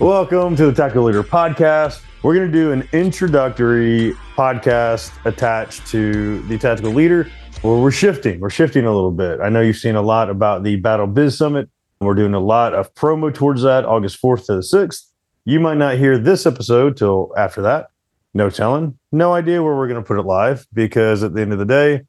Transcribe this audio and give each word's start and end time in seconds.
Welcome 0.00 0.56
to 0.56 0.66
the 0.66 0.72
Tactical 0.72 1.04
Leader 1.04 1.22
Podcast. 1.22 2.02
We're 2.24 2.34
going 2.34 2.50
to 2.50 2.52
do 2.52 2.72
an 2.72 2.88
introductory 2.92 4.12
podcast 4.34 5.12
attached 5.24 5.86
to 5.86 6.42
the 6.48 6.58
Tactical 6.58 6.90
Leader 6.90 7.30
where 7.62 7.80
we're 7.80 7.92
shifting. 7.92 8.40
We're 8.40 8.50
shifting 8.50 8.86
a 8.86 8.92
little 8.92 9.12
bit. 9.12 9.40
I 9.40 9.50
know 9.50 9.60
you've 9.60 9.76
seen 9.76 9.94
a 9.94 10.02
lot 10.02 10.30
about 10.30 10.64
the 10.64 10.74
Battle 10.76 11.06
Biz 11.06 11.38
Summit. 11.38 11.70
We're 12.00 12.16
doing 12.16 12.34
a 12.34 12.40
lot 12.40 12.74
of 12.74 12.92
promo 12.94 13.32
towards 13.32 13.62
that 13.62 13.84
August 13.84 14.20
4th 14.20 14.46
to 14.46 14.56
the 14.56 14.62
6th. 14.62 15.04
You 15.44 15.60
might 15.60 15.76
not 15.76 15.96
hear 15.96 16.18
this 16.18 16.44
episode 16.44 16.96
till 16.96 17.32
after 17.36 17.62
that. 17.62 17.86
No 18.34 18.50
telling. 18.50 18.98
No 19.12 19.32
idea 19.32 19.62
where 19.62 19.76
we're 19.76 19.88
going 19.88 20.02
to 20.02 20.06
put 20.06 20.18
it 20.18 20.26
live 20.26 20.66
because 20.72 21.22
at 21.22 21.34
the 21.34 21.40
end 21.40 21.52
of 21.52 21.60
the 21.60 21.64
day, 21.64 22.02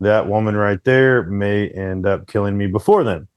that 0.00 0.26
woman 0.26 0.56
right 0.56 0.82
there 0.84 1.24
may 1.24 1.68
end 1.68 2.06
up 2.06 2.28
killing 2.28 2.56
me 2.56 2.66
before 2.66 3.04
then. 3.04 3.28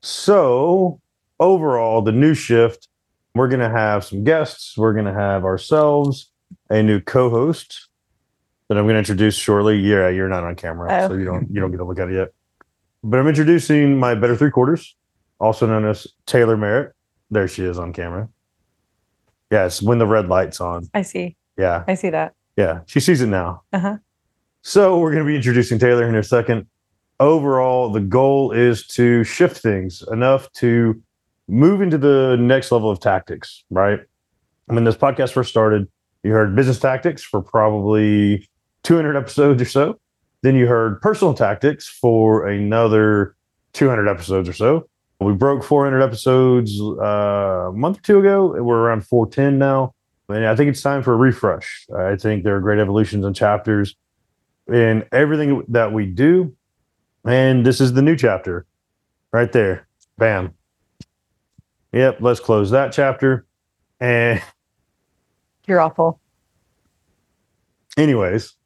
So, 0.00 1.00
overall, 1.38 2.02
the 2.02 2.10
new 2.10 2.34
shift 2.34 2.88
we're 3.34 3.48
going 3.48 3.60
to 3.60 3.68
have 3.70 4.04
some 4.04 4.24
guests. 4.24 4.76
We're 4.76 4.92
going 4.92 5.06
to 5.06 5.12
have 5.12 5.44
ourselves 5.44 6.30
a 6.70 6.82
new 6.82 7.00
co-host 7.00 7.88
that 8.68 8.78
I'm 8.78 8.84
going 8.84 8.94
to 8.94 8.98
introduce 8.98 9.36
shortly. 9.36 9.78
Yeah, 9.78 10.08
you're 10.08 10.28
not 10.28 10.44
on 10.44 10.54
camera, 10.54 10.88
Oh. 11.04 11.08
so 11.08 11.14
you 11.14 11.24
don't 11.24 11.50
you 11.50 11.60
don't 11.60 11.70
get 11.70 11.78
to 11.78 11.84
look 11.84 11.98
at 11.98 12.08
it 12.08 12.14
yet. 12.14 12.28
But 13.02 13.20
I'm 13.20 13.28
introducing 13.28 13.98
my 13.98 14.14
better 14.14 14.36
three 14.36 14.50
quarters, 14.50 14.96
also 15.38 15.66
known 15.66 15.84
as 15.84 16.06
Taylor 16.26 16.56
Merritt. 16.56 16.92
There 17.30 17.48
she 17.48 17.64
is 17.64 17.78
on 17.78 17.92
camera. 17.92 18.28
Yes, 19.50 19.82
when 19.82 19.98
the 19.98 20.06
red 20.06 20.28
light's 20.28 20.60
on. 20.60 20.88
I 20.94 21.02
see. 21.02 21.36
Yeah, 21.58 21.84
I 21.86 21.94
see 21.94 22.10
that. 22.10 22.34
yeah, 22.56 22.80
she 22.86 23.00
sees 23.00 23.20
it 23.20 23.26
now. 23.28 23.62
Uh-huh. 23.72 23.98
So 24.62 24.98
we're 24.98 25.12
going 25.12 25.22
to 25.24 25.28
be 25.28 25.36
introducing 25.36 25.78
Taylor 25.78 26.08
in 26.08 26.14
a 26.16 26.22
second. 26.22 26.66
Overall, 27.20 27.92
the 27.92 28.00
goal 28.00 28.50
is 28.52 28.86
to 28.88 29.22
shift 29.22 29.58
things 29.58 30.02
enough 30.10 30.50
to 30.54 31.00
move 31.48 31.88
to 31.90 31.98
the 31.98 32.36
next 32.38 32.72
level 32.72 32.90
of 32.90 33.00
tactics, 33.00 33.64
right? 33.70 34.00
When 34.66 34.84
this 34.84 34.96
podcast 34.96 35.32
first 35.32 35.50
started, 35.50 35.88
you 36.22 36.32
heard 36.32 36.56
business 36.56 36.78
tactics 36.78 37.22
for 37.22 37.42
probably 37.42 38.48
200 38.82 39.16
episodes 39.16 39.60
or 39.60 39.66
so. 39.66 40.00
Then 40.42 40.56
you 40.56 40.66
heard 40.66 41.00
personal 41.00 41.34
tactics 41.34 41.88
for 41.88 42.46
another 42.46 43.36
200 43.74 44.08
episodes 44.08 44.48
or 44.48 44.52
so. 44.52 44.88
We 45.20 45.32
broke 45.32 45.64
400 45.64 46.02
episodes 46.02 46.80
uh, 46.80 47.68
a 47.68 47.72
month 47.72 47.98
or 47.98 48.02
two 48.02 48.18
ago. 48.18 48.62
We're 48.62 48.78
around 48.78 49.06
410 49.06 49.58
now. 49.58 49.94
And 50.28 50.46
I 50.46 50.56
think 50.56 50.70
it's 50.70 50.82
time 50.82 51.02
for 51.02 51.12
a 51.12 51.16
refresh. 51.16 51.86
I 51.96 52.16
think 52.16 52.44
there 52.44 52.56
are 52.56 52.60
great 52.60 52.78
evolutions 52.78 53.24
and 53.24 53.36
chapters 53.36 53.94
in 54.72 55.04
everything 55.12 55.62
that 55.68 55.92
we 55.92 56.06
do. 56.06 56.54
And 57.24 57.64
this 57.64 57.80
is 57.80 57.92
the 57.92 58.02
new 58.02 58.16
chapter 58.16 58.66
right 59.32 59.50
there. 59.52 59.86
Bam. 60.18 60.54
Yep, 61.94 62.18
let's 62.22 62.40
close 62.40 62.70
that 62.70 62.92
chapter. 62.92 63.46
And 64.00 64.42
You're 65.68 65.80
awful. 65.80 66.20
anyways, 67.96 68.56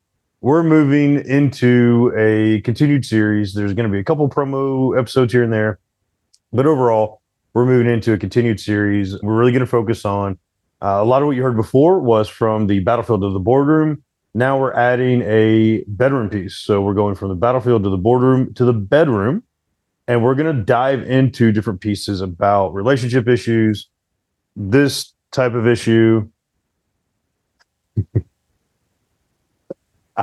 we're 0.41 0.63
moving 0.63 1.23
into 1.27 2.11
a 2.17 2.63
continued 2.63 3.05
series. 3.05 3.53
There's 3.53 3.75
going 3.75 3.87
to 3.87 3.93
be 3.93 3.99
a 3.99 4.05
couple 4.05 4.29
promo 4.31 4.99
episodes 4.99 5.35
here 5.35 5.43
and 5.43 5.53
there, 5.53 5.79
but 6.55 6.65
overall, 6.65 7.21
we're 7.53 7.67
moving 7.67 7.93
into 7.93 8.15
a 8.15 8.19
continued 8.19 8.61
series. 8.61 9.21
We're 9.23 9.37
really 9.37 9.53
going 9.53 9.61
to 9.61 9.67
focus 9.67 10.07
on 10.07 10.39
uh, 10.81 10.99
a 11.01 11.05
lot 11.05 11.21
of 11.21 11.27
what 11.27 11.37
you 11.37 11.43
heard 11.43 11.57
before 11.57 12.01
was 12.01 12.29
from 12.31 12.67
the 12.67 12.81
battlefield 12.81 13.21
to 13.21 13.31
the 13.31 13.39
boardroom. 13.39 14.03
Now 14.35 14.59
we're 14.59 14.73
adding 14.73 15.21
a 15.23 15.85
bedroom 15.87 16.31
piece. 16.31 16.57
So 16.57 16.81
we're 16.81 16.95
going 16.95 17.15
from 17.15 17.29
the 17.29 17.35
battlefield 17.35 17.85
to 17.85 17.91
the 17.91 17.99
boardroom 17.99 18.55
to 18.55 18.65
the 18.65 18.73
bedroom, 18.73 19.43
and 20.09 20.25
we're 20.25 20.35
going 20.35 20.57
to 20.57 20.63
dive 20.63 21.03
into 21.03 21.53
different 21.53 21.81
pieces 21.81 22.21
about 22.23 22.75
relationship 22.75 23.29
issues, 23.29 23.89
this 24.57 25.13
type 25.31 25.53
of 25.53 25.69
issue, 25.69 26.29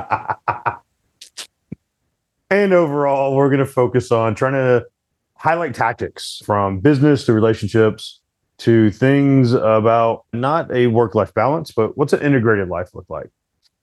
and 2.50 2.72
overall, 2.72 3.34
we're 3.34 3.48
going 3.48 3.60
to 3.60 3.66
focus 3.66 4.12
on 4.12 4.34
trying 4.34 4.52
to 4.54 4.84
highlight 5.36 5.74
tactics 5.74 6.42
from 6.44 6.80
business 6.80 7.24
to 7.26 7.32
relationships 7.32 8.20
to 8.58 8.90
things 8.90 9.52
about 9.52 10.24
not 10.32 10.74
a 10.74 10.86
work 10.88 11.14
life 11.14 11.32
balance, 11.34 11.70
but 11.70 11.96
what's 11.96 12.12
an 12.12 12.22
integrated 12.22 12.68
life 12.68 12.90
look 12.94 13.06
like? 13.08 13.28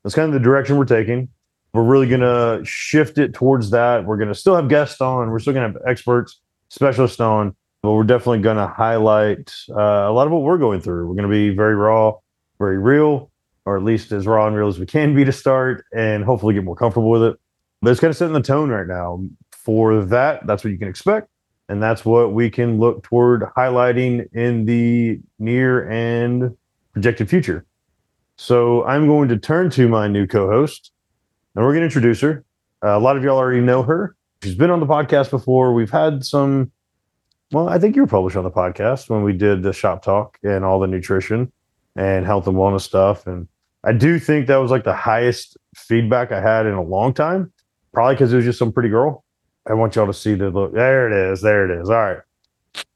That's 0.03 0.15
kind 0.15 0.27
of 0.27 0.33
the 0.33 0.39
direction 0.39 0.77
we're 0.77 0.85
taking. 0.85 1.29
We're 1.73 1.83
really 1.83 2.07
going 2.07 2.21
to 2.21 2.63
shift 2.63 3.17
it 3.17 3.33
towards 3.33 3.71
that. 3.71 4.05
We're 4.05 4.17
going 4.17 4.29
to 4.29 4.35
still 4.35 4.55
have 4.55 4.69
guests 4.69 5.01
on, 5.01 5.31
we're 5.31 5.39
still 5.39 5.53
going 5.53 5.73
to 5.73 5.79
have 5.79 5.87
experts, 5.87 6.39
specialists 6.69 7.19
on, 7.19 7.55
but 7.81 7.93
we're 7.93 8.03
definitely 8.03 8.39
going 8.39 8.57
to 8.57 8.67
highlight 8.67 9.53
uh, 9.71 10.07
a 10.07 10.13
lot 10.13 10.27
of 10.27 10.31
what 10.31 10.43
we're 10.43 10.59
going 10.59 10.81
through. 10.81 11.07
We're 11.07 11.15
going 11.15 11.29
to 11.29 11.29
be 11.29 11.49
very 11.49 11.75
raw, 11.75 12.13
very 12.59 12.77
real, 12.77 13.31
or 13.65 13.75
at 13.75 13.83
least 13.83 14.11
as 14.11 14.27
raw 14.27 14.47
and 14.47 14.55
real 14.55 14.67
as 14.67 14.79
we 14.79 14.85
can 14.85 15.15
be 15.15 15.25
to 15.25 15.31
start, 15.31 15.83
and 15.93 16.23
hopefully 16.23 16.53
get 16.53 16.63
more 16.63 16.75
comfortable 16.75 17.09
with 17.09 17.23
it. 17.23 17.39
But 17.81 17.91
it's 17.91 17.99
kind 17.99 18.11
of 18.11 18.17
setting 18.17 18.33
the 18.33 18.41
tone 18.41 18.69
right 18.69 18.87
now 18.87 19.23
for 19.51 20.05
that. 20.05 20.47
That's 20.47 20.63
what 20.63 20.71
you 20.71 20.77
can 20.77 20.87
expect. 20.87 21.27
And 21.69 21.81
that's 21.83 22.05
what 22.05 22.33
we 22.33 22.49
can 22.49 22.79
look 22.79 23.03
toward 23.03 23.41
highlighting 23.57 24.31
in 24.33 24.65
the 24.65 25.19
near 25.39 25.89
and 25.89 26.55
projected 26.93 27.29
future. 27.29 27.65
So 28.37 28.85
I'm 28.85 29.07
going 29.07 29.27
to 29.29 29.37
turn 29.37 29.69
to 29.71 29.87
my 29.87 30.07
new 30.07 30.27
co 30.27 30.49
host 30.49 30.92
and 31.55 31.63
we're 31.63 31.71
going 31.71 31.81
to 31.81 31.85
introduce 31.85 32.21
her. 32.21 32.43
Uh, 32.83 32.97
a 32.97 32.99
lot 32.99 33.15
of 33.15 33.23
y'all 33.23 33.37
already 33.37 33.61
know 33.61 33.83
her. 33.83 34.15
She's 34.43 34.55
been 34.55 34.69
on 34.69 34.79
the 34.79 34.85
podcast 34.85 35.29
before. 35.29 35.73
We've 35.73 35.91
had 35.91 36.25
some, 36.25 36.71
well, 37.51 37.69
I 37.69 37.79
think 37.79 37.95
you 37.95 38.01
were 38.01 38.07
published 38.07 38.35
on 38.35 38.43
the 38.43 38.51
podcast 38.51 39.09
when 39.09 39.23
we 39.23 39.33
did 39.33 39.63
the 39.63 39.71
shop 39.71 40.03
talk 40.03 40.37
and 40.43 40.65
all 40.65 40.79
the 40.79 40.87
nutrition 40.87 41.51
and 41.95 42.25
health 42.25 42.47
and 42.47 42.57
wellness 42.57 42.81
stuff. 42.81 43.25
And 43.27 43.47
I 43.83 43.93
do 43.93 44.19
think 44.19 44.47
that 44.47 44.57
was 44.57 44.71
like 44.71 44.83
the 44.83 44.95
highest 44.95 45.57
feedback 45.75 46.31
I 46.31 46.41
had 46.41 46.65
in 46.65 46.73
a 46.73 46.83
long 46.83 47.13
time, 47.13 47.53
probably 47.93 48.15
because 48.15 48.33
it 48.33 48.37
was 48.37 48.45
just 48.45 48.59
some 48.59 48.71
pretty 48.71 48.89
girl. 48.89 49.23
I 49.65 49.73
want 49.75 49.95
y'all 49.95 50.07
to 50.07 50.13
see 50.13 50.33
the 50.33 50.49
look. 50.49 50.73
There 50.73 51.07
it 51.07 51.31
is. 51.31 51.41
There 51.41 51.69
it 51.69 51.81
is. 51.81 51.89
All 51.89 51.95
right. 51.95 52.17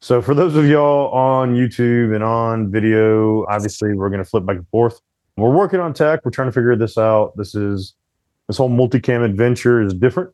So 0.00 0.20
for 0.20 0.34
those 0.34 0.54
of 0.56 0.66
y'all 0.66 1.10
on 1.12 1.54
YouTube 1.54 2.14
and 2.14 2.22
on 2.22 2.70
video, 2.70 3.46
obviously 3.46 3.94
we're 3.94 4.10
going 4.10 4.22
to 4.22 4.28
flip 4.28 4.44
back 4.44 4.56
and 4.56 4.68
forth. 4.68 5.00
We're 5.36 5.54
working 5.54 5.80
on 5.80 5.94
tech. 5.94 6.24
We're 6.24 6.32
trying 6.32 6.48
to 6.48 6.52
figure 6.52 6.76
this 6.76 6.98
out. 6.98 7.32
This 7.36 7.54
is 7.54 7.94
this 8.48 8.56
whole 8.56 8.70
multicam 8.70 9.24
adventure 9.24 9.80
is 9.80 9.94
different 9.94 10.30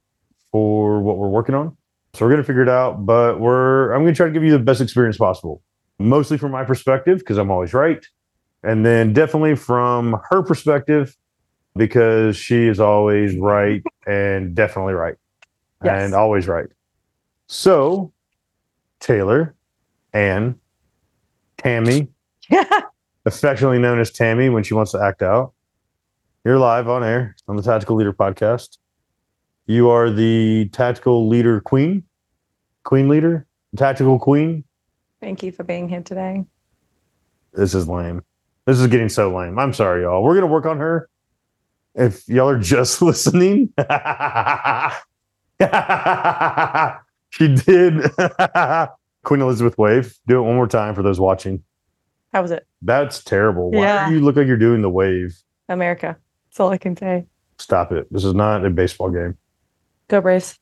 for 0.53 1.03
what 1.03 1.19
we're 1.19 1.29
working 1.29 1.55
on. 1.55 1.77
So 2.15 2.25
we're 2.25 2.31
going 2.31 2.43
to 2.43 2.47
figure 2.47 2.63
it 2.63 2.69
out, 2.69 3.05
but 3.05 3.41
we're 3.41 3.93
I'm 3.93 4.03
going 4.03 4.15
to 4.15 4.17
try 4.17 4.27
to 4.27 4.33
give 4.33 4.45
you 4.45 4.53
the 4.53 4.59
best 4.59 4.81
experience 4.81 5.19
possible. 5.19 5.63
Mostly 5.99 6.39
from 6.39 6.53
my 6.53 6.65
perspective 6.65 7.19
because 7.19 7.39
I'm 7.39 7.51
always 7.51 7.75
right. 7.75 8.05
And 8.63 8.87
then 8.87 9.13
definitely 9.13 9.57
from 9.57 10.21
her 10.31 10.43
perspective 10.43 11.17
because 11.77 12.37
she 12.37 12.67
is 12.69 12.79
always 12.81 13.37
right 13.37 13.83
and 14.07 14.55
definitely 14.55 14.95
right 14.95 15.17
Yes. 15.85 16.03
and 16.05 16.15
always 16.15 16.47
right. 16.49 16.69
So, 17.49 18.13
Taylor 19.01 19.55
and 20.13 20.55
Tammy, 21.59 22.09
affectionately 23.27 23.79
known 23.79 23.99
as 23.99 24.11
Tammy 24.11 24.49
when 24.51 24.63
she 24.63 24.75
wants 24.75 24.93
to 24.93 25.01
act 25.03 25.23
out, 25.23 25.53
you're 26.45 26.59
live 26.59 26.89
on 26.89 27.03
air 27.03 27.35
on 27.49 27.57
the 27.57 27.63
Tactical 27.63 27.97
Leader 27.97 28.13
podcast. 28.13 28.77
You 29.67 29.89
are 29.89 30.11
the 30.11 30.69
tactical 30.73 31.27
leader 31.29 31.61
queen, 31.61 32.05
queen 32.83 33.09
leader, 33.09 33.47
tactical 33.77 34.19
queen. 34.19 34.65
Thank 35.21 35.43
you 35.43 35.53
for 35.53 35.65
being 35.65 35.89
here 35.89 36.03
today. 36.03 36.45
This 37.55 37.75
is 37.75 37.89
lame. 37.89 38.23
This 38.67 38.79
is 38.79 38.87
getting 38.89 39.09
so 39.09 39.35
lame. 39.35 39.59
I'm 39.59 39.73
sorry, 39.73 40.03
y'all. 40.03 40.23
We're 40.23 40.35
gonna 40.35 40.47
work 40.49 40.67
on 40.67 40.79
her. 40.79 41.09
If 41.95 42.29
y'all 42.29 42.49
are 42.51 42.59
just 42.59 43.01
listening, 43.03 43.73
she 47.31 47.49
did 47.55 48.03
Queen 49.25 49.41
Elizabeth 49.41 49.79
wave. 49.79 50.19
Do 50.27 50.39
it 50.41 50.43
one 50.43 50.57
more 50.57 50.67
time 50.69 50.95
for 50.95 51.03
those 51.03 51.19
watching. 51.19 51.63
How 52.35 52.43
was 52.43 52.51
it? 52.51 52.67
That's 52.83 53.23
terrible. 53.25 53.71
Why 53.71 53.79
Yeah. 53.81 54.09
do 54.09 54.15
you 54.15 54.21
look 54.21 54.37
like 54.37 54.47
you're 54.47 54.57
doing 54.59 54.83
the 54.83 54.91
wave? 54.91 55.41
America. 55.71 56.19
That's 56.55 56.61
all 56.61 56.71
I 56.71 56.79
can 56.79 56.97
say. 56.97 57.27
Stop 57.59 57.91
it. 57.91 58.07
This 58.13 58.25
is 58.25 58.33
not 58.33 58.65
a 58.65 58.71
baseball 58.71 59.11
game. 59.11 59.37
Go 60.07 60.21
Braves. 60.21 60.57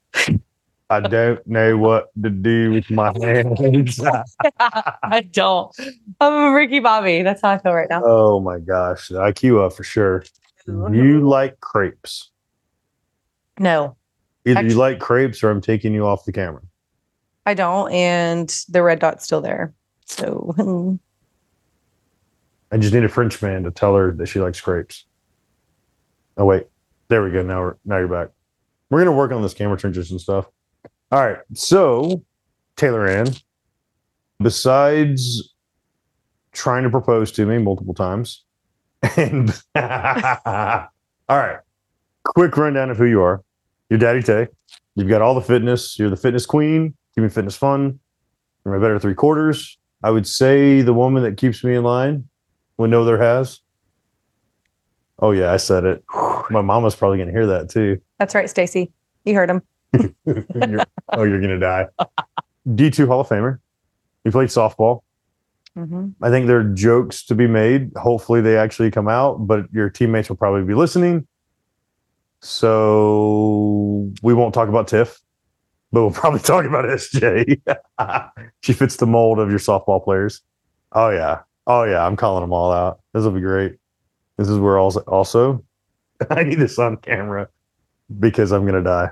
I 0.88 1.00
don't 1.00 1.46
know 1.46 1.76
what 1.76 2.08
to 2.22 2.30
do 2.30 2.72
with 2.72 2.90
my 2.90 3.12
hands. 3.20 4.00
I 4.58 5.20
don't. 5.30 5.70
I'm 6.18 6.32
a 6.32 6.54
Ricky 6.54 6.80
Bobby. 6.80 7.20
That's 7.20 7.42
how 7.42 7.50
I 7.50 7.58
feel 7.58 7.74
right 7.74 7.90
now. 7.90 8.00
oh 8.06 8.40
my 8.40 8.58
gosh, 8.58 9.08
the 9.08 9.16
IQ 9.16 9.66
up 9.66 9.74
for 9.74 9.84
sure. 9.84 10.24
You 10.66 11.28
like 11.28 11.60
crepes? 11.60 12.30
No, 13.58 13.94
Either 14.46 14.60
Actu- 14.60 14.70
you 14.70 14.76
like 14.76 14.98
crepes, 14.98 15.42
or 15.42 15.50
I'm 15.50 15.60
taking 15.60 15.92
you 15.92 16.06
off 16.06 16.24
the 16.24 16.32
camera. 16.32 16.62
I 17.44 17.52
don't. 17.52 17.92
And 17.92 18.48
the 18.70 18.82
red 18.82 18.98
dot's 18.98 19.24
still 19.24 19.42
there. 19.42 19.74
So 20.06 20.54
hmm. 20.56 20.94
I 22.70 22.78
just 22.78 22.94
need 22.94 23.04
a 23.04 23.10
French 23.10 23.42
man 23.42 23.64
to 23.64 23.70
tell 23.70 23.94
her 23.94 24.12
that 24.12 24.24
she 24.24 24.40
likes 24.40 24.58
crepes. 24.58 25.04
Oh 26.36 26.44
wait, 26.44 26.66
there 27.08 27.22
we 27.22 27.30
go. 27.30 27.42
Now 27.42 27.60
we're 27.60 27.76
now 27.84 27.98
you're 27.98 28.08
back. 28.08 28.28
We're 28.90 29.00
gonna 29.00 29.16
work 29.16 29.32
on 29.32 29.42
this 29.42 29.54
camera 29.54 29.76
transition 29.76 30.18
stuff. 30.18 30.46
All 31.10 31.20
right. 31.20 31.38
So 31.54 32.22
Taylor 32.76 33.06
Ann, 33.06 33.28
besides 34.40 35.54
trying 36.52 36.82
to 36.82 36.90
propose 36.90 37.32
to 37.32 37.46
me 37.46 37.58
multiple 37.58 37.94
times, 37.94 38.44
and 39.16 39.50
all 39.74 40.88
right, 41.28 41.58
quick 42.24 42.56
rundown 42.56 42.90
of 42.90 42.96
who 42.96 43.06
you 43.06 43.22
are. 43.22 43.42
You're 43.90 43.98
Daddy 43.98 44.22
Tay. 44.22 44.48
You've 44.94 45.08
got 45.08 45.22
all 45.22 45.34
the 45.34 45.40
fitness. 45.40 45.98
You're 45.98 46.10
the 46.10 46.16
fitness 46.16 46.46
queen. 46.46 46.94
Keeping 47.14 47.30
fitness 47.30 47.56
fun. 47.56 47.98
You're 48.64 48.74
my 48.74 48.80
better 48.80 48.98
three 48.98 49.14
quarters. 49.14 49.78
I 50.02 50.10
would 50.10 50.26
say 50.26 50.82
the 50.82 50.94
woman 50.94 51.22
that 51.22 51.36
keeps 51.36 51.62
me 51.62 51.74
in 51.74 51.82
line 51.82 52.28
when 52.76 52.90
no 52.90 53.02
other 53.02 53.18
has. 53.18 53.60
Oh 55.22 55.30
yeah, 55.30 55.52
I 55.52 55.56
said 55.56 55.84
it. 55.84 56.04
My 56.12 56.60
mom 56.60 56.66
mama's 56.66 56.94
probably 56.96 57.16
gonna 57.18 57.30
hear 57.30 57.46
that 57.46 57.70
too. 57.70 57.98
that's 58.18 58.34
right, 58.34 58.50
Stacy. 58.50 58.92
You 59.24 59.34
heard 59.36 59.48
him. 59.48 59.62
You're- 60.26 60.84
oh, 61.10 61.22
you're 61.22 61.40
gonna 61.40 61.58
die. 61.60 61.86
D2 62.68 63.06
Hall 63.06 63.20
of 63.20 63.28
Famer. 63.28 63.58
You 64.24 64.30
played 64.32 64.48
softball. 64.48 65.02
hmm 65.76 66.08
I 66.20 66.28
think 66.30 66.46
there 66.48 66.58
are 66.58 66.64
jokes 66.64 67.24
to 67.26 67.34
be 67.36 67.46
made. 67.46 67.92
Hopefully 67.96 68.40
they 68.40 68.56
actually 68.56 68.90
come 68.90 69.06
out, 69.08 69.46
but 69.46 69.66
your 69.72 69.88
teammates 69.90 70.28
will 70.28 70.36
probably 70.36 70.64
be 70.64 70.74
listening. 70.74 71.26
So 72.40 74.12
we 74.22 74.34
won't 74.34 74.52
talk 74.54 74.68
about 74.68 74.88
Tiff, 74.88 75.20
but 75.92 76.02
we'll 76.02 76.10
probably 76.22 76.40
talk 76.40 76.64
about 76.64 76.84
SJ. 76.84 77.60
she 78.62 78.72
fits 78.72 78.96
the 78.96 79.06
mold 79.06 79.38
of 79.38 79.50
your 79.50 79.58
softball 79.60 80.02
players. 80.02 80.42
Oh 80.92 81.10
yeah. 81.10 81.40
Oh 81.66 81.84
yeah. 81.84 82.04
I'm 82.04 82.16
calling 82.16 82.42
them 82.42 82.52
all 82.52 82.72
out. 82.72 83.00
This 83.14 83.22
will 83.24 83.30
be 83.30 83.40
great. 83.40 83.76
This 84.42 84.50
is 84.50 84.58
where 84.58 84.78
also 84.78 85.00
also 85.00 85.64
I 86.30 86.42
need 86.42 86.58
this 86.58 86.78
on 86.78 86.96
camera 86.98 87.48
because 88.18 88.52
I'm 88.52 88.66
gonna 88.66 88.82
die. 88.82 89.10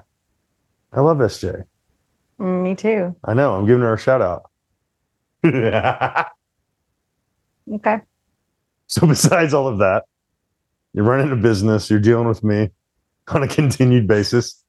I 0.92 1.00
love 1.00 1.18
SJ. 1.18 1.64
Mm, 2.40 2.62
me 2.62 2.74
too. 2.74 3.14
I 3.24 3.34
know. 3.34 3.54
I'm 3.54 3.66
giving 3.66 3.82
her 3.82 3.94
a 3.94 3.98
shout 3.98 4.22
out. 4.22 4.50
Okay. 7.72 8.00
so 8.88 9.06
besides 9.06 9.54
all 9.54 9.68
of 9.68 9.78
that, 9.78 10.04
you're 10.92 11.04
running 11.04 11.30
a 11.30 11.36
business, 11.36 11.88
you're 11.88 12.00
dealing 12.00 12.26
with 12.26 12.42
me 12.42 12.70
on 13.28 13.42
a 13.44 13.48
continued 13.48 14.08
basis. 14.08 14.64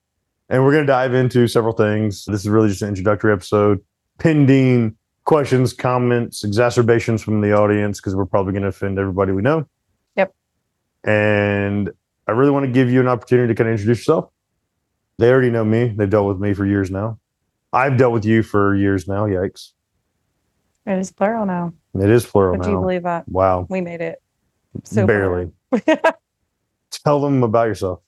And 0.49 0.63
we're 0.63 0.71
going 0.71 0.85
to 0.85 0.91
dive 0.91 1.13
into 1.13 1.47
several 1.47 1.73
things. 1.73 2.25
This 2.25 2.41
is 2.41 2.49
really 2.49 2.69
just 2.69 2.81
an 2.81 2.89
introductory 2.89 3.33
episode, 3.33 3.79
pending 4.19 4.95
questions, 5.23 5.73
comments, 5.73 6.43
exacerbations 6.43 7.23
from 7.23 7.41
the 7.41 7.53
audience, 7.53 7.99
because 7.99 8.15
we're 8.15 8.25
probably 8.25 8.51
going 8.51 8.63
to 8.63 8.69
offend 8.69 8.99
everybody 8.99 9.31
we 9.31 9.41
know. 9.41 9.65
And 11.03 11.92
I 12.27 12.31
really 12.31 12.51
want 12.51 12.65
to 12.65 12.71
give 12.71 12.92
you 12.92 13.00
an 13.00 13.07
opportunity 13.07 13.53
to 13.53 13.56
kind 13.56 13.69
of 13.69 13.74
introduce 13.74 14.00
yourself. 14.00 14.30
They 15.18 15.30
already 15.31 15.50
know 15.50 15.65
me. 15.65 15.94
They've 15.95 16.09
dealt 16.09 16.27
with 16.27 16.39
me 16.39 16.53
for 16.53 16.65
years 16.65 16.89
now. 16.89 17.19
I've 17.74 17.98
dealt 17.98 18.13
with 18.13 18.25
you 18.25 18.44
for 18.44 18.75
years 18.75 19.07
now. 19.07 19.25
Yikes. 19.25 19.71
It 20.86 20.98
is 20.98 21.12
plural 21.12 21.45
now. 21.45 21.74
It 21.94 22.09
is 22.09 22.25
plural 22.25 22.57
Would 22.57 22.65
you 22.65 22.80
believe 22.80 23.03
that? 23.03 23.27
Wow. 23.27 23.68
We 23.69 23.81
made 23.81 24.01
it. 24.01 24.21
So 24.83 25.06
Barely. 25.06 25.51
Tell 26.92 27.21
them 27.21 27.44
about 27.44 27.68
yourself. 27.68 28.01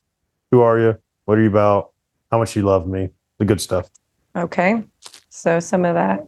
Who 0.51 0.61
are 0.61 0.79
you? 0.79 0.97
What 1.25 1.37
are 1.37 1.41
you 1.41 1.49
about? 1.49 1.91
How 2.31 2.39
much 2.39 2.55
you 2.55 2.63
love 2.63 2.87
me? 2.87 3.09
The 3.37 3.45
good 3.45 3.61
stuff. 3.61 3.89
Okay. 4.35 4.83
So 5.29 5.59
some 5.59 5.85
of 5.85 5.95
that 5.95 6.27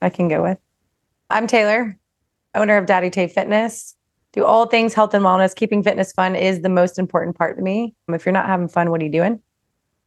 I 0.00 0.10
can 0.10 0.28
go 0.28 0.42
with. 0.42 0.58
I'm 1.30 1.46
Taylor, 1.46 1.98
owner 2.54 2.76
of 2.76 2.86
Daddy 2.86 3.10
Tay 3.10 3.28
Fitness. 3.28 3.96
Do 4.32 4.44
all 4.44 4.66
things 4.66 4.94
health 4.94 5.14
and 5.14 5.24
wellness. 5.24 5.54
Keeping 5.54 5.82
fitness 5.82 6.12
fun 6.12 6.34
is 6.34 6.62
the 6.62 6.68
most 6.68 6.98
important 6.98 7.36
part 7.36 7.56
to 7.56 7.62
me. 7.62 7.94
Um, 8.08 8.14
if 8.14 8.24
you're 8.24 8.32
not 8.32 8.46
having 8.46 8.68
fun, 8.68 8.90
what 8.90 9.00
are 9.00 9.04
you 9.04 9.12
doing? 9.12 9.40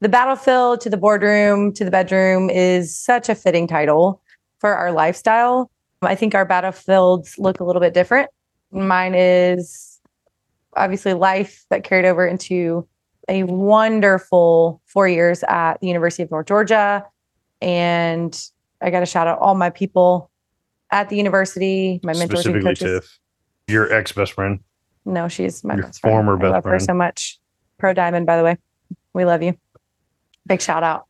The 0.02 0.10
battlefield 0.10 0.82
to 0.82 0.90
the 0.90 0.98
boardroom 0.98 1.74
to 1.74 1.86
the 1.86 1.92
bedroom 1.92 2.50
is 2.50 2.96
such 2.96 3.30
a 3.30 3.36
fitting 3.36 3.68
title 3.68 4.22
for 4.60 4.76
our 4.76 4.92
lifestyle. 4.92 5.72
I 6.02 6.16
think 6.16 6.36
our 6.36 6.46
battlefields 6.46 7.38
look 7.38 7.60
a 7.60 7.64
little 7.64 7.80
bit 7.80 7.94
different. 7.94 8.30
Mine 8.72 9.14
is 9.16 10.00
obviously 10.76 11.14
life 11.14 11.66
that 11.70 11.84
carried 11.84 12.06
over 12.06 12.28
into 12.28 12.88
a 13.30 13.44
wonderful 13.44 14.82
four 14.86 15.08
years 15.08 15.44
at 15.48 15.80
the 15.82 15.88
University 15.88 16.24
of 16.24 16.32
North 16.32 16.48
Georgia. 16.48 17.06
And 17.62 18.40
I 18.82 18.90
got 18.90 19.00
to 19.00 19.06
shout 19.06 19.28
out 19.28 19.40
all 19.40 19.56
my 19.56 19.70
people 19.70 20.30
at 20.92 21.10
the 21.10 21.16
university, 21.16 22.00
my 22.04 22.14
mentors 22.14 22.46
and 22.46 22.62
coaches. 22.62 23.02
Tiff, 23.02 23.20
your 23.68 23.92
ex 23.92 24.12
best 24.12 24.34
friend. 24.34 24.60
No, 25.06 25.28
she's 25.28 25.64
my 25.64 25.76
Your 25.76 25.84
best 25.84 26.02
friend. 26.02 26.14
former 26.14 26.36
I 26.38 26.40
best 26.42 26.52
love 26.52 26.64
her 26.64 26.70
friend. 26.72 26.84
so 26.84 26.94
much. 26.94 27.40
Pro 27.78 27.94
Diamond, 27.94 28.26
by 28.26 28.38
the 28.38 28.44
way. 28.44 28.58
We 29.14 29.26
love 29.26 29.44
you. 29.44 29.58
Big 30.48 30.62
shout 30.62 30.84
out. 30.84 31.06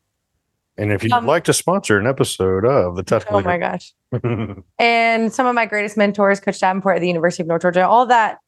And 0.78 0.92
if 0.92 1.04
you'd 1.04 1.14
Um, 1.14 1.26
like 1.26 1.46
to 1.46 1.54
sponsor 1.54 1.98
an 1.98 2.06
episode 2.08 2.66
of 2.66 2.96
the 2.98 3.04
Tough 3.04 3.24
Tactical 3.24 3.40
Oh 3.40 3.44
my 3.44 3.58
gosh. 3.58 3.94
And 4.80 5.32
some 5.32 5.46
of 5.48 5.56
my 5.56 5.66
greatest 5.66 5.96
mentors, 5.98 6.40
Coach 6.40 6.60
Davenport 6.60 6.98
at 6.98 7.00
the 7.02 7.08
University 7.08 7.44
of 7.44 7.48
North 7.48 7.62
Georgia, 7.62 7.88
all 7.88 8.06
that, 8.08 8.40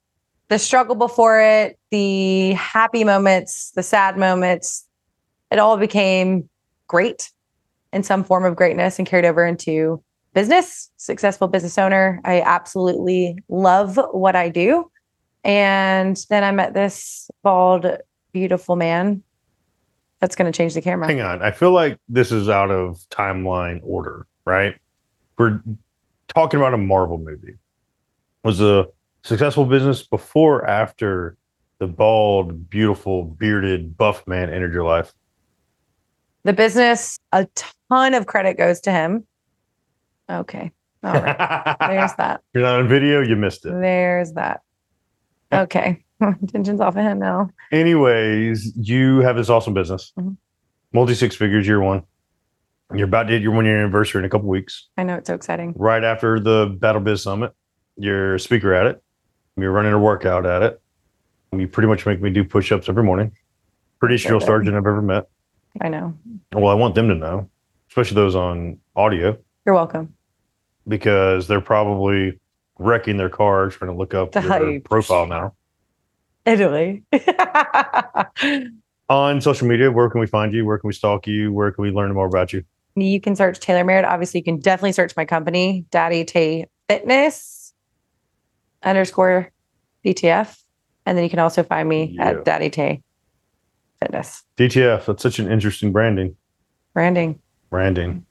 the 0.50 0.60
struggle 0.60 0.96
before 0.96 1.40
it, 1.40 1.78
the 1.92 2.52
happy 2.54 3.04
moments, 3.04 3.72
the 3.72 3.84
sad 3.84 4.18
moments, 4.18 4.86
it 5.52 5.60
all 5.60 5.78
became 5.78 6.50
great 6.88 7.32
in 7.94 8.04
some 8.04 8.24
form 8.24 8.44
of 8.46 8.56
greatness 8.56 8.98
and 9.00 9.08
carried 9.08 9.26
over 9.26 9.46
into 9.46 10.02
business, 10.38 10.92
successful 10.98 11.48
business 11.48 11.80
owner. 11.80 12.22
I 12.24 12.42
absolutely 12.42 13.40
love 13.50 14.00
what 14.12 14.36
I 14.36 14.50
do. 14.50 14.92
And 15.44 16.16
then 16.30 16.44
I 16.44 16.52
met 16.52 16.76
this 16.76 17.32
bald, 17.42 17.88
beautiful 18.34 18.76
man 18.76 19.24
that's 20.20 20.36
going 20.36 20.46
to 20.46 20.56
change 20.56 20.76
the 20.76 20.82
camera. 20.84 21.08
Hang 21.08 21.22
on. 21.22 21.42
I 21.42 21.50
feel 21.50 21.72
like 21.72 21.98
this 22.08 22.32
is 22.32 22.50
out 22.50 22.70
of 22.70 23.00
timeline 23.10 23.80
order, 23.82 24.28
right? 24.46 24.76
We're 25.40 25.60
talking 26.28 26.60
about 26.60 26.76
a 26.76 26.78
Marvel 26.78 27.18
movie. 27.18 27.56
Was 28.44 28.62
a 28.62 28.86
successful 29.24 29.66
business 29.66 30.04
before 30.04 30.58
or 30.58 30.68
after 30.70 31.36
the 31.80 31.88
bald, 31.88 32.70
beautiful, 32.70 33.24
bearded, 33.24 33.98
buff 33.98 34.28
man 34.28 34.54
entered 34.54 34.72
your 34.72 34.86
life? 34.86 35.16
The 36.44 36.54
business, 36.54 37.18
a 37.32 37.48
ton 37.90 38.14
of 38.14 38.28
credit 38.28 38.56
goes 38.56 38.80
to 38.82 38.92
him. 38.92 39.26
Okay. 40.30 40.72
All 41.04 41.14
right. 41.14 41.76
There's 41.80 42.14
that. 42.18 42.42
You're 42.54 42.64
not 42.64 42.80
on 42.80 42.88
video, 42.88 43.22
you 43.22 43.36
missed 43.36 43.66
it. 43.66 43.72
There's 43.80 44.34
that. 44.34 44.62
Okay. 45.54 46.04
Attention's 46.22 46.82
off 46.82 46.96
of 46.98 47.04
him 47.04 47.20
now. 47.20 47.50
Anyways, 47.72 48.74
you 48.76 49.20
have 49.20 49.36
this 49.38 49.50
awesome 49.50 49.74
business, 49.74 50.12
Mhm. 50.20 50.36
multi 50.94 51.14
six 51.14 51.36
figures, 51.36 51.68
year 51.68 51.80
one. 51.82 52.04
You're 52.94 53.08
about 53.08 53.24
to 53.24 53.34
hit 53.34 53.42
your 53.42 53.52
one 53.52 53.66
year 53.66 53.78
anniversary 53.80 54.20
in 54.20 54.26
a 54.26 54.30
couple 54.30 54.48
weeks. 54.48 54.88
I 54.98 55.04
know 55.04 55.16
it's 55.16 55.28
so 55.28 55.36
exciting. 55.36 55.74
Right 55.78 56.04
after 56.04 56.40
the 56.40 56.76
Battle 56.80 57.02
Biz 57.02 57.22
Summit, 57.24 57.54
you're 57.98 58.36
a 58.36 58.40
speaker 58.40 58.74
at 58.74 58.86
it. 58.88 59.04
You're 59.58 59.72
running 59.72 59.92
a 59.94 60.00
workout 60.00 60.46
at 60.46 60.64
it. 60.64 60.82
You 61.52 61.68
pretty 61.68 61.88
much 61.88 62.06
make 62.06 62.22
me 62.22 62.30
do 62.30 62.44
push 62.46 62.72
ups 62.72 62.88
every 62.90 63.04
morning. 63.04 63.32
Prettiest 64.00 64.26
drill 64.28 64.40
sergeant 64.40 64.76
I've 64.76 64.86
ever 64.88 65.02
met. 65.02 65.28
I 65.82 65.90
know. 65.90 66.14
Well, 66.54 66.68
I 66.68 66.74
want 66.76 66.96
them 66.96 67.10
to 67.10 67.16
know, 67.16 67.50
especially 67.90 68.16
those 68.16 68.36
on 68.36 68.80
audio, 68.96 69.38
You're 69.66 69.76
welcome. 69.76 70.14
Because 70.88 71.48
they're 71.48 71.62
probably 71.62 72.40
wrecking 72.80 73.18
their 73.18 73.30
cars 73.30 73.76
trying 73.76 73.92
to 73.92 73.98
look 73.98 74.14
up 74.14 74.32
The 74.32 74.42
your 74.42 74.50
hype. 74.50 74.84
profile 74.84 75.26
now. 75.28 75.54
Italy. 76.46 77.04
On 79.10 79.40
social 79.42 79.68
media, 79.68 79.90
where 79.92 80.10
can 80.10 80.20
we 80.20 80.28
find 80.28 80.54
you? 80.54 80.66
Where 80.66 80.78
can 80.78 80.88
we 80.88 80.94
stalk 80.94 81.28
you? 81.28 81.52
Where 81.54 81.72
can 81.72 81.82
we 81.82 81.92
learn 81.92 82.14
more 82.14 82.28
about 82.28 82.54
you? 82.54 82.64
you 82.96 83.22
can 83.22 83.36
search 83.36 83.60
Taylor 83.60 83.84
Merritt. 83.84 84.06
Obviously, 84.06 84.40
you 84.40 84.44
can 84.44 84.58
definitely 84.60 84.92
search 84.92 85.16
my 85.16 85.24
company, 85.24 85.86
Daddy 85.92 86.26
Tay 86.26 86.66
Fitness 86.90 87.72
underscore 88.82 89.52
DTF. 90.04 90.58
And 91.06 91.16
then 91.16 91.24
you 91.24 91.30
can 91.30 91.38
also 91.40 91.62
find 91.64 91.88
me 91.88 92.16
Yeah. 92.16 92.30
at 92.30 92.46
Daddy 92.46 92.70
Tay 92.72 93.04
Fitness. 94.02 94.44
DTF, 94.58 95.06
that's 95.06 95.22
such 95.22 95.38
an 95.40 95.50
interesting 95.52 95.92
branding. 95.92 96.36
Branding. 96.94 97.40
Branding. 97.70 98.26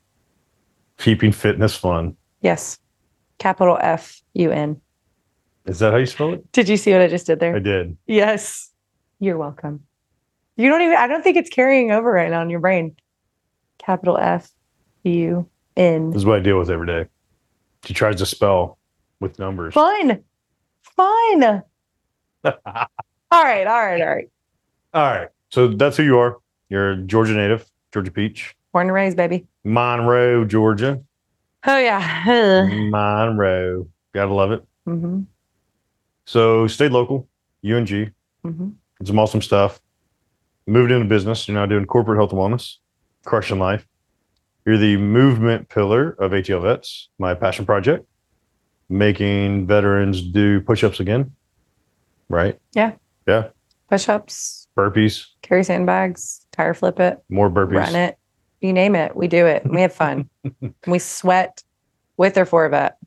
Keeping 0.98 1.30
fitness 1.30 1.76
fun. 1.76 2.16
Yes. 2.46 2.78
Capital 3.38 3.76
F 3.80 4.22
U 4.34 4.52
N. 4.52 4.80
Is 5.64 5.80
that 5.80 5.90
how 5.90 5.98
you 5.98 6.06
spell 6.06 6.32
it? 6.34 6.52
Did 6.52 6.68
you 6.68 6.76
see 6.76 6.92
what 6.92 7.00
I 7.00 7.08
just 7.08 7.26
did 7.26 7.40
there? 7.40 7.56
I 7.56 7.58
did. 7.58 7.96
Yes. 8.06 8.70
You're 9.18 9.36
welcome. 9.36 9.80
You 10.56 10.68
don't 10.68 10.80
even, 10.82 10.96
I 10.96 11.08
don't 11.08 11.24
think 11.24 11.36
it's 11.36 11.50
carrying 11.50 11.90
over 11.90 12.08
right 12.08 12.30
now 12.30 12.42
in 12.42 12.48
your 12.50 12.60
brain. 12.60 12.94
capital 13.78 14.16
F 14.16 14.48
U 15.02 15.48
N. 15.76 16.10
This 16.10 16.18
is 16.18 16.24
what 16.24 16.38
I 16.38 16.40
deal 16.40 16.56
with 16.56 16.70
every 16.70 16.86
day. 16.86 17.06
She 17.84 17.94
tries 17.94 18.14
to 18.16 18.26
spell 18.26 18.78
with 19.18 19.40
numbers. 19.40 19.74
Fun. 19.74 20.22
Fun. 20.82 21.62
all 22.44 22.52
All 22.54 23.42
right. 23.42 23.66
All 23.66 23.82
right. 23.82 24.00
All 24.00 24.06
right. 24.06 24.28
right. 24.94 25.28
So 25.50 25.66
that's 25.66 25.96
who 25.96 26.04
you 26.04 26.16
are. 26.18 26.36
You're 26.68 26.92
a 26.92 26.96
Georgia 26.98 27.32
native, 27.32 27.68
Georgia 27.92 28.12
Peach, 28.12 28.54
Born 28.72 28.86
and 28.86 28.94
raised, 28.94 29.16
baby. 29.16 29.48
Monroe, 29.64 30.44
Georgia. 30.44 31.02
Oh, 31.66 31.78
yeah. 31.78 32.66
Monroe. 32.90 33.88
Gotta 34.14 34.32
love 34.32 34.52
it. 34.52 34.64
hmm 34.84 35.22
So 36.24 36.66
stayed 36.66 36.92
local, 36.92 37.28
UNG. 37.64 38.12
hmm 38.42 38.68
Did 38.98 39.06
some 39.06 39.18
awesome 39.18 39.42
stuff. 39.42 39.80
Moved 40.66 40.90
into 40.90 41.06
business. 41.06 41.46
You're 41.46 41.56
now 41.56 41.66
doing 41.66 41.84
corporate 41.86 42.18
health 42.18 42.32
and 42.32 42.40
wellness, 42.40 42.76
crushing 43.24 43.58
life. 43.58 43.86
You're 44.64 44.78
the 44.78 44.96
movement 44.96 45.68
pillar 45.68 46.10
of 46.18 46.32
ATL 46.32 46.62
Vets, 46.62 47.08
my 47.20 47.34
passion 47.34 47.64
project, 47.64 48.04
making 48.88 49.66
veterans 49.66 50.22
do 50.22 50.60
push 50.60 50.82
ups 50.82 50.98
again. 50.98 51.32
Right? 52.28 52.58
Yeah. 52.74 52.92
Yeah. 53.28 53.48
Push 53.88 54.08
ups, 54.08 54.66
Burpees, 54.76 55.26
carry 55.42 55.62
sandbags, 55.62 56.44
tire 56.50 56.74
flip 56.74 56.98
it, 56.98 57.18
more 57.28 57.48
burpees. 57.48 57.76
run 57.76 57.94
it. 57.94 58.18
You 58.60 58.72
name 58.72 58.94
it. 58.94 59.14
We 59.16 59.28
do 59.28 59.46
it. 59.46 59.68
We 59.68 59.80
have 59.82 59.92
fun. 59.92 60.28
we 60.86 60.98
sweat 60.98 61.62
with 62.16 62.36
or 62.38 62.44
for 62.44 62.64
a 62.64 62.70
vet 62.70 62.98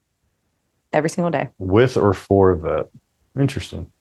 every 0.94 1.10
single 1.10 1.32
day. 1.32 1.50
With 1.58 1.98
or 1.98 2.14
for 2.14 2.52
a 2.52 2.58
vet. 2.58 2.90
Interesting. 3.38 3.92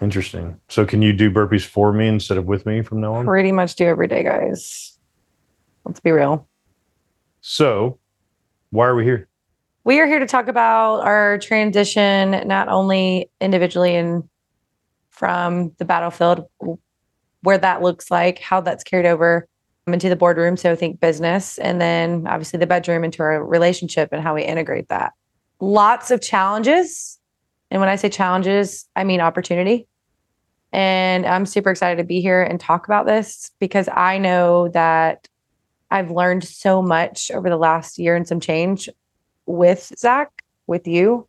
Interesting. 0.00 0.58
So 0.68 0.84
can 0.86 1.02
you 1.02 1.12
do 1.12 1.30
burpees 1.30 1.64
for 1.64 1.92
me 1.92 2.08
instead 2.08 2.38
of 2.38 2.46
with 2.46 2.64
me 2.66 2.82
from 2.82 3.00
now 3.00 3.14
on? 3.14 3.26
Pretty 3.26 3.52
much 3.52 3.76
do 3.76 3.84
every 3.84 4.08
day, 4.08 4.22
guys. 4.22 4.98
Let's 5.84 6.00
be 6.00 6.10
real. 6.10 6.48
So 7.40 7.98
why 8.70 8.86
are 8.86 8.94
we 8.94 9.04
here? 9.04 9.28
We 9.84 9.98
are 10.00 10.06
here 10.06 10.18
to 10.18 10.26
talk 10.26 10.48
about 10.48 11.00
our 11.00 11.38
transition, 11.38 12.46
not 12.46 12.68
only 12.68 13.30
individually 13.40 13.96
and 13.96 14.28
from 15.08 15.72
the 15.78 15.84
battlefield, 15.84 16.46
where 17.42 17.58
that 17.58 17.82
looks 17.82 18.10
like, 18.10 18.38
how 18.38 18.60
that's 18.60 18.84
carried 18.84 19.06
over 19.06 19.48
into 19.86 20.08
the 20.08 20.16
boardroom. 20.16 20.56
So 20.56 20.76
think 20.76 21.00
business, 21.00 21.58
and 21.58 21.80
then 21.80 22.26
obviously 22.26 22.58
the 22.58 22.66
bedroom 22.66 23.04
into 23.04 23.22
our 23.22 23.44
relationship 23.44 24.10
and 24.12 24.22
how 24.22 24.34
we 24.34 24.42
integrate 24.42 24.88
that. 24.88 25.12
Lots 25.60 26.10
of 26.10 26.20
challenges. 26.20 27.18
And 27.70 27.80
when 27.80 27.88
I 27.88 27.96
say 27.96 28.08
challenges, 28.08 28.86
I 28.96 29.04
mean 29.04 29.20
opportunity. 29.20 29.86
And 30.72 31.26
I'm 31.26 31.46
super 31.46 31.70
excited 31.70 31.96
to 31.96 32.04
be 32.04 32.20
here 32.20 32.42
and 32.42 32.60
talk 32.60 32.86
about 32.86 33.06
this 33.06 33.50
because 33.58 33.88
I 33.92 34.18
know 34.18 34.68
that 34.68 35.28
I've 35.90 36.10
learned 36.10 36.44
so 36.44 36.80
much 36.80 37.30
over 37.32 37.50
the 37.50 37.56
last 37.56 37.98
year 37.98 38.14
and 38.14 38.26
some 38.26 38.38
change 38.38 38.88
with 39.46 39.92
Zack, 39.98 40.44
with 40.66 40.86
you. 40.86 41.28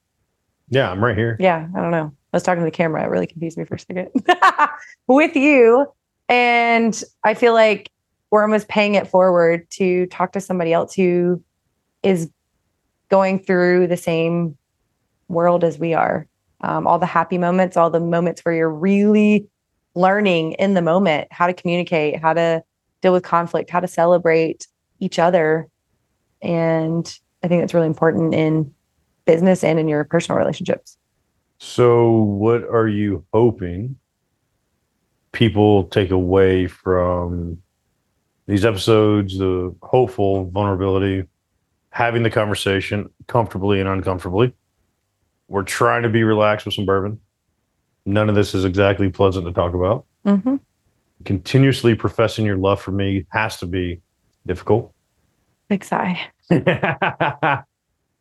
Yeah, 0.70 0.91
I'm 0.91 1.03
right 1.03 1.17
here. 1.17 1.38
Yeah, 1.39 1.67
I 1.75 1.81
don't 1.81 1.91
know. 1.91 2.13
I 2.34 2.38
was 2.38 2.43
talking 2.43 2.62
to 2.62 2.65
the 2.65 2.72
camera. 2.72 3.03
It 3.03 3.10
really 3.10 3.27
confused 3.27 3.58
me 3.58 3.65
for 3.65 3.75
a 3.75 3.79
second. 3.79 4.10
with 5.08 5.36
you. 5.36 5.88
And 6.29 7.03
I 7.24 7.34
feel 7.34 7.53
like 7.53 7.91
we're 8.31 8.41
almost 8.41 8.69
paying 8.69 8.95
it 8.95 9.07
forward 9.07 9.69
to 9.71 10.07
talk 10.07 10.31
to 10.31 10.41
somebody 10.41 10.71
else 10.73 10.93
who 10.95 11.43
is 12.01 12.31
going 13.09 13.38
through 13.38 13.88
the 13.88 13.97
same 13.97 14.57
world 15.27 15.63
as 15.63 15.77
we 15.77 15.93
are. 15.93 16.27
Um, 16.61 16.88
all 16.88 16.97
the 16.97 17.05
happy 17.05 17.38
moments, 17.38 17.75
all 17.75 17.89
the 17.89 18.00
moments 18.00 18.41
where 18.41 18.55
you're 18.55 18.69
really 18.69 19.47
learning 19.95 20.53
in 20.53 20.73
the 20.73 20.81
moment 20.81 21.27
how 21.31 21.47
to 21.47 21.53
communicate, 21.53 22.19
how 22.19 22.33
to 22.33 22.63
deal 23.01 23.11
with 23.11 23.23
conflict, 23.23 23.69
how 23.69 23.81
to 23.81 23.88
celebrate 23.88 24.67
each 25.00 25.19
other. 25.19 25.67
And 26.41 27.13
I 27.43 27.47
think 27.47 27.61
that's 27.61 27.73
really 27.73 27.88
important 27.88 28.33
in 28.33 28.73
business 29.25 29.63
and 29.63 29.79
in 29.79 29.88
your 29.88 30.03
personal 30.05 30.39
relationships. 30.39 30.97
So, 31.57 32.11
what 32.11 32.63
are 32.63 32.88
you 32.88 33.25
hoping 33.33 33.97
people 35.31 35.85
take 35.85 36.11
away 36.11 36.67
from 36.67 37.61
these 38.51 38.65
episodes? 38.65 39.38
The 39.38 39.74
hopeful 39.81 40.50
vulnerability, 40.50 41.25
having 41.89 42.24
the 42.24 42.29
conversation 42.29 43.10
comfortably 43.27 43.79
and 43.79 43.88
uncomfortably. 43.88 44.53
We're 45.48 45.63
trying 45.63 46.03
to 46.03 46.10
be 46.10 46.24
relaxed 46.24 46.65
with 46.65 46.75
some 46.75 46.86
bourbon. 46.86 47.20
None 48.05 48.29
of 48.29 48.36
this 48.36 48.53
is 48.53 48.65
exactly 48.65 49.10
pleasant 49.10 49.46
to 49.46 49.53
talk 49.53 49.74
about. 49.74 50.05
Mm-hmm. 50.25 50.58
Continuously 51.24 51.96
professing 51.96 52.46
your 52.46 52.58
love 52.58 52.81
for 52.81 52.91
me 52.91 53.25
has 53.29 53.58
to 53.58 53.65
be 53.65 54.01
difficult. 54.46 54.93
Big 55.70 55.84
sigh. 55.84 56.20
well, 56.50 57.65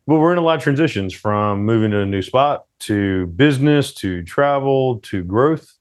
we're 0.05 0.31
in 0.31 0.37
a 0.37 0.41
lot 0.41 0.57
of 0.57 0.63
transitions 0.63 1.13
from 1.13 1.65
moving 1.65 1.91
to 1.91 1.99
a 1.99 2.05
new 2.05 2.21
spot 2.21 2.65
to 2.81 3.27
business 3.27 3.93
to 3.95 4.23
travel 4.23 4.99
to 4.99 5.23
growth. 5.23 5.73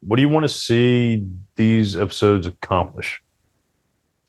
What 0.00 0.16
do 0.16 0.22
you 0.22 0.28
want 0.28 0.44
to 0.44 0.48
see 0.48 1.26
these 1.56 1.96
episodes 1.96 2.46
accomplish? 2.46 3.20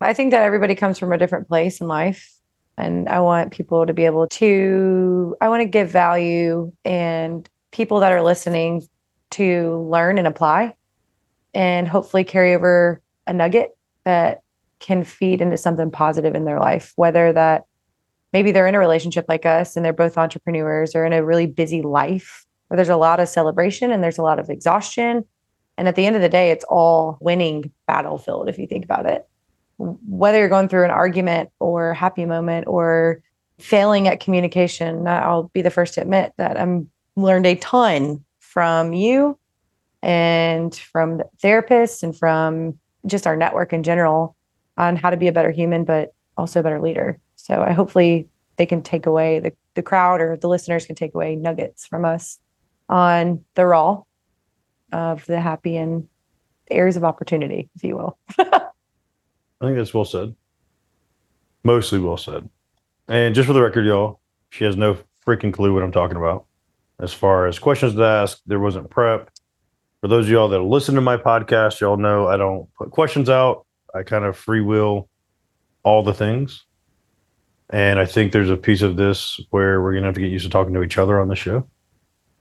I 0.02 0.14
think 0.14 0.32
that 0.32 0.44
everybody 0.44 0.76
comes 0.76 0.98
from 0.98 1.12
a 1.12 1.18
different 1.18 1.48
place 1.48 1.82
in 1.82 1.88
life. 1.88 2.32
And 2.78 3.08
I 3.10 3.20
want 3.20 3.52
people 3.52 3.86
to 3.86 3.94
be 3.94 4.06
able 4.06 4.28
to, 4.28 5.36
I 5.42 5.50
want 5.50 5.62
to 5.62 5.68
give 5.68 5.90
value 5.90 6.72
and 6.84 7.48
people 7.72 8.00
that 8.00 8.12
are 8.12 8.24
listening 8.24 8.88
to 9.32 9.88
learn 9.90 10.18
and 10.18 10.28
apply 10.28 10.76
and 11.54 11.88
hopefully 11.88 12.24
carry 12.24 12.56
over 12.56 13.02
a 13.28 13.34
nugget 13.34 13.78
that 14.04 14.42
can 14.80 15.04
feed 15.04 15.42
into 15.42 15.58
something 15.58 15.92
positive 15.92 16.34
in 16.34 16.46
their 16.46 16.60
life, 16.60 16.94
whether 16.96 17.32
that 17.34 17.66
maybe 18.34 18.52
they're 18.52 18.68
in 18.68 18.76
a 18.76 18.80
relationship 18.80 19.26
like 19.30 19.46
us 19.46 19.76
and 19.76 19.86
they're 19.86 19.94
both 19.94 20.18
entrepreneurs 20.18 20.96
or 20.96 21.06
in 21.06 21.14
a 21.14 21.24
really 21.24 21.46
busy 21.46 21.82
life 21.82 22.46
where 22.68 22.78
there's 22.78 22.90
a 22.90 22.98
lot 22.98 23.20
of 23.20 23.30
celebration 23.30 23.92
and 23.92 24.04
there's 24.04 24.18
a 24.18 24.24
lot 24.24 24.40
of 24.40 24.50
exhaustion. 24.50 25.26
And 25.78 25.88
at 25.88 25.96
the 25.96 26.06
end 26.06 26.16
of 26.16 26.22
the 26.22 26.30
day, 26.30 26.52
it's 26.52 26.66
all 26.70 27.18
winning 27.22 27.72
battlefield 27.86 28.50
if 28.50 28.58
you 28.58 28.66
think 28.66 28.86
about 28.86 29.06
it. 29.06 29.28
Whether 30.08 30.40
you're 30.40 30.50
going 30.50 30.70
through 30.70 30.86
an 30.86 30.92
argument 30.92 31.50
or 31.60 31.94
happy 31.94 32.26
moment 32.26 32.68
or 32.68 33.22
failing 33.60 34.08
at 34.08 34.20
communication, 34.20 35.08
I'll 35.08 35.50
be 35.54 35.62
the 35.62 35.70
first 35.70 35.96
to 35.96 36.02
admit 36.02 36.34
that 36.38 36.60
I'm 36.60 36.90
learned 37.16 37.46
a 37.46 37.56
ton 37.56 38.24
from 38.40 38.94
you 38.94 39.38
and 40.02 40.76
from 40.76 41.22
therapists 41.44 42.04
and 42.04 42.16
from 42.16 42.78
just 43.06 43.28
our 43.28 43.36
network 43.36 43.74
in 43.74 43.84
general 43.84 44.36
on 44.78 44.96
how 44.96 45.10
to 45.10 45.18
be 45.18 45.28
a 45.28 45.32
better 45.32 45.52
human, 45.52 45.84
but 45.84 46.14
also 46.38 46.60
a 46.60 46.64
better 46.64 46.82
leader. 46.82 47.20
So 47.36 47.62
I 47.62 47.72
hopefully 47.72 48.28
they 48.58 48.66
can 48.66 48.82
take 48.82 49.06
away 49.06 49.40
the, 49.40 49.54
the 49.76 49.82
crowd 49.82 50.22
or 50.22 50.38
the 50.38 50.48
listeners 50.48 50.86
can 50.86 50.96
take 50.96 51.14
away 51.14 51.36
nuggets 51.36 51.86
from 51.86 52.06
us 52.06 52.40
on 52.90 53.44
the 53.56 53.66
raw 53.66 54.02
of 54.92 55.26
the 55.26 55.40
happy 55.40 55.78
and 55.78 56.08
areas 56.70 56.98
of 56.98 57.04
opportunity, 57.04 57.70
if 57.76 57.84
you 57.84 57.96
will. 57.96 58.18
I 59.62 59.66
think 59.66 59.78
that's 59.78 59.94
well 59.94 60.06
said. 60.06 60.36
Mostly 61.64 62.00
well 62.00 62.18
said. 62.18 62.50
And 63.08 63.36
just 63.36 63.46
for 63.46 63.54
the 63.54 63.62
record, 63.62 63.86
y'all, 63.86 64.20
she 64.50 64.64
has 64.64 64.76
no 64.76 64.98
freaking 65.26 65.54
clue 65.54 65.74
what 65.74 65.84
I'm 65.84 65.92
talking 65.92 66.18
about. 66.18 66.46
As 67.00 67.14
far 67.14 67.46
as 67.48 67.60
questions 67.60 67.94
to 67.96 68.04
ask, 68.04 68.40
there 68.48 68.60
wasn't 68.60 68.90
prep. 68.90 69.30
For 70.02 70.08
those 70.08 70.26
of 70.26 70.32
y'all 70.32 70.50
that 70.50 70.62
listen 70.62 70.96
to 70.96 71.02
my 71.02 71.16
podcast, 71.16 71.80
y'all 71.80 71.98
know 71.98 72.28
I 72.28 72.38
don't 72.38 72.68
put 72.74 72.90
questions 72.90 73.30
out. 73.30 73.68
I 73.94 74.02
kind 74.02 74.26
of 74.26 74.36
free 74.36 74.62
will 74.62 75.08
all 75.84 76.02
the 76.02 76.14
things. 76.14 76.66
And 77.70 78.00
I 78.00 78.06
think 78.06 78.32
there's 78.32 78.50
a 78.50 78.58
piece 78.58 78.82
of 78.82 78.98
this 78.98 79.40
where 79.52 79.82
we're 79.82 79.92
going 79.92 80.04
to 80.04 80.08
have 80.08 80.16
to 80.16 80.22
get 80.22 80.32
used 80.32 80.46
to 80.46 80.50
talking 80.50 80.74
to 80.74 80.82
each 80.82 80.98
other 80.98 81.20
on 81.20 81.28
the 81.28 81.36
show. 81.36 81.68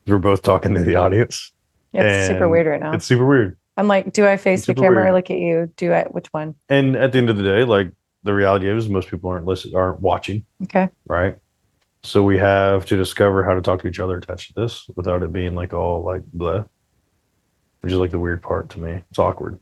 We're 0.07 0.19
both 0.19 0.43
talking 0.43 0.75
to 0.75 0.83
the 0.83 0.97
audience. 0.97 1.53
It's 1.93 2.29
super 2.29 2.49
weird 2.49 2.67
right 2.67 2.81
now. 2.81 2.93
It's 2.93 3.05
super 3.05 3.27
weird. 3.27 3.59
I'm 3.81 3.89
like, 3.89 4.13
do 4.13 4.27
I 4.27 4.37
face 4.37 4.67
the 4.67 4.75
camera 4.75 5.11
or 5.11 5.13
look 5.15 5.31
at 5.31 5.39
you? 5.39 5.73
Do 5.79 5.91
I 5.95 6.05
which 6.05 6.27
one? 6.33 6.55
And 6.69 6.97
at 6.97 7.13
the 7.13 7.19
end 7.19 7.31
of 7.31 7.39
the 7.39 7.43
day, 7.43 7.65
like 7.65 7.91
the 8.25 8.35
reality 8.35 8.69
is 8.69 8.91
most 8.91 9.09
people 9.09 9.31
aren't 9.31 9.47
listening, 9.47 9.75
aren't 9.75 10.01
watching. 10.01 10.45
Okay. 10.65 10.91
right? 11.07 11.39
So 12.03 12.23
we 12.23 12.37
have 12.37 12.85
to 12.87 12.97
discover 12.99 13.43
how 13.43 13.55
to 13.55 13.63
talk 13.63 13.81
to 13.81 13.89
each 13.89 13.99
other 13.99 14.19
attached 14.19 14.55
to 14.55 14.61
this 14.61 14.87
without 14.97 15.23
it 15.23 15.33
being 15.33 15.55
like 15.55 15.73
all 15.73 16.05
like 16.05 16.23
blah, 16.35 16.65
which 17.81 17.91
is 17.91 17.99
like 17.99 18.11
the 18.11 18.19
weird 18.19 18.43
part 18.43 18.69
to 18.71 18.79
me. 18.79 19.03
It's 19.09 19.19
awkward. 19.19 19.59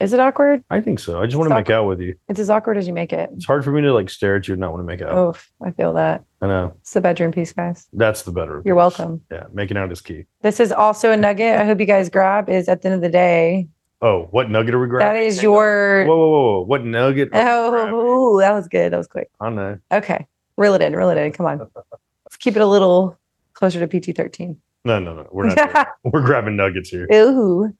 Is 0.00 0.12
it 0.14 0.20
awkward? 0.20 0.64
I 0.70 0.80
think 0.80 0.98
so. 0.98 1.20
I 1.20 1.26
just 1.26 1.36
want 1.36 1.50
to 1.50 1.54
make 1.54 1.68
out 1.68 1.84
with 1.86 2.00
you. 2.00 2.14
It's 2.28 2.40
as 2.40 2.48
awkward 2.48 2.78
as 2.78 2.86
you 2.86 2.94
make 2.94 3.12
it. 3.12 3.28
It's 3.34 3.44
hard 3.44 3.64
for 3.64 3.70
me 3.70 3.82
to 3.82 3.92
like 3.92 4.08
stare 4.08 4.36
at 4.36 4.48
you 4.48 4.54
and 4.54 4.60
not 4.60 4.72
want 4.72 4.80
to 4.80 4.86
make 4.86 5.02
out. 5.02 5.12
Oh, 5.12 5.34
I 5.62 5.72
feel 5.72 5.92
that. 5.92 6.24
I 6.40 6.46
know 6.46 6.72
It's 6.80 6.92
the 6.94 7.02
bedroom 7.02 7.32
piece, 7.32 7.52
guys. 7.52 7.86
that's 7.92 8.22
the 8.22 8.32
better. 8.32 8.62
You're 8.64 8.74
welcome. 8.76 9.20
Yeah, 9.30 9.44
making 9.52 9.76
out 9.76 9.92
is 9.92 10.00
key. 10.00 10.24
This 10.40 10.58
is 10.58 10.72
also 10.72 11.12
a 11.12 11.16
nugget. 11.18 11.58
I 11.58 11.66
hope 11.66 11.78
you 11.80 11.86
guys 11.86 12.08
grab. 12.08 12.48
Is 12.48 12.66
at 12.68 12.80
the 12.80 12.88
end 12.88 12.94
of 12.94 13.02
the 13.02 13.10
day, 13.10 13.68
Oh, 14.02 14.28
what 14.30 14.48
nugget 14.50 14.74
are 14.74 14.78
we 14.80 14.86
that 14.86 14.90
grabbing? 14.90 15.22
is 15.24 15.42
your. 15.42 16.06
Whoa, 16.06 16.16
whoa, 16.16 16.28
whoa, 16.30 16.40
whoa! 16.54 16.60
What 16.64 16.82
nugget? 16.86 17.28
Oh, 17.34 18.38
that 18.40 18.52
was 18.54 18.66
good. 18.68 18.94
That 18.94 18.96
was 18.96 19.06
quick. 19.06 19.30
I 19.38 19.50
know. 19.50 19.78
Okay, 19.92 20.26
reel 20.56 20.72
it 20.72 20.80
in. 20.80 20.96
Reel 20.96 21.10
it 21.10 21.18
in. 21.18 21.32
Come 21.32 21.44
on. 21.44 21.58
Let's 21.58 22.36
keep 22.38 22.56
it 22.56 22.62
a 22.62 22.66
little 22.66 23.18
closer 23.52 23.78
to 23.80 23.86
PG 23.86 24.12
thirteen. 24.12 24.58
No, 24.86 24.98
no, 24.98 25.14
no. 25.14 25.28
We're 25.30 25.54
not. 25.54 25.88
We're 26.04 26.22
grabbing 26.22 26.56
nuggets 26.56 26.88
here. 26.88 27.06
Ooh, 27.12 27.70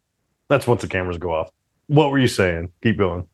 That's 0.48 0.66
once 0.66 0.82
the 0.82 0.88
cameras 0.88 1.16
go 1.16 1.32
off. 1.32 1.50
What 1.90 2.12
were 2.12 2.20
you 2.20 2.28
saying? 2.28 2.70
Keep 2.84 2.98
going. 2.98 3.26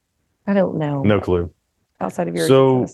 I 0.47 0.55
don't 0.55 0.79
know. 0.79 1.03
No 1.03 1.21
clue. 1.21 1.53
outside 2.01 2.27
of 2.27 2.35
your 2.35 2.49
So-. 2.49 2.87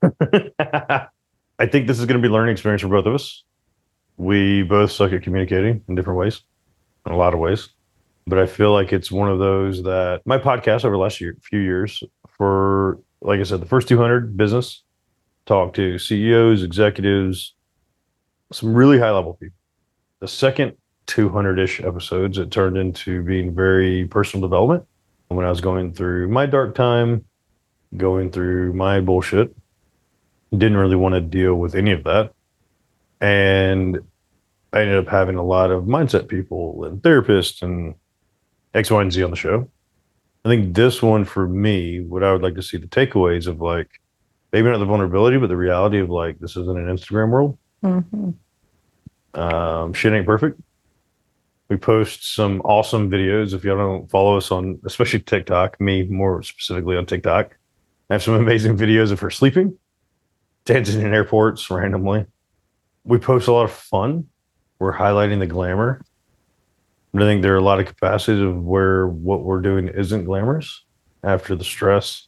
I 0.60 1.66
think 1.66 1.88
this 1.88 1.98
is 1.98 2.06
going 2.06 2.22
to 2.22 2.22
be 2.22 2.28
a 2.28 2.32
learning 2.32 2.52
experience 2.52 2.82
for 2.82 2.88
both 2.88 3.06
of 3.06 3.14
us. 3.14 3.42
We 4.18 4.62
both 4.62 4.92
suck 4.92 5.12
at 5.12 5.24
communicating 5.24 5.82
in 5.88 5.96
different 5.96 6.20
ways, 6.20 6.42
in 7.06 7.12
a 7.12 7.16
lot 7.16 7.34
of 7.34 7.40
ways. 7.40 7.70
But 8.28 8.38
I 8.38 8.46
feel 8.46 8.72
like 8.72 8.92
it's 8.92 9.10
one 9.10 9.28
of 9.28 9.40
those 9.40 9.82
that 9.82 10.22
my 10.26 10.38
podcast 10.38 10.84
over 10.84 10.94
the 10.94 11.02
last 11.02 11.20
year, 11.20 11.36
few 11.42 11.58
years, 11.58 12.04
for 12.28 13.00
like 13.20 13.40
I 13.40 13.42
said, 13.42 13.60
the 13.60 13.66
first 13.66 13.88
200 13.88 14.36
business 14.36 14.84
talk 15.44 15.74
to 15.74 15.98
CEOs, 15.98 16.62
executives, 16.62 17.56
some 18.52 18.72
really 18.72 19.00
high 19.00 19.10
level 19.10 19.34
people. 19.34 19.56
The 20.20 20.28
second 20.28 20.74
200 21.06 21.58
ish 21.58 21.80
episodes, 21.80 22.38
it 22.38 22.52
turned 22.52 22.76
into 22.76 23.24
being 23.24 23.52
very 23.52 24.06
personal 24.06 24.48
development. 24.48 24.84
When 25.30 25.46
I 25.46 25.48
was 25.48 25.60
going 25.60 25.92
through 25.92 26.26
my 26.26 26.46
dark 26.46 26.74
time, 26.74 27.24
going 27.96 28.32
through 28.32 28.72
my 28.72 29.00
bullshit, 29.00 29.54
didn't 30.50 30.76
really 30.76 30.96
want 30.96 31.14
to 31.14 31.20
deal 31.20 31.54
with 31.54 31.76
any 31.76 31.92
of 31.92 32.02
that. 32.02 32.32
And 33.20 34.00
I 34.72 34.80
ended 34.80 34.98
up 34.98 35.06
having 35.06 35.36
a 35.36 35.44
lot 35.44 35.70
of 35.70 35.84
mindset 35.84 36.26
people 36.26 36.84
and 36.84 37.00
therapists 37.00 37.62
and 37.62 37.94
X, 38.74 38.90
Y, 38.90 39.00
and 39.00 39.12
Z 39.12 39.22
on 39.22 39.30
the 39.30 39.36
show. 39.36 39.70
I 40.44 40.48
think 40.48 40.74
this 40.74 41.00
one 41.00 41.24
for 41.24 41.46
me, 41.46 42.00
what 42.00 42.24
I 42.24 42.32
would 42.32 42.42
like 42.42 42.56
to 42.56 42.62
see 42.62 42.78
the 42.78 42.88
takeaways 42.88 43.46
of 43.46 43.60
like 43.60 43.88
maybe 44.52 44.68
not 44.68 44.78
the 44.78 44.84
vulnerability, 44.84 45.36
but 45.36 45.46
the 45.46 45.56
reality 45.56 46.00
of 46.00 46.10
like 46.10 46.40
this 46.40 46.56
isn't 46.56 46.76
an 46.76 46.86
Instagram 46.86 47.30
world. 47.30 47.56
Mhm. 47.84 48.34
Um, 49.34 49.92
shit 49.92 50.12
ain't 50.12 50.26
perfect. 50.26 50.60
We 51.70 51.76
post 51.76 52.34
some 52.34 52.60
awesome 52.62 53.08
videos. 53.08 53.54
If 53.54 53.62
y'all 53.62 53.76
don't 53.76 54.10
follow 54.10 54.36
us 54.36 54.50
on, 54.50 54.80
especially 54.84 55.20
TikTok, 55.20 55.80
me 55.80 56.02
more 56.02 56.42
specifically 56.42 56.96
on 56.96 57.06
TikTok, 57.06 57.56
I 58.10 58.14
have 58.14 58.24
some 58.24 58.34
amazing 58.34 58.76
videos 58.76 59.12
of 59.12 59.20
her 59.20 59.30
sleeping, 59.30 59.78
dancing 60.64 61.00
in 61.00 61.14
airports 61.14 61.70
randomly. 61.70 62.26
We 63.04 63.18
post 63.18 63.46
a 63.46 63.52
lot 63.52 63.66
of 63.66 63.70
fun. 63.70 64.26
We're 64.80 64.92
highlighting 64.92 65.38
the 65.38 65.46
glamour. 65.46 66.02
I 67.14 67.20
think 67.20 67.42
there 67.42 67.54
are 67.54 67.58
a 67.58 67.62
lot 67.62 67.78
of 67.78 67.86
capacities 67.86 68.42
of 68.42 68.64
where 68.64 69.06
what 69.06 69.44
we're 69.44 69.60
doing 69.60 69.86
isn't 69.86 70.24
glamorous 70.24 70.82
after 71.22 71.54
the 71.54 71.64
stress, 71.64 72.26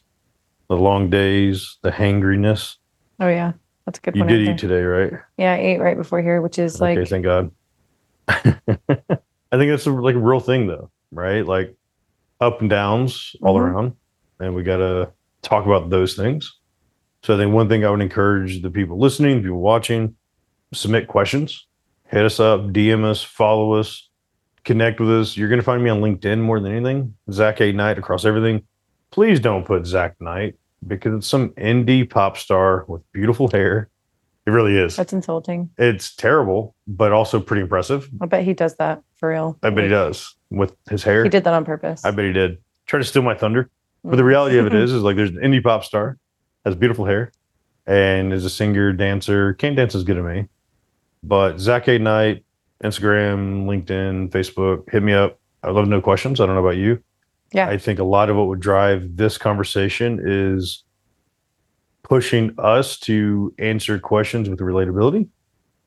the 0.69 0.77
long 0.77 1.09
days, 1.09 1.79
the 1.81 1.91
hangriness. 1.91 2.77
Oh 3.19 3.27
yeah, 3.27 3.53
that's 3.85 3.99
a 3.99 4.01
good 4.01 4.15
You 4.15 4.23
did 4.23 4.47
eat 4.47 4.57
today, 4.57 4.83
right? 4.83 5.13
Yeah, 5.37 5.51
I 5.51 5.57
ate 5.57 5.81
right 5.81 5.97
before 5.97 6.21
here, 6.21 6.41
which 6.41 6.59
is 6.59 6.79
like 6.79 6.97
okay, 6.97 7.09
thank 7.09 7.25
God. 7.25 7.51
I 9.53 9.57
think 9.57 9.69
that's 9.69 9.85
a, 9.85 9.91
like 9.91 10.15
a 10.15 10.19
real 10.19 10.39
thing, 10.39 10.65
though, 10.65 10.89
right? 11.11 11.45
Like 11.45 11.75
up 12.41 12.61
and 12.61 12.69
downs 12.69 13.35
all 13.43 13.55
Mhm. 13.55 13.61
around, 13.61 13.93
and 14.39 14.55
we 14.55 14.63
got 14.63 14.77
to 14.77 15.11
talk 15.43 15.67
about 15.67 15.91
those 15.91 16.15
things. 16.15 16.57
So 17.21 17.35
I 17.35 17.37
think 17.37 17.53
one 17.53 17.69
thing 17.69 17.85
I 17.85 17.91
would 17.91 18.01
encourage 18.01 18.63
the 18.63 18.71
people 18.71 18.97
listening, 18.99 19.37
the 19.37 19.43
people 19.43 19.61
watching, 19.61 20.15
submit 20.73 21.07
questions, 21.07 21.67
hit 22.09 22.25
us 22.25 22.39
up, 22.39 22.61
DM 22.73 23.03
us, 23.05 23.21
follow 23.21 23.73
us, 23.73 24.09
connect 24.63 24.99
with 24.99 25.11
us. 25.11 25.37
You're 25.37 25.49
going 25.49 25.59
to 25.59 25.63
find 25.63 25.83
me 25.83 25.91
on 25.91 26.01
LinkedIn 26.01 26.39
more 26.41 26.59
than 26.59 26.71
anything. 26.73 27.13
Zack 27.31 27.61
A 27.61 27.71
Knight 27.71 27.99
across 27.99 28.25
everything. 28.25 28.63
Please 29.11 29.39
don't 29.39 29.65
put 29.65 29.85
Zack 29.85 30.15
Knight 30.19 30.55
because 30.87 31.13
it's 31.13 31.27
some 31.27 31.49
indie 31.51 32.09
pop 32.09 32.37
star 32.37 32.85
with 32.87 33.03
beautiful 33.13 33.49
hair. 33.49 33.89
It 34.45 34.51
really 34.51 34.77
is 34.77 34.97
that's 34.97 35.13
insulting. 35.13 35.69
it's 35.77 36.15
terrible, 36.15 36.75
but 36.85 37.13
also 37.13 37.39
pretty 37.39 37.61
impressive. 37.61 38.09
I 38.21 38.25
bet 38.25 38.43
he 38.43 38.53
does 38.53 38.75
that 38.75 39.01
for 39.15 39.29
real. 39.29 39.57
I 39.63 39.69
bet 39.69 39.85
he 39.85 39.89
does 39.89 40.35
with 40.49 40.75
his 40.89 41.01
hair. 41.03 41.23
He 41.23 41.29
did 41.29 41.45
that 41.45 41.53
on 41.53 41.63
purpose. 41.63 42.03
I 42.03 42.11
bet 42.11 42.25
he 42.25 42.33
did. 42.33 42.57
Try 42.85 42.99
to 42.99 43.05
steal 43.05 43.21
my 43.21 43.35
thunder. 43.35 43.69
But 44.03 44.17
the 44.17 44.23
mm. 44.23 44.27
reality 44.27 44.57
of 44.57 44.65
it 44.65 44.73
is, 44.83 44.91
is 44.91 45.01
like 45.01 45.15
there's 45.15 45.29
an 45.29 45.37
indie 45.37 45.63
pop 45.63 45.85
star, 45.85 46.17
has 46.65 46.75
beautiful 46.75 47.05
hair, 47.05 47.31
and 47.85 48.33
is 48.33 48.43
a 48.43 48.49
singer, 48.49 48.91
dancer. 48.91 49.53
Can't 49.53 49.77
dance 49.77 49.95
as 49.95 50.03
good 50.03 50.17
as 50.17 50.23
me. 50.23 50.49
But 51.23 51.59
Zack 51.59 51.87
A 51.87 51.97
Knight, 51.97 52.43
Instagram, 52.83 53.65
LinkedIn, 53.65 54.29
Facebook, 54.29 54.89
hit 54.91 55.03
me 55.03 55.13
up. 55.13 55.39
I 55.63 55.69
love 55.69 55.87
no 55.87 56.01
questions. 56.01 56.41
I 56.41 56.45
don't 56.45 56.55
know 56.55 56.61
about 56.61 56.75
you. 56.75 57.01
Yeah. 57.53 57.69
I 57.69 57.77
think 57.77 57.99
a 57.99 58.03
lot 58.03 58.29
of 58.29 58.35
what 58.35 58.47
would 58.47 58.59
drive 58.59 59.15
this 59.15 59.37
conversation 59.37 60.19
is 60.21 60.83
pushing 62.03 62.53
us 62.57 62.97
to 62.99 63.53
answer 63.57 63.97
questions 63.99 64.49
with 64.49 64.59
relatability. 64.59 65.27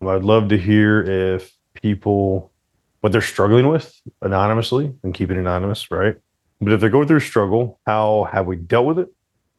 I'd 0.02 0.22
love 0.24 0.48
to 0.48 0.58
hear 0.58 1.02
if 1.02 1.52
people 1.74 2.52
what 3.00 3.12
they're 3.12 3.20
struggling 3.20 3.68
with 3.68 4.00
anonymously 4.22 4.92
and 5.02 5.14
keep 5.14 5.30
it 5.30 5.36
anonymous, 5.36 5.90
right? 5.90 6.16
But 6.60 6.72
if 6.72 6.80
they're 6.80 6.90
going 6.90 7.06
through 7.06 7.18
a 7.18 7.20
struggle, 7.20 7.78
how 7.86 8.28
have 8.32 8.46
we 8.46 8.56
dealt 8.56 8.86
with 8.86 8.98
it? 8.98 9.08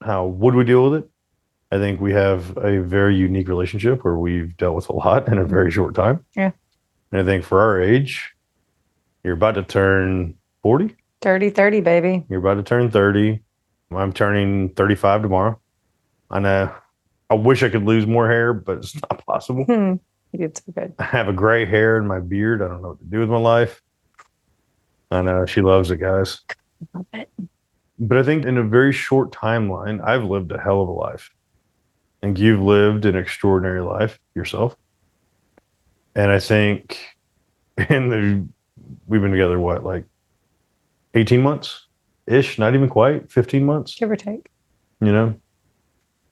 How 0.01 0.25
would 0.25 0.55
we 0.55 0.63
deal 0.63 0.89
with 0.89 1.03
it? 1.03 1.09
I 1.71 1.77
think 1.77 1.99
we 2.01 2.13
have 2.13 2.57
a 2.57 2.81
very 2.81 3.15
unique 3.15 3.47
relationship 3.47 4.03
where 4.03 4.15
we've 4.15 4.55
dealt 4.57 4.75
with 4.75 4.89
a 4.89 4.93
lot 4.93 5.27
in 5.27 5.37
a 5.37 5.45
very 5.45 5.69
short 5.69 5.95
time. 5.95 6.25
Yeah. 6.35 6.51
And 7.11 7.21
I 7.21 7.23
think 7.23 7.43
for 7.43 7.59
our 7.61 7.81
age, 7.81 8.33
you're 9.23 9.33
about 9.33 9.55
to 9.55 9.63
turn 9.63 10.35
40, 10.63 10.95
Dirty 11.19 11.49
30, 11.49 11.81
baby. 11.81 12.25
you're 12.29 12.39
about 12.39 12.55
to 12.55 12.63
turn 12.63 12.89
30. 12.91 13.41
I'm 13.91 14.13
turning 14.13 14.69
35 14.69 15.23
tomorrow. 15.23 15.59
I 16.29 16.39
know. 16.39 16.73
I 17.29 17.35
wish 17.35 17.63
I 17.63 17.69
could 17.69 17.83
lose 17.83 18.05
more 18.07 18.29
hair, 18.29 18.53
but 18.53 18.77
it's 18.77 18.95
not 19.09 19.25
possible. 19.25 19.65
Hmm. 19.65 19.95
He 20.31 20.37
did 20.39 20.57
so 20.57 20.71
good. 20.73 20.93
I 20.99 21.03
have 21.03 21.27
a 21.29 21.33
gray 21.33 21.65
hair 21.65 21.97
in 21.97 22.05
my 22.07 22.19
beard. 22.19 22.61
I 22.61 22.67
don't 22.67 22.81
know 22.81 22.89
what 22.89 22.99
to 22.99 23.05
do 23.05 23.19
with 23.19 23.29
my 23.29 23.37
life. 23.37 23.81
I 25.09 25.21
know 25.21 25.45
she 25.45 25.61
loves 25.61 25.89
it, 25.89 25.97
guys. 25.97 26.41
Love 26.93 27.05
it. 27.13 27.29
But 27.99 28.17
I 28.17 28.23
think 28.23 28.45
in 28.45 28.57
a 28.57 28.63
very 28.63 28.91
short 28.91 29.31
timeline, 29.31 30.03
I've 30.05 30.23
lived 30.25 30.51
a 30.51 30.59
hell 30.59 30.81
of 30.81 30.89
a 30.89 30.91
life. 30.91 31.31
And 32.21 32.37
you've 32.37 32.61
lived 32.61 33.05
an 33.05 33.15
extraordinary 33.15 33.81
life 33.81 34.19
yourself. 34.35 34.75
And 36.15 36.29
I 36.29 36.39
think 36.39 36.99
in 37.89 38.09
the 38.09 38.45
we've 39.07 39.21
been 39.21 39.31
together 39.31 39.59
what, 39.59 39.83
like 39.83 40.03
18 41.13 41.41
months 41.41 41.87
ish, 42.27 42.59
not 42.59 42.73
even 42.75 42.89
quite, 42.89 43.31
15 43.31 43.65
months, 43.65 43.95
Give 43.95 44.11
or 44.11 44.15
take. 44.17 44.49
you 44.99 45.11
know, 45.11 45.35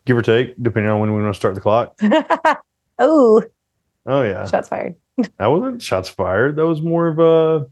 give 0.06 0.18
or 0.18 0.22
take, 0.22 0.56
depending 0.62 0.92
on 0.92 1.00
when 1.00 1.14
we 1.14 1.22
want 1.22 1.34
to 1.34 1.38
start 1.40 1.56
the 1.56 1.62
clock. 1.62 1.96
oh, 3.00 3.44
Oh, 4.08 4.22
yeah. 4.22 4.46
shots 4.48 4.70
fired. 4.70 4.96
That 5.40 5.48
wasn't 5.48 5.82
shots 5.82 6.10
fired. 6.10 6.58
That 6.58 6.66
was 6.68 6.82
more 6.82 7.08
of 7.08 7.20
a 7.20 7.68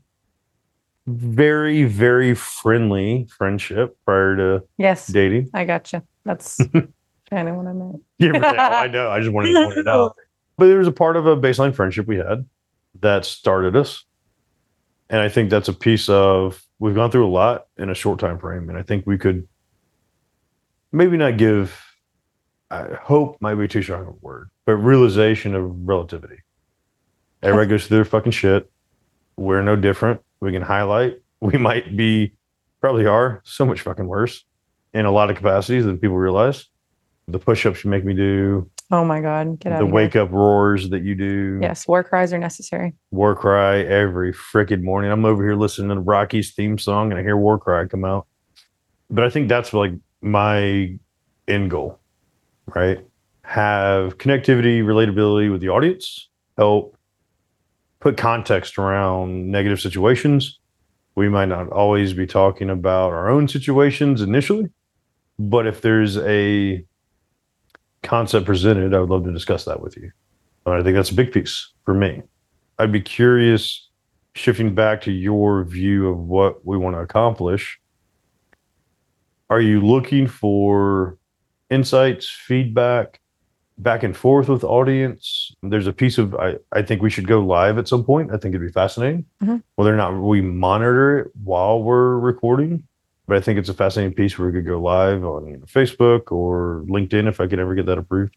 very, 1.07 1.83
very 1.83 2.33
friendly 2.33 3.27
friendship 3.37 3.97
prior 4.05 4.35
to 4.37 4.63
Yes, 4.77 5.07
dating. 5.07 5.49
I 5.53 5.65
gotcha. 5.65 6.03
That's 6.25 6.57
kind 7.29 7.49
of 7.49 7.55
what 7.55 7.67
I 7.67 7.73
meant. 7.73 8.01
Yeah, 8.17 8.31
oh, 8.35 8.39
I 8.75 8.87
know. 8.87 9.09
I 9.11 9.19
just 9.19 9.31
wanted 9.31 9.53
to 9.53 9.65
point 9.65 9.77
it 9.79 9.87
out. 9.87 10.15
But 10.57 10.67
there 10.67 10.77
was 10.79 10.87
a 10.87 10.91
part 10.93 11.17
of 11.17 11.25
a 11.25 11.35
baseline 11.35 11.75
friendship 11.75 12.07
we 12.07 12.17
had 12.17 12.45
that 13.01 13.25
started 13.25 13.75
us. 13.75 14.05
And 15.09 15.19
I 15.19 15.27
think 15.29 15.49
that's 15.49 15.67
a 15.67 15.73
piece 15.73 16.07
of 16.09 16.63
we've 16.79 16.95
gone 16.95 17.11
through 17.11 17.27
a 17.27 17.29
lot 17.29 17.67
in 17.77 17.89
a 17.89 17.93
short 17.95 18.19
time 18.19 18.39
frame. 18.39 18.69
And 18.69 18.77
I 18.77 18.83
think 18.83 19.05
we 19.05 19.17
could 19.17 19.47
maybe 20.91 21.17
not 21.17 21.37
give 21.37 21.77
I 22.73 22.95
hope 23.01 23.37
might 23.39 23.55
be 23.55 23.67
too 23.67 23.81
strong 23.83 24.05
a 24.07 24.11
word, 24.25 24.49
but 24.65 24.73
realization 24.73 25.53
of 25.55 25.87
relativity. 25.87 26.37
Everybody 27.41 27.69
goes 27.69 27.87
through 27.87 27.97
their 27.97 28.05
fucking 28.05 28.31
shit. 28.31 28.71
We're 29.37 29.61
no 29.61 29.75
different. 29.75 30.21
We 30.39 30.51
can 30.51 30.61
highlight. 30.61 31.19
We 31.41 31.57
might 31.57 31.97
be 31.97 32.31
probably 32.79 33.05
are 33.05 33.41
so 33.43 33.65
much 33.65 33.81
fucking 33.81 34.07
worse 34.07 34.45
in 34.93 35.05
a 35.05 35.11
lot 35.11 35.29
of 35.29 35.35
capacities 35.35 35.83
than 35.83 35.97
people 35.97 36.15
realize. 36.15 36.67
The 37.27 37.37
push-ups 37.37 37.83
you 37.83 37.89
make 37.89 38.05
me 38.05 38.13
do, 38.13 38.69
Oh 38.91 39.03
my 39.03 39.19
God. 39.19 39.59
Get 39.59 39.73
out 39.73 39.79
the 39.79 39.85
wake 39.85 40.13
here. 40.13 40.21
up 40.21 40.31
roars 40.31 40.89
that 40.91 41.03
you 41.03 41.15
do, 41.15 41.59
Yes, 41.61 41.85
war 41.85 42.01
cries 42.01 42.31
are 42.31 42.37
necessary. 42.37 42.93
war 43.11 43.35
cry 43.35 43.79
every 43.81 44.31
freaking 44.31 44.83
morning. 44.83 45.11
I'm 45.11 45.25
over 45.25 45.43
here 45.43 45.55
listening 45.55 45.89
to 45.89 46.01
Rocky's 46.01 46.53
theme 46.53 46.77
song 46.77 47.11
and 47.11 47.19
I 47.19 47.23
hear 47.23 47.35
war 47.35 47.59
cry 47.59 47.85
come 47.87 48.05
out. 48.05 48.25
But 49.09 49.25
I 49.25 49.29
think 49.29 49.49
that's 49.49 49.73
like 49.73 49.91
my 50.21 50.97
end 51.47 51.71
goal, 51.71 51.99
right? 52.67 52.99
Have 53.43 54.17
connectivity, 54.17 54.83
relatability 54.83 55.51
with 55.51 55.61
the 55.61 55.69
audience, 55.69 56.29
help 56.57 56.97
put 57.99 58.17
context 58.17 58.77
around 58.77 59.49
negative 59.49 59.79
situations. 59.79 60.59
We 61.15 61.29
might 61.29 61.49
not 61.49 61.69
always 61.69 62.13
be 62.13 62.25
talking 62.25 62.69
about 62.69 63.11
our 63.11 63.29
own 63.29 63.47
situations 63.47 64.21
initially, 64.21 64.69
but 65.37 65.67
if 65.67 65.81
there's 65.81 66.17
a 66.17 66.83
concept 68.01 68.45
presented, 68.45 68.93
I 68.93 68.99
would 68.99 69.09
love 69.09 69.23
to 69.25 69.31
discuss 69.31 69.65
that 69.65 69.81
with 69.81 69.95
you. 69.95 70.11
And 70.65 70.75
I 70.75 70.83
think 70.83 70.95
that's 70.95 71.11
a 71.11 71.15
big 71.15 71.31
piece 71.31 71.71
for 71.85 71.93
me. 71.93 72.21
I'd 72.79 72.91
be 72.91 73.01
curious, 73.01 73.89
shifting 74.35 74.73
back 74.73 75.01
to 75.01 75.11
your 75.11 75.63
view 75.63 76.09
of 76.09 76.17
what 76.17 76.65
we 76.65 76.77
want 76.77 76.95
to 76.95 76.99
accomplish. 76.99 77.79
Are 79.49 79.61
you 79.61 79.81
looking 79.81 80.27
for 80.27 81.17
insights, 81.73 82.29
feedback, 82.29 83.19
back 83.77 84.03
and 84.03 84.15
forth 84.15 84.47
with 84.49 84.63
audience? 84.63 85.51
There's 85.63 85.87
a 85.87 85.93
piece 85.93 86.17
of 86.17 86.35
I, 86.35 86.55
I 86.71 86.81
think 86.83 87.01
we 87.01 87.09
should 87.09 87.27
go 87.27 87.39
live 87.39 87.77
at 87.77 87.87
some 87.87 88.03
point. 88.03 88.29
I 88.31 88.37
think 88.37 88.53
it'd 88.55 88.65
be 88.67 88.71
fascinating. 88.71 89.25
Mhm. 89.43 89.63
Whether 89.75 89.93
or 89.93 89.97
not 89.97 90.13
we 90.21 90.41
monitor 90.41 91.19
it 91.19 91.31
while 91.43 91.81
we're 91.81 92.17
recording 92.19 92.83
But 93.27 93.37
I 93.37 93.41
think 93.41 93.57
it's 93.57 93.69
a 93.69 93.73
fascinating 93.73 94.13
piece 94.15 94.37
where 94.37 94.47
we 94.49 94.53
could 94.53 94.65
go 94.67 94.79
live 94.81 95.23
on 95.23 95.63
Facebook 95.65 96.31
or 96.31 96.83
LinkedIn 96.89 97.25
if 97.27 97.39
I 97.39 97.47
could 97.47 97.57
ever 97.59 97.73
get 97.73 97.85
that 97.85 97.97
approved. 97.97 98.35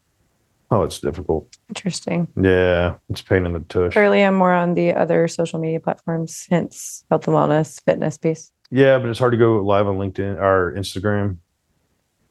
Oh, 0.71 0.83
it's 0.83 0.99
difficult. 0.99 1.43
Interesting. 1.69 2.27
Yeah, 2.41 2.95
it's 3.09 3.19
a 3.21 3.23
pain 3.25 3.45
in 3.45 3.51
the 3.53 3.59
tush. 3.61 3.93
Clearly, 3.93 4.21
I'm 4.23 4.35
more 4.35 4.53
on 4.53 4.73
the 4.75 4.93
other 4.93 5.27
social 5.27 5.59
media 5.59 5.79
platforms, 5.81 6.47
hence 6.49 7.03
health 7.09 7.27
and 7.27 7.35
wellness, 7.35 7.81
fitness 7.83 8.17
piece. 8.17 8.51
Yeah, 8.71 8.97
but 8.99 9.09
it's 9.09 9.19
hard 9.19 9.31
to 9.33 9.37
go 9.37 9.59
live 9.59 9.87
on 9.87 9.97
LinkedIn 9.97 10.39
or 10.41 10.73
Instagram 10.77 11.37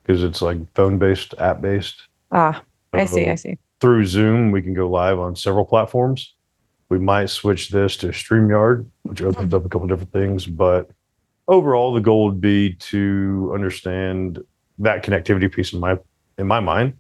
because 0.06 0.22
it's 0.22 0.40
like 0.40 0.58
phone 0.74 0.98
based, 0.98 1.34
app 1.38 1.60
based. 1.60 2.02
Ah, 2.30 2.62
I 2.92 3.06
see. 3.06 3.28
I 3.28 3.34
see. 3.34 3.58
Through 3.80 4.06
Zoom, 4.06 4.52
we 4.52 4.62
can 4.62 4.72
go 4.72 4.88
live 4.88 5.18
on 5.18 5.34
several 5.34 5.64
platforms. 5.64 6.34
We 6.88 6.98
might 6.98 7.30
switch 7.30 7.70
this 7.70 7.96
to 7.98 8.08
StreamYard, 8.08 8.86
which 9.02 9.20
opens 9.20 9.52
up 9.52 9.64
a 9.64 9.68
couple 9.68 9.88
different 9.88 10.12
things. 10.12 10.46
But 10.46 10.90
overall, 11.48 11.92
the 11.92 12.00
goal 12.00 12.26
would 12.26 12.40
be 12.40 12.74
to 12.74 13.50
understand 13.52 14.42
that 14.78 15.04
connectivity 15.04 15.52
piece 15.52 15.72
in 15.72 15.80
my 15.80 15.98
in 16.38 16.46
my 16.46 16.60
mind. 16.60 16.94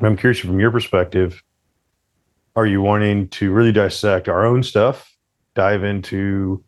I'm 0.00 0.16
curious 0.16 0.38
from 0.38 0.60
your 0.60 0.70
perspective. 0.70 1.42
Are 2.54 2.66
you 2.66 2.82
wanting 2.82 3.28
to 3.28 3.50
really 3.52 3.72
dissect 3.72 4.28
our 4.28 4.44
own 4.44 4.62
stuff, 4.62 5.16
dive 5.54 5.84
into 5.84 6.62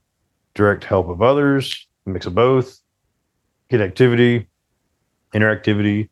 direct 0.54 0.82
help 0.84 1.08
of 1.08 1.20
others, 1.20 1.86
mix 2.06 2.26
of 2.26 2.34
both, 2.34 2.80
connectivity, 3.70 4.46
interactivity, 5.34 6.08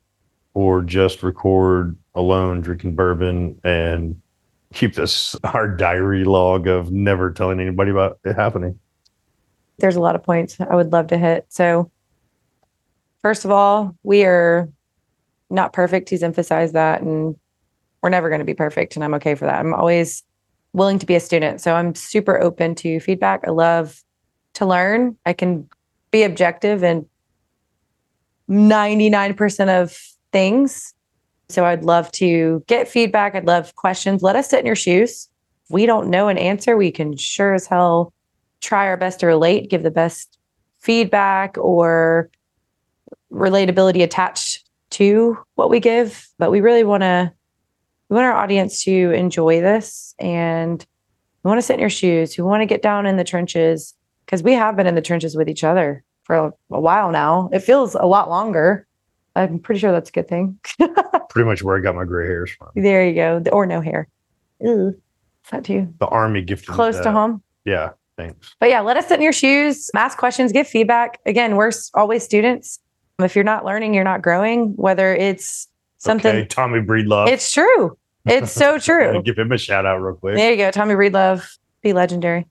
or 0.55 0.83
just 0.83 1.23
record 1.23 1.97
alone 2.15 2.61
drinking 2.61 2.95
bourbon 2.95 3.59
and 3.65 4.21
keep 4.75 4.95
this 4.95 5.35
our 5.45 5.69
diary 5.69 6.25
log 6.25 6.67
of 6.67 6.91
never 6.91 7.31
telling 7.31 7.61
anybody 7.61 7.91
about 7.91 8.19
it 8.25 8.35
happening? 8.35 8.79
There's 9.79 9.97
a 9.97 10.01
lot 10.01 10.15
of 10.15 10.23
points 10.23 10.59
I 10.61 10.75
would 10.75 10.93
love 10.93 11.09
to 11.09 11.19
hit. 11.19 11.47
So, 11.49 11.91
first 13.23 13.45
of 13.45 13.51
all, 13.51 13.97
we 14.03 14.25
are 14.25 14.69
not 15.51 15.73
perfect. 15.73 16.11
He's 16.11 16.23
emphasized 16.23 16.75
that, 16.75 17.03
and 17.03 17.37
we're 18.03 18.11
never 18.11 18.29
going 18.29 18.41
to 18.41 18.45
be 18.45 18.55
perfect. 18.55 18.97
And 18.97 19.05
I'm 19.05 19.15
okay 19.15 19.35
for 19.35 19.47
that. 19.47 19.59
I'm 19.59 19.75
always 19.75 20.23
willing 20.73 20.99
to 20.99 21.07
be 21.07 21.15
a 21.15 21.21
student. 21.21 21.61
So 21.61 21.75
I'm 21.75 21.95
super 21.95 22.41
open 22.41 22.75
to 22.77 23.01
feedback. 23.01 23.43
I 23.47 23.51
love 23.51 24.03
to 24.55 24.67
learn. 24.67 25.17
I 25.27 25.33
can 25.33 25.69
be 26.11 26.23
objective 26.23 26.83
in 26.83 27.07
99% 28.53 29.83
of 29.83 29.99
things. 30.31 30.95
So 31.49 31.65
I'd 31.65 31.85
love 31.85 32.13
to 32.13 32.63
get 32.67 32.89
feedback. 32.89 33.35
I'd 33.35 33.47
love 33.47 33.75
questions. 33.77 34.23
Let 34.23 34.37
us 34.37 34.51
sit 34.51 34.61
in 34.61 34.67
your 34.67 34.77
shoes. 34.77 35.29
If 35.65 35.71
we 35.71 35.87
don't 35.87 36.11
know 36.11 36.29
an 36.29 36.39
answer, 36.39 36.77
we 36.77 36.91
can 36.91 37.17
sure 37.17 37.55
as 37.55 37.67
hell 37.67 38.13
try 38.61 38.87
our 38.87 38.97
best 38.97 39.21
to 39.21 39.27
relate, 39.27 39.71
give 39.71 39.83
the 39.83 39.91
best 39.91 40.39
feedback 40.81 41.57
or 41.59 42.31
relatability 43.33 44.03
attached 44.03 44.69
to 44.91 45.39
what 45.55 45.71
we 45.71 45.81
give, 45.81 46.29
but 46.39 46.51
we 46.51 46.61
really 46.61 46.85
want 46.85 47.03
to 47.03 47.33
we 48.09 48.17
want 48.17 48.27
our 48.27 48.35
audience 48.35 48.85
to 48.85 49.11
enjoy 49.13 49.63
this 49.63 50.15
and 50.19 50.85
we 51.43 51.49
want 51.49 51.57
to 51.59 51.63
sit 51.63 51.75
in 51.75 51.81
your 51.81 51.89
shoes. 51.89 52.37
We 52.37 52.45
want 52.45 52.61
to 52.61 52.67
get 52.67 52.83
down 52.83 53.07
in 53.07 53.17
the 53.17 53.25
trenches 53.25 53.95
because 54.27 54.43
we 54.43 54.53
have 54.53 54.77
been 54.77 54.87
in 54.87 54.95
the 54.95 55.01
trenches 55.01 55.35
with 55.35 55.49
each 55.49 55.65
other 55.65 56.05
for 56.25 56.37
a, 56.37 56.53
while 56.69 57.11
now. 57.11 57.51
It 57.53 57.61
feels 57.61 57.95
a 57.95 58.07
lot 58.07 58.29
longer. 58.29 58.87
I'm 59.35 59.59
pretty 59.59 59.81
sure 59.81 59.93
that's 59.93 60.11
a 60.11 60.13
good 60.13 60.29
thing. 60.29 60.59
pretty 61.31 61.49
much 61.49 61.63
where 61.63 61.77
I 61.77 61.81
got 61.81 61.95
my 61.95 62.05
gray 62.05 62.27
hairs 62.27 62.51
from. 62.51 62.69
There 62.75 63.07
you 63.07 63.15
go. 63.15 63.43
Or 63.53 63.67
no 63.67 63.81
hair. 63.81 64.09
Ew. 64.61 64.89
Is 65.45 65.51
that 65.51 65.65
too? 65.65 65.93
The 65.99 66.07
army 66.07 66.43
gifted 66.43 66.69
close 66.69 67.01
to 67.01 67.11
home. 67.11 67.43
Yeah. 67.65 67.91
Thanks. 68.17 68.55
But 68.61 68.69
yeah, 68.69 68.81
let 68.81 68.97
us 68.97 69.09
sit 69.09 69.15
in 69.15 69.23
your 69.23 69.33
shoes, 69.33 69.91
ask 69.97 70.19
questions, 70.19 70.53
give 70.53 70.69
feedback. 70.69 71.19
Again, 71.25 71.57
we're 71.57 71.73
always 71.95 72.23
students. 72.23 72.79
If 73.19 73.35
you're 73.35 73.45
not 73.45 73.65
learning, 73.65 73.95
you're 73.95 74.05
not 74.05 74.23
growing, 74.23 74.75
whether 74.77 75.15
it's 75.15 75.69
something. 75.99 76.37
Okay, 76.37 76.47
Tommy 76.47 76.81
Breedlove. 76.81 77.29
It's 77.29 77.51
true. 77.53 77.97
It's 78.27 78.53
so 78.53 78.79
true. 78.79 79.23
give 79.23 79.39
him 79.39 79.53
a 79.53 79.59
shout 79.59 79.87
out 79.87 79.99
real 79.99 80.15
quick. 80.15 80.37
There 80.37 80.51
you 80.51 80.57
go. 80.57 80.71
Tommy 80.71 80.95
Breedlove. 80.95 81.59
Be 81.83 81.93
legendary. 81.93 82.47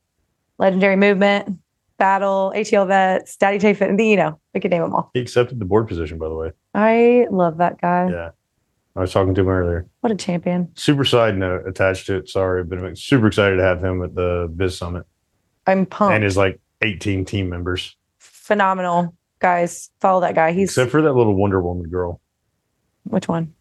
Legendary 0.58 0.96
movement, 0.96 1.58
battle, 2.02 2.52
ATL 2.56 2.88
vets, 2.88 3.38
Daddy 3.38 3.60
Tay 3.60 3.76
Fit. 3.76 3.92
You 4.00 4.16
know, 4.16 4.40
we 4.56 4.60
could 4.60 4.72
name 4.72 4.82
them 4.82 4.96
all. 4.96 5.12
He 5.14 5.20
accepted 5.20 5.60
the 5.60 5.66
board 5.66 5.88
position, 5.88 6.18
by 6.18 6.30
the 6.30 6.34
way. 6.34 6.52
I 6.74 7.28
love 7.30 7.58
that 7.58 7.80
guy. 7.80 8.10
Yeah. 8.10 8.30
I 8.96 9.02
was 9.02 9.14
talking 9.14 9.36
to 9.36 9.42
him 9.42 9.48
earlier. 9.48 9.88
What 10.00 10.12
a 10.12 10.16
champion. 10.16 10.72
Super 10.74 11.06
side 11.06 11.38
note 11.38 11.68
attached 11.68 12.08
to 12.08 12.18
it. 12.18 12.28
Sorry, 12.28 12.64
but 12.64 12.80
I'm 12.80 12.96
super 12.96 13.28
excited 13.28 13.58
to 13.58 13.64
have 13.64 13.84
him 13.84 14.02
at 14.02 14.16
the 14.16 14.52
Biz 14.56 14.80
Summit. 14.80 15.04
I'm 15.68 15.86
pumped. 15.86 16.16
And 16.16 16.24
his 16.24 16.36
like 16.36 16.60
18 16.82 17.24
team 17.24 17.50
members. 17.50 17.96
Phenomenal 18.18 19.16
guys. 19.38 19.92
Follow 20.02 20.22
that 20.22 20.34
guy. 20.34 20.54
He's 20.54 20.70
except 20.70 20.90
for 20.90 21.04
that 21.04 21.14
little 21.14 21.36
Wonder 21.36 21.62
Woman 21.62 21.88
girl. 21.88 22.20
Which 23.04 23.28
one? 23.28 23.54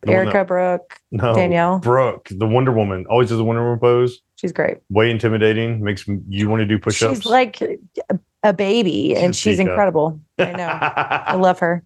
The 0.00 0.10
Erica, 0.10 0.38
one 0.38 0.46
Brooke, 0.46 1.00
no, 1.12 1.32
Danielle. 1.32 1.78
Brooke, 1.78 2.28
the 2.28 2.46
Wonder 2.46 2.72
Woman, 2.72 3.06
always 3.08 3.28
does 3.28 3.38
the 3.38 3.44
Wonder 3.44 3.62
Woman 3.62 3.78
pose. 3.78 4.20
She's 4.42 4.52
great. 4.52 4.78
Way 4.90 5.08
intimidating. 5.08 5.84
Makes 5.84 6.04
you 6.28 6.50
want 6.50 6.60
to 6.60 6.66
do 6.66 6.76
push-ups. 6.76 7.18
She's 7.18 7.26
like 7.26 7.62
a 8.42 8.52
baby, 8.52 9.14
and 9.14 9.36
she's 9.36 9.60
incredible. 9.60 10.20
I 10.36 10.50
know. 10.50 10.66
I 10.68 11.36
love 11.36 11.60
her. 11.60 11.84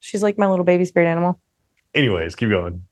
She's 0.00 0.20
like 0.20 0.36
my 0.36 0.48
little 0.48 0.64
baby 0.64 0.84
spirit 0.86 1.06
animal. 1.06 1.40
Anyways, 1.94 2.34
keep 2.34 2.50
going. 2.50 2.84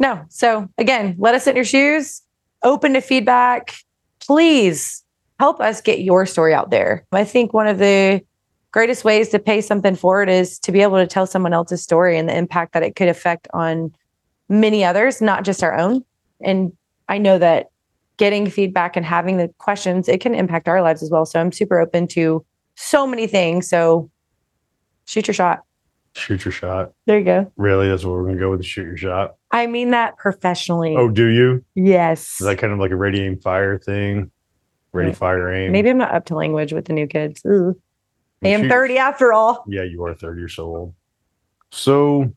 No. 0.00 0.24
So 0.28 0.68
again, 0.76 1.14
let 1.18 1.36
us 1.36 1.46
in 1.46 1.54
your 1.54 1.64
shoes. 1.64 2.20
Open 2.64 2.94
to 2.94 3.00
feedback. 3.00 3.76
Please 4.18 5.04
help 5.38 5.60
us 5.60 5.80
get 5.80 6.00
your 6.00 6.26
story 6.26 6.52
out 6.52 6.70
there. 6.70 7.06
I 7.12 7.22
think 7.22 7.52
one 7.54 7.68
of 7.68 7.78
the 7.78 8.22
greatest 8.72 9.04
ways 9.04 9.28
to 9.28 9.38
pay 9.38 9.60
something 9.60 9.94
forward 9.94 10.28
is 10.28 10.58
to 10.58 10.72
be 10.72 10.82
able 10.82 10.96
to 10.96 11.06
tell 11.06 11.28
someone 11.28 11.52
else's 11.52 11.80
story 11.84 12.18
and 12.18 12.28
the 12.28 12.36
impact 12.36 12.72
that 12.72 12.82
it 12.82 12.96
could 12.96 13.08
affect 13.08 13.46
on 13.54 13.94
many 14.48 14.84
others, 14.84 15.22
not 15.22 15.44
just 15.44 15.62
our 15.62 15.78
own. 15.78 16.04
And 16.42 16.72
I 17.08 17.18
know 17.18 17.38
that 17.38 17.68
getting 18.18 18.50
feedback 18.50 18.96
and 18.96 19.06
having 19.06 19.38
the 19.38 19.48
questions, 19.58 20.08
it 20.08 20.20
can 20.20 20.34
impact 20.34 20.68
our 20.68 20.82
lives 20.82 21.02
as 21.02 21.10
well. 21.10 21.24
So 21.24 21.40
I'm 21.40 21.52
super 21.52 21.80
open 21.80 22.06
to 22.08 22.44
so 22.74 23.06
many 23.06 23.26
things. 23.26 23.68
So 23.68 24.10
shoot 25.06 25.26
your 25.26 25.34
shot. 25.34 25.62
Shoot 26.14 26.44
your 26.44 26.52
shot. 26.52 26.92
There 27.06 27.18
you 27.18 27.24
go. 27.24 27.50
Really? 27.56 27.88
That's 27.88 28.04
what 28.04 28.12
we're 28.12 28.24
going 28.24 28.34
to 28.34 28.40
go 28.40 28.50
with 28.50 28.64
shoot 28.64 28.82
your 28.82 28.96
shot. 28.96 29.36
I 29.52 29.66
mean 29.66 29.90
that 29.92 30.18
professionally. 30.18 30.96
Oh, 30.96 31.08
do 31.08 31.26
you? 31.26 31.64
Yes. 31.74 32.40
Is 32.40 32.46
that 32.46 32.58
kind 32.58 32.72
of 32.72 32.78
like 32.78 32.90
a 32.90 32.96
ready 32.96 33.22
aim 33.22 33.38
fire 33.38 33.78
thing? 33.78 34.30
Ready, 34.92 35.12
fire, 35.12 35.52
aim. 35.52 35.70
Maybe 35.70 35.90
I'm 35.90 35.98
not 35.98 36.14
up 36.14 36.24
to 36.26 36.34
language 36.34 36.72
with 36.72 36.86
the 36.86 36.92
new 36.92 37.06
kids. 37.06 37.42
Ooh. 37.46 37.80
I 38.42 38.48
am 38.48 38.68
30 38.68 38.98
after 38.98 39.32
all. 39.32 39.64
Yeah, 39.68 39.82
you 39.82 40.02
are 40.04 40.14
30 40.14 40.40
You're 40.40 40.48
so 40.48 40.64
old. 40.64 40.94
So 41.70 42.22
I'm 42.22 42.34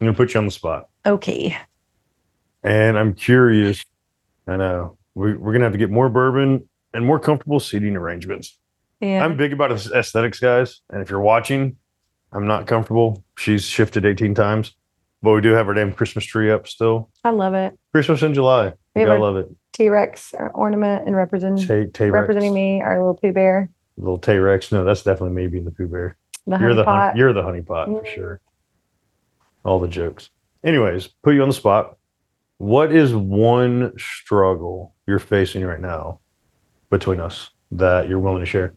going 0.00 0.12
to 0.12 0.16
put 0.16 0.34
you 0.34 0.38
on 0.38 0.46
the 0.46 0.50
spot. 0.50 0.88
Okay. 1.06 1.56
And 2.62 2.98
I'm 2.98 3.14
curious. 3.14 3.84
I 4.46 4.56
know 4.56 4.97
we, 5.18 5.34
we're 5.34 5.52
going 5.52 5.60
to 5.60 5.66
have 5.66 5.72
to 5.72 5.78
get 5.78 5.90
more 5.90 6.08
bourbon 6.08 6.68
and 6.94 7.04
more 7.04 7.18
comfortable 7.18 7.58
seating 7.58 7.96
arrangements. 7.96 8.56
Yeah. 9.00 9.24
I'm 9.24 9.36
big 9.36 9.52
about 9.52 9.72
aesthetics, 9.72 10.38
guys. 10.38 10.80
And 10.90 11.02
if 11.02 11.10
you're 11.10 11.20
watching, 11.20 11.76
I'm 12.32 12.46
not 12.46 12.66
comfortable. 12.66 13.24
She's 13.36 13.64
shifted 13.64 14.06
18 14.06 14.34
times, 14.34 14.74
but 15.22 15.32
we 15.32 15.40
do 15.40 15.50
have 15.50 15.66
our 15.68 15.74
damn 15.74 15.92
Christmas 15.92 16.24
tree 16.24 16.50
up 16.50 16.68
still. 16.68 17.10
I 17.24 17.30
love 17.30 17.54
it. 17.54 17.76
Christmas 17.92 18.22
in 18.22 18.32
July. 18.32 18.72
I 18.96 19.04
love 19.04 19.36
it. 19.36 19.48
T 19.72 19.88
Rex 19.88 20.34
ornament 20.54 21.06
and 21.06 21.14
represent, 21.14 21.60
T- 21.94 22.04
representing 22.04 22.52
me, 22.52 22.80
our 22.80 22.98
little 22.98 23.14
Pooh 23.14 23.32
Bear. 23.32 23.70
Little 23.96 24.18
T 24.18 24.36
Rex. 24.36 24.72
No, 24.72 24.84
that's 24.84 25.02
definitely 25.02 25.36
me 25.36 25.46
being 25.46 25.64
the 25.64 25.70
Pooh 25.70 25.86
Bear. 25.86 26.16
The 26.46 26.58
you're 26.58 26.74
the 26.74 26.84
pot. 26.84 27.16
you're 27.16 27.32
the 27.32 27.42
honey 27.42 27.62
pot 27.62 27.86
for 27.86 28.02
mm-hmm. 28.02 28.14
sure. 28.14 28.40
All 29.64 29.78
the 29.78 29.86
jokes. 29.86 30.30
Anyways, 30.64 31.08
put 31.22 31.34
you 31.34 31.42
on 31.42 31.48
the 31.48 31.54
spot. 31.54 31.97
What 32.58 32.92
is 32.92 33.14
one 33.14 33.92
struggle 33.96 34.94
you're 35.06 35.20
facing 35.20 35.64
right 35.64 35.80
now 35.80 36.20
between 36.90 37.20
us 37.20 37.50
that 37.70 38.08
you're 38.08 38.18
willing 38.18 38.40
to 38.40 38.46
share? 38.46 38.74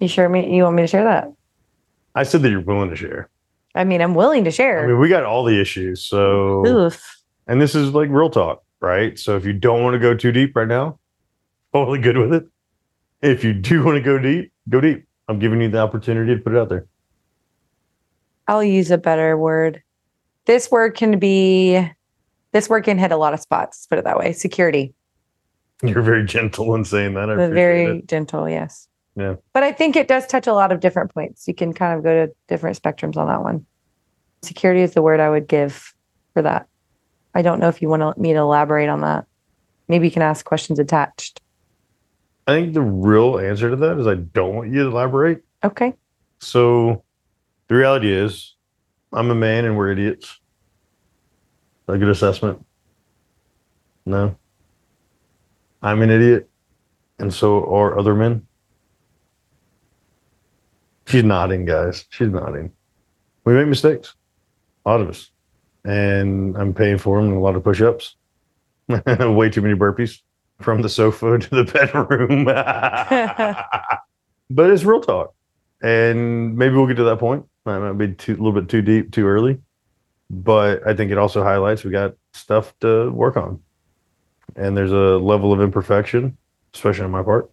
You 0.00 0.08
sure 0.08 0.28
me 0.28 0.54
you 0.54 0.64
want 0.64 0.76
me 0.76 0.82
to 0.82 0.88
share 0.88 1.04
that? 1.04 1.32
I 2.14 2.24
said 2.24 2.42
that 2.42 2.50
you're 2.50 2.60
willing 2.60 2.90
to 2.90 2.96
share. 2.96 3.30
I 3.74 3.84
mean, 3.84 4.00
I'm 4.00 4.14
willing 4.14 4.44
to 4.44 4.50
share. 4.50 4.82
I 4.82 4.86
mean, 4.88 4.98
we 4.98 5.08
got 5.08 5.22
all 5.24 5.44
the 5.44 5.60
issues. 5.60 6.04
So 6.04 6.66
Oof. 6.66 7.22
and 7.46 7.60
this 7.60 7.76
is 7.76 7.90
like 7.94 8.08
real 8.10 8.30
talk, 8.30 8.64
right? 8.80 9.16
So 9.16 9.36
if 9.36 9.44
you 9.44 9.52
don't 9.52 9.84
want 9.84 9.94
to 9.94 10.00
go 10.00 10.14
too 10.14 10.32
deep 10.32 10.56
right 10.56 10.66
now, 10.66 10.98
totally 11.72 12.00
good 12.00 12.16
with 12.16 12.34
it. 12.34 12.46
If 13.22 13.44
you 13.44 13.52
do 13.52 13.84
want 13.84 13.96
to 13.96 14.02
go 14.02 14.18
deep, 14.18 14.52
go 14.68 14.80
deep. 14.80 15.06
I'm 15.28 15.38
giving 15.38 15.60
you 15.60 15.68
the 15.68 15.78
opportunity 15.78 16.34
to 16.34 16.40
put 16.40 16.54
it 16.54 16.58
out 16.58 16.68
there. 16.68 16.86
I'll 18.48 18.64
use 18.64 18.90
a 18.90 18.98
better 18.98 19.36
word. 19.36 19.82
This 20.46 20.70
word 20.70 20.96
can 20.96 21.18
be 21.18 21.88
this 22.52 22.68
can 22.68 22.98
hit 22.98 23.12
a 23.12 23.16
lot 23.16 23.34
of 23.34 23.40
spots, 23.40 23.86
put 23.86 23.98
it 23.98 24.04
that 24.04 24.18
way. 24.18 24.32
Security. 24.32 24.94
You're 25.82 26.02
very 26.02 26.24
gentle 26.24 26.74
in 26.74 26.84
saying 26.84 27.14
that. 27.14 27.30
I 27.30 27.34
very 27.34 27.98
it. 27.98 28.08
gentle, 28.08 28.48
yes. 28.48 28.88
Yeah. 29.14 29.36
But 29.52 29.62
I 29.62 29.72
think 29.72 29.96
it 29.96 30.08
does 30.08 30.26
touch 30.26 30.46
a 30.46 30.52
lot 30.52 30.72
of 30.72 30.80
different 30.80 31.12
points. 31.12 31.46
You 31.46 31.54
can 31.54 31.72
kind 31.72 31.96
of 31.96 32.04
go 32.04 32.26
to 32.26 32.32
different 32.48 32.80
spectrums 32.80 33.16
on 33.16 33.26
that 33.28 33.42
one. 33.42 33.66
Security 34.42 34.82
is 34.82 34.94
the 34.94 35.02
word 35.02 35.20
I 35.20 35.30
would 35.30 35.48
give 35.48 35.94
for 36.34 36.42
that. 36.42 36.68
I 37.34 37.42
don't 37.42 37.60
know 37.60 37.68
if 37.68 37.82
you 37.82 37.88
want 37.88 38.18
me 38.18 38.32
to 38.32 38.38
elaborate 38.38 38.88
on 38.88 39.02
that. 39.02 39.26
Maybe 39.88 40.06
you 40.06 40.12
can 40.12 40.22
ask 40.22 40.44
questions 40.44 40.78
attached. 40.78 41.40
I 42.46 42.52
think 42.52 42.74
the 42.74 42.82
real 42.82 43.38
answer 43.38 43.70
to 43.70 43.76
that 43.76 43.98
is 43.98 44.06
I 44.06 44.14
don't 44.14 44.54
want 44.54 44.72
you 44.72 44.84
to 44.84 44.88
elaborate 44.88 45.42
Okay. 45.64 45.94
So 46.40 47.02
the 47.68 47.74
reality 47.74 48.12
is, 48.12 48.54
I'm 49.12 49.30
a 49.30 49.34
man 49.34 49.64
and 49.64 49.76
we're 49.76 49.90
idiots. 49.90 50.40
A 51.88 51.96
good 51.96 52.10
assessment? 52.10 52.64
No. 54.04 54.36
I'm 55.80 56.02
an 56.02 56.10
idiot, 56.10 56.50
and 57.18 57.32
so 57.32 57.64
are 57.74 57.98
other 57.98 58.14
men. 58.14 58.46
She's 61.06 61.24
nodding, 61.24 61.64
guys. 61.64 62.04
She's 62.10 62.28
nodding. 62.28 62.72
We 63.46 63.54
make 63.54 63.68
mistakes, 63.68 64.14
a 64.84 64.90
lot 64.90 65.00
of 65.00 65.08
us, 65.08 65.30
and 65.84 66.54
I'm 66.58 66.74
paying 66.74 66.98
for 66.98 67.22
them. 67.22 67.32
A 67.32 67.40
lot 67.40 67.56
of 67.56 67.64
push-ups, 67.64 68.16
way 68.88 69.48
too 69.48 69.62
many 69.62 69.74
burpees 69.74 70.20
from 70.60 70.82
the 70.82 70.90
sofa 70.90 71.38
to 71.38 71.50
the 71.50 71.64
bedroom. 71.64 72.44
but 74.50 74.70
it's 74.70 74.84
real 74.84 75.00
talk, 75.00 75.32
and 75.80 76.54
maybe 76.54 76.74
we'll 76.74 76.86
get 76.86 76.96
to 76.96 77.04
that 77.04 77.18
point. 77.18 77.46
That 77.64 77.80
might 77.80 77.92
be 77.92 78.14
too, 78.14 78.32
a 78.32 78.36
little 78.36 78.52
bit 78.52 78.68
too 78.68 78.82
deep, 78.82 79.12
too 79.12 79.26
early, 79.26 79.58
but 80.30 80.86
I 80.86 80.94
think 80.94 81.10
it 81.10 81.18
also 81.18 81.42
highlights 81.42 81.84
we 81.84 81.90
got 81.90 82.14
stuff 82.32 82.74
to 82.80 83.10
work 83.10 83.36
on, 83.36 83.60
and 84.56 84.76
there's 84.76 84.92
a 84.92 85.18
level 85.18 85.52
of 85.52 85.60
imperfection, 85.60 86.36
especially 86.74 87.04
on 87.04 87.10
my 87.10 87.22
part, 87.22 87.50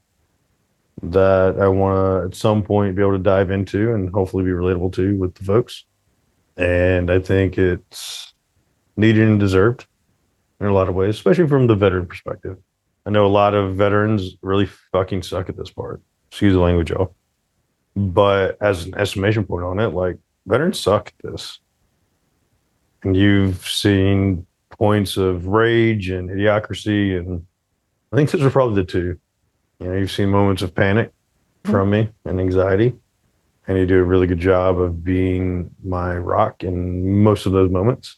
that 1.03 1.57
I 1.59 1.67
want 1.67 1.95
to 1.95 2.27
at 2.27 2.35
some 2.35 2.63
point 2.63 2.95
be 2.95 3.01
able 3.01 3.13
to 3.13 3.19
dive 3.19 3.51
into 3.51 3.93
and 3.93 4.09
hopefully 4.09 4.43
be 4.43 4.51
relatable 4.51 4.93
to 4.93 5.17
with 5.17 5.35
the 5.35 5.43
folks. 5.43 5.85
And 6.57 7.11
I 7.11 7.19
think 7.19 7.57
it's 7.57 8.33
needed 8.95 9.27
and 9.27 9.39
deserved 9.39 9.87
in 10.59 10.67
a 10.67 10.73
lot 10.73 10.87
of 10.87 10.95
ways, 10.95 11.15
especially 11.15 11.47
from 11.47 11.67
the 11.67 11.75
veteran 11.75 12.05
perspective. 12.05 12.57
I 13.05 13.09
know 13.09 13.25
a 13.25 13.27
lot 13.27 13.53
of 13.53 13.75
veterans 13.75 14.37
really 14.41 14.67
fucking 14.91 15.23
suck 15.23 15.49
at 15.49 15.57
this 15.57 15.69
part. 15.69 16.01
Excuse 16.31 16.53
the 16.53 16.59
language, 16.59 16.89
y'all. 16.89 17.13
But 17.95 18.57
as 18.61 18.85
an 18.85 18.95
estimation 18.95 19.45
point 19.45 19.65
on 19.65 19.79
it, 19.79 19.89
like 19.89 20.17
veterans 20.47 20.79
suck 20.79 21.13
at 21.23 21.31
this. 21.31 21.59
You've 23.13 23.67
seen 23.67 24.45
points 24.69 25.17
of 25.17 25.47
rage 25.47 26.09
and 26.09 26.29
idiocracy, 26.29 27.17
and 27.17 27.45
I 28.11 28.15
think 28.15 28.31
those 28.31 28.41
are 28.41 28.49
probably 28.49 28.81
the 28.81 28.87
two. 28.87 29.19
You 29.79 29.87
know, 29.87 29.93
you've 29.93 30.11
seen 30.11 30.29
moments 30.29 30.61
of 30.61 30.73
panic 30.73 31.09
mm-hmm. 31.09 31.71
from 31.71 31.89
me 31.91 32.09
and 32.25 32.39
anxiety, 32.39 32.93
and 33.67 33.77
you 33.77 33.85
do 33.85 33.99
a 33.99 34.03
really 34.03 34.27
good 34.27 34.39
job 34.39 34.79
of 34.79 35.03
being 35.03 35.69
my 35.83 36.15
rock 36.17 36.63
in 36.63 37.21
most 37.21 37.45
of 37.45 37.51
those 37.51 37.69
moments. 37.69 38.17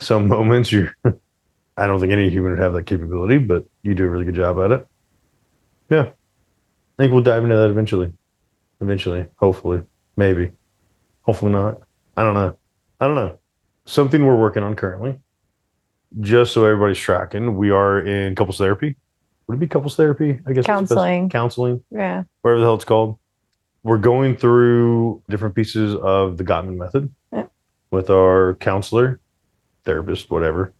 Some 0.00 0.28
moments 0.28 0.72
you're, 0.72 0.94
I 1.76 1.86
don't 1.86 2.00
think 2.00 2.12
any 2.12 2.28
human 2.28 2.52
would 2.52 2.60
have 2.60 2.74
that 2.74 2.86
capability, 2.86 3.38
but 3.38 3.64
you 3.82 3.94
do 3.94 4.04
a 4.04 4.10
really 4.10 4.24
good 4.24 4.34
job 4.34 4.58
at 4.58 4.72
it. 4.72 4.86
Yeah, 5.88 6.02
I 6.02 7.02
think 7.02 7.12
we'll 7.12 7.22
dive 7.22 7.44
into 7.44 7.56
that 7.56 7.70
eventually. 7.70 8.12
Eventually, 8.80 9.26
hopefully, 9.36 9.82
maybe, 10.16 10.50
hopefully 11.22 11.52
not. 11.52 11.80
I 12.16 12.24
don't 12.24 12.34
know. 12.34 12.58
I 13.00 13.06
don't 13.06 13.14
know. 13.14 13.38
Something 13.84 14.24
we're 14.26 14.36
working 14.36 14.62
on 14.62 14.76
currently. 14.76 15.18
Just 16.20 16.52
so 16.52 16.64
everybody's 16.64 16.98
tracking, 16.98 17.56
we 17.56 17.70
are 17.70 18.00
in 18.00 18.34
couples 18.34 18.58
therapy. 18.58 18.96
Would 19.46 19.54
it 19.54 19.60
be 19.60 19.66
couples 19.66 19.96
therapy? 19.96 20.40
I 20.46 20.52
guess 20.52 20.66
that's 20.66 20.88
the 20.88 20.94
best- 20.94 21.00
Counseling. 21.00 21.28
Counseling 21.30 21.84
Yeah. 21.90 22.24
whatever 22.42 22.60
the 22.60 22.66
hell 22.66 22.74
it's 22.74 22.84
called. 22.84 23.18
We're 23.82 23.98
going 23.98 24.36
through 24.36 25.22
different 25.28 25.54
pieces 25.54 25.96
of 25.96 26.36
the 26.36 26.44
Gottman 26.44 26.76
method 26.76 27.10
Yeah. 27.32 27.46
with 27.90 28.10
our 28.10 28.54
counselor, 28.60 29.18
therapist, 29.84 30.30
whatever. 30.30 30.72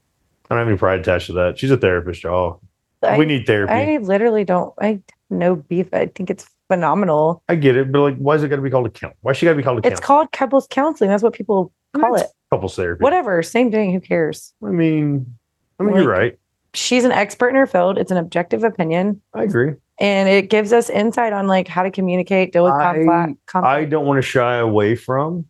I 0.48 0.54
don't 0.54 0.58
have 0.58 0.68
any 0.68 0.76
pride 0.78 1.00
attached 1.00 1.26
to 1.26 1.32
that. 1.34 1.58
She's 1.58 1.70
a 1.70 1.76
therapist, 1.76 2.22
y'all. 2.22 2.60
I, 3.02 3.18
we 3.18 3.24
need 3.24 3.46
therapy. 3.46 3.72
I, 3.72 3.94
I 3.94 3.96
literally 3.96 4.44
don't. 4.44 4.72
I 4.80 5.00
no 5.28 5.56
beef. 5.56 5.88
I 5.92 6.06
think 6.06 6.30
it's 6.30 6.46
phenomenal. 6.72 7.42
I 7.48 7.54
get 7.56 7.76
it, 7.76 7.92
but 7.92 8.00
like, 8.00 8.16
why 8.16 8.34
is 8.36 8.42
it 8.42 8.48
got 8.48 8.56
to 8.56 8.62
be 8.62 8.70
called 8.70 8.86
a 8.86 8.90
count? 8.90 9.14
Why 9.20 9.32
she 9.32 9.44
got 9.46 9.52
to 9.52 9.56
be 9.56 9.62
called 9.62 9.78
a 9.78 9.82
count? 9.82 9.92
It's 9.92 10.00
called 10.00 10.32
couples 10.32 10.66
counseling. 10.70 11.10
That's 11.10 11.22
what 11.22 11.34
people 11.34 11.72
call 11.94 12.14
it. 12.16 12.26
couples 12.50 12.74
therapy. 12.76 13.02
Whatever. 13.02 13.42
Same 13.42 13.70
thing. 13.70 13.92
Who 13.92 14.00
cares? 14.00 14.54
I 14.64 14.68
mean, 14.68 15.34
I 15.78 15.82
mean, 15.82 15.94
Like- 15.94 16.02
you're 16.02 16.10
right. 16.12 16.38
She's 16.74 17.04
an 17.04 17.12
expert 17.12 17.50
in 17.50 17.56
her 17.56 17.66
field. 17.66 17.98
It's 17.98 18.10
an 18.10 18.16
objective 18.16 18.64
opinion, 18.64 19.20
I 19.34 19.42
agree. 19.42 19.74
and 20.00 20.26
it 20.26 20.48
gives 20.48 20.72
us 20.72 20.88
insight 20.88 21.34
on 21.34 21.46
like 21.46 21.68
how 21.68 21.82
to 21.82 21.90
communicate, 21.90 22.54
deal 22.54 22.64
with 22.64 22.72
I- 22.72 22.94
conflict. 23.04 23.40
I 23.54 23.84
don't 23.84 24.06
want 24.06 24.16
to 24.16 24.22
shy 24.22 24.56
away 24.56 24.96
from 24.96 25.44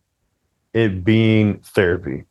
it 0.73 1.05
being 1.05 1.59
therapy 1.59 2.25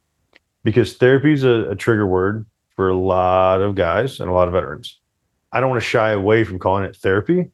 because 0.62 0.98
therapy 0.98 1.32
is 1.32 1.42
a, 1.44 1.70
a 1.70 1.74
trigger 1.74 2.06
word 2.06 2.44
for 2.76 2.90
a 2.90 2.94
lot 2.96 3.62
of 3.62 3.74
guys 3.76 4.20
and 4.20 4.28
a 4.28 4.32
lot 4.34 4.46
of 4.46 4.52
veterans. 4.52 5.00
I 5.52 5.60
don't 5.60 5.70
want 5.70 5.80
to 5.82 5.88
shy 5.88 6.10
away 6.10 6.44
from 6.44 6.58
calling 6.58 6.84
it 6.84 6.94
therapy 6.96 7.50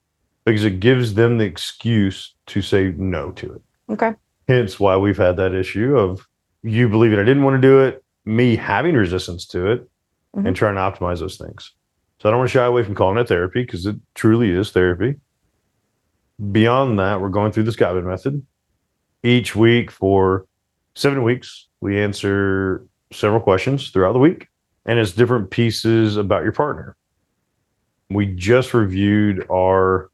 because 0.53 0.65
it 0.65 0.81
gives 0.81 1.15
them 1.15 1.39
the 1.39 1.45
excuse 1.45 2.35
to 2.47 2.63
say 2.63 2.93
no 2.97 3.31
to 3.33 3.55
it. 3.55 3.63
okay. 3.91 4.13
Hence 4.49 4.81
why 4.81 4.97
we've 4.97 5.17
had 5.19 5.37
that 5.37 5.53
issue 5.55 5.97
of 5.97 6.27
you 6.63 6.89
believing 6.89 7.19
I 7.19 7.25
didn't 7.25 7.43
want 7.43 7.61
to 7.61 7.69
do 7.69 7.81
it, 7.81 8.03
me 8.25 8.57
having 8.57 8.95
resistance 8.95 9.47
to 9.49 9.71
it, 9.71 9.89
Mhm. 10.37 10.47
and 10.47 10.57
trying 10.57 10.75
to 10.77 10.81
optimize 10.81 11.19
those 11.21 11.37
things. 11.37 11.73
So 12.21 12.29
I 12.29 12.33
don't 12.33 12.39
want 12.39 12.51
to 12.51 12.53
shy 12.55 12.65
away 12.65 12.83
from 12.83 12.95
calling 12.95 13.19
it 13.19 13.29
therapy 13.29 13.63
because 13.63 13.85
it 13.87 13.97
truly 14.15 14.51
is 14.51 14.71
therapy. 14.73 15.17
Beyond 16.53 16.99
that, 16.99 17.21
we're 17.21 17.29
going 17.29 17.53
through 17.53 17.65
the 17.65 17.73
Gottman 17.73 18.05
method. 18.05 18.45
Each 19.23 19.55
week 19.57 19.91
for 19.91 20.47
seven 20.95 21.23
weeks, 21.23 21.67
we 21.81 22.01
answer 22.01 22.87
several 23.13 23.41
questions 23.41 23.91
throughout 23.91 24.13
the 24.13 24.19
week, 24.19 24.49
and 24.87 24.99
it's 24.99 25.13
different 25.13 25.51
pieces 25.51 26.17
about 26.17 26.43
your 26.43 26.53
partner. 26.53 26.97
We 28.11 28.27
just 28.27 28.73
reviewed 28.75 29.47
our, 29.51 30.11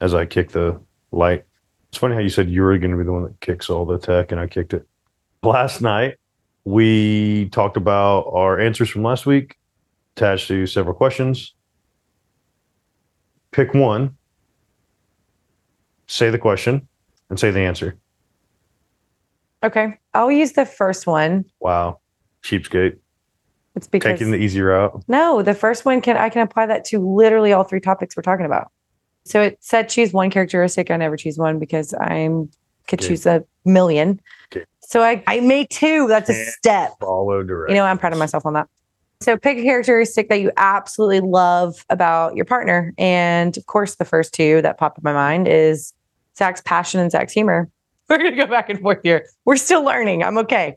as 0.00 0.14
I 0.14 0.26
kick 0.26 0.50
the 0.50 0.80
light. 1.12 1.44
It's 1.88 1.98
funny 1.98 2.14
how 2.14 2.20
you 2.20 2.28
said 2.28 2.50
you 2.50 2.62
were 2.62 2.76
going 2.78 2.90
to 2.90 2.96
be 2.96 3.04
the 3.04 3.12
one 3.12 3.22
that 3.24 3.40
kicks 3.40 3.70
all 3.70 3.84
the 3.84 3.98
tech, 3.98 4.30
and 4.32 4.40
I 4.40 4.46
kicked 4.46 4.74
it. 4.74 4.86
Last 5.42 5.80
night, 5.80 6.16
we 6.64 7.48
talked 7.50 7.76
about 7.76 8.30
our 8.32 8.60
answers 8.60 8.90
from 8.90 9.02
last 9.02 9.24
week, 9.24 9.56
attached 10.16 10.48
to 10.48 10.66
several 10.66 10.94
questions. 10.94 11.54
Pick 13.52 13.72
one, 13.72 14.16
say 16.06 16.28
the 16.30 16.38
question, 16.38 16.86
and 17.30 17.40
say 17.40 17.50
the 17.50 17.60
answer. 17.60 17.96
Okay. 19.64 19.98
I'll 20.14 20.30
use 20.30 20.52
the 20.52 20.66
first 20.66 21.06
one. 21.06 21.44
Wow. 21.60 22.00
Cheapskate. 22.42 22.98
It's 23.74 23.86
because 23.86 24.18
Taking 24.18 24.30
the 24.32 24.38
easy 24.38 24.60
route. 24.60 25.02
no, 25.08 25.42
the 25.42 25.54
first 25.54 25.84
one 25.84 26.00
can 26.00 26.16
I 26.16 26.28
can 26.28 26.42
apply 26.42 26.66
that 26.66 26.84
to 26.86 26.98
literally 26.98 27.52
all 27.52 27.64
three 27.64 27.80
topics 27.80 28.16
we're 28.16 28.22
talking 28.22 28.44
about. 28.46 28.72
So 29.28 29.42
it 29.42 29.58
said 29.60 29.88
choose 29.88 30.12
one 30.12 30.30
characteristic. 30.30 30.90
I 30.90 30.96
never 30.96 31.16
choose 31.16 31.36
one 31.38 31.58
because 31.58 31.94
I'm 32.00 32.50
could 32.86 33.00
Okay. 33.00 33.08
choose 33.08 33.26
a 33.26 33.44
million. 33.66 34.20
Okay. 34.50 34.64
So 34.80 35.02
I 35.02 35.22
I 35.26 35.40
made 35.40 35.68
two. 35.70 36.08
That's 36.08 36.30
a 36.30 36.34
step. 36.34 36.92
Follow 37.00 37.42
direct. 37.42 37.70
You 37.70 37.76
know, 37.76 37.84
I'm 37.84 37.98
proud 37.98 38.14
of 38.14 38.18
myself 38.18 38.46
on 38.46 38.54
that. 38.54 38.66
So 39.20 39.36
pick 39.36 39.58
a 39.58 39.62
characteristic 39.62 40.28
that 40.30 40.40
you 40.40 40.50
absolutely 40.56 41.20
love 41.20 41.84
about 41.90 42.36
your 42.36 42.44
partner. 42.46 42.94
And 42.96 43.56
of 43.58 43.66
course, 43.66 43.96
the 43.96 44.04
first 44.06 44.32
two 44.32 44.62
that 44.62 44.78
pop 44.78 44.96
in 44.96 45.02
my 45.04 45.12
mind 45.12 45.46
is 45.48 45.92
Zack's 46.38 46.62
passion 46.62 47.00
and 47.00 47.10
Zack's 47.10 47.32
humor. 47.34 47.68
We're 48.08 48.16
gonna 48.16 48.34
go 48.36 48.46
back 48.46 48.70
and 48.70 48.80
forth 48.80 49.00
here. 49.02 49.26
We're 49.44 49.56
still 49.56 49.84
learning. 49.84 50.22
I'm 50.22 50.38
okay. 50.38 50.76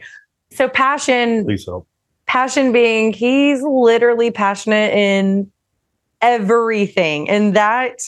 So 0.51 0.67
passion, 0.67 1.45
Please 1.45 1.65
help. 1.65 1.87
passion 2.25 2.73
being 2.73 3.13
he's 3.13 3.61
literally 3.61 4.31
passionate 4.31 4.91
in 4.93 5.49
everything. 6.21 7.29
And 7.29 7.55
that 7.55 8.01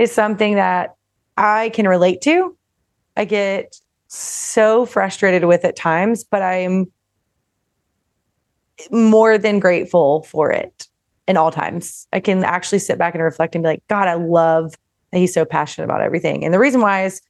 is 0.00 0.10
something 0.10 0.54
that 0.54 0.94
I 1.36 1.68
can 1.74 1.86
relate 1.86 2.22
to. 2.22 2.56
I 3.16 3.26
get 3.26 3.76
so 4.08 4.86
frustrated 4.86 5.44
with 5.44 5.64
at 5.64 5.76
times, 5.76 6.24
but 6.24 6.40
I'm 6.40 6.90
more 8.90 9.36
than 9.36 9.60
grateful 9.60 10.22
for 10.22 10.50
it 10.50 10.88
in 11.28 11.36
all 11.36 11.50
times. 11.50 12.08
I 12.14 12.20
can 12.20 12.44
actually 12.44 12.78
sit 12.78 12.96
back 12.96 13.14
and 13.14 13.22
reflect 13.22 13.54
and 13.54 13.62
be 13.62 13.68
like, 13.68 13.86
God, 13.88 14.08
I 14.08 14.14
love 14.14 14.74
that 15.12 15.18
he's 15.18 15.34
so 15.34 15.44
passionate 15.44 15.84
about 15.84 16.00
everything. 16.00 16.46
And 16.46 16.54
the 16.54 16.58
reason 16.58 16.80
why 16.80 17.04
is 17.04 17.20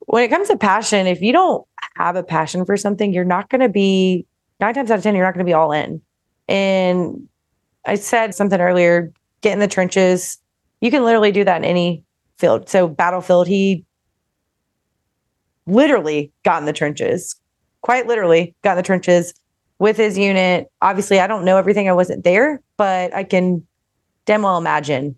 when 0.00 0.22
it 0.22 0.28
comes 0.28 0.48
to 0.48 0.58
passion, 0.58 1.06
if 1.06 1.22
you 1.22 1.32
don't 1.32 1.66
have 1.96 2.16
a 2.16 2.22
passion 2.22 2.66
for 2.66 2.76
something, 2.76 3.14
you're 3.14 3.24
not 3.24 3.48
going 3.48 3.62
to 3.62 3.70
be 3.70 4.26
nine 4.60 4.74
times 4.74 4.90
out 4.90 4.98
of 4.98 5.02
10, 5.02 5.14
you're 5.14 5.24
not 5.24 5.32
going 5.32 5.44
to 5.44 5.48
be 5.48 5.54
all 5.54 5.72
in. 5.72 6.02
And 6.48 7.28
I 7.86 7.94
said 7.94 8.34
something 8.34 8.60
earlier 8.60 9.10
get 9.40 9.54
in 9.54 9.58
the 9.58 9.68
trenches. 9.68 10.38
You 10.80 10.90
can 10.90 11.04
literally 11.04 11.32
do 11.32 11.44
that 11.44 11.56
in 11.56 11.64
any 11.64 12.04
field. 12.38 12.68
So, 12.68 12.88
battlefield, 12.88 13.46
he 13.46 13.84
literally 15.66 16.32
got 16.44 16.60
in 16.60 16.66
the 16.66 16.72
trenches, 16.72 17.36
quite 17.80 18.06
literally 18.06 18.54
got 18.62 18.72
in 18.72 18.76
the 18.76 18.82
trenches 18.82 19.34
with 19.78 19.96
his 19.96 20.18
unit. 20.18 20.70
Obviously, 20.82 21.20
I 21.20 21.26
don't 21.26 21.44
know 21.44 21.56
everything, 21.56 21.88
I 21.88 21.92
wasn't 21.92 22.24
there, 22.24 22.60
but 22.76 23.14
I 23.14 23.24
can 23.24 23.66
damn 24.26 24.42
well 24.42 24.58
imagine 24.58 25.16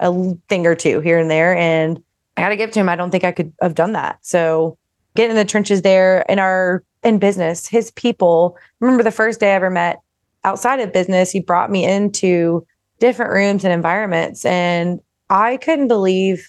a 0.00 0.34
thing 0.48 0.66
or 0.66 0.74
two 0.74 1.00
here 1.00 1.18
and 1.18 1.30
there. 1.30 1.56
And 1.56 2.02
I 2.36 2.42
got 2.42 2.48
to 2.50 2.56
give 2.56 2.70
to 2.72 2.80
him. 2.80 2.88
I 2.88 2.96
don't 2.96 3.10
think 3.10 3.24
I 3.24 3.32
could 3.32 3.52
have 3.60 3.74
done 3.74 3.92
that. 3.92 4.18
So, 4.22 4.76
get 5.14 5.30
in 5.30 5.36
the 5.36 5.44
trenches 5.44 5.82
there 5.82 6.22
in 6.28 6.38
our 6.38 6.84
in 7.02 7.18
business, 7.18 7.66
his 7.66 7.90
people. 7.92 8.56
Remember 8.80 9.02
the 9.02 9.10
first 9.10 9.40
day 9.40 9.52
I 9.52 9.54
ever 9.54 9.70
met 9.70 10.00
outside 10.44 10.80
of 10.80 10.92
business, 10.92 11.30
he 11.30 11.40
brought 11.40 11.70
me 11.70 11.84
into 11.84 12.66
different 13.00 13.32
rooms 13.32 13.64
and 13.64 13.72
environments. 13.72 14.44
And 14.44 15.00
I 15.28 15.56
couldn't 15.56 15.88
believe 15.88 16.48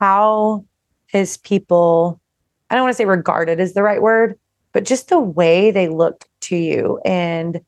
how 0.00 0.64
his 1.06 1.36
people, 1.36 2.20
I 2.68 2.74
don't 2.74 2.84
want 2.84 2.94
to 2.94 2.96
say 2.96 3.04
regarded 3.04 3.60
is 3.60 3.74
the 3.74 3.82
right 3.82 4.02
word, 4.02 4.38
but 4.72 4.84
just 4.84 5.08
the 5.08 5.20
way 5.20 5.70
they 5.70 5.88
looked 5.88 6.26
to 6.40 6.56
you 6.56 7.00
and 7.04 7.60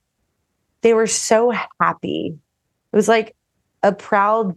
they 0.80 0.94
were 0.94 1.06
so 1.06 1.52
happy. 1.80 2.36
It 2.92 2.96
was 2.96 3.08
like 3.08 3.36
a 3.82 3.92
proud 3.92 4.56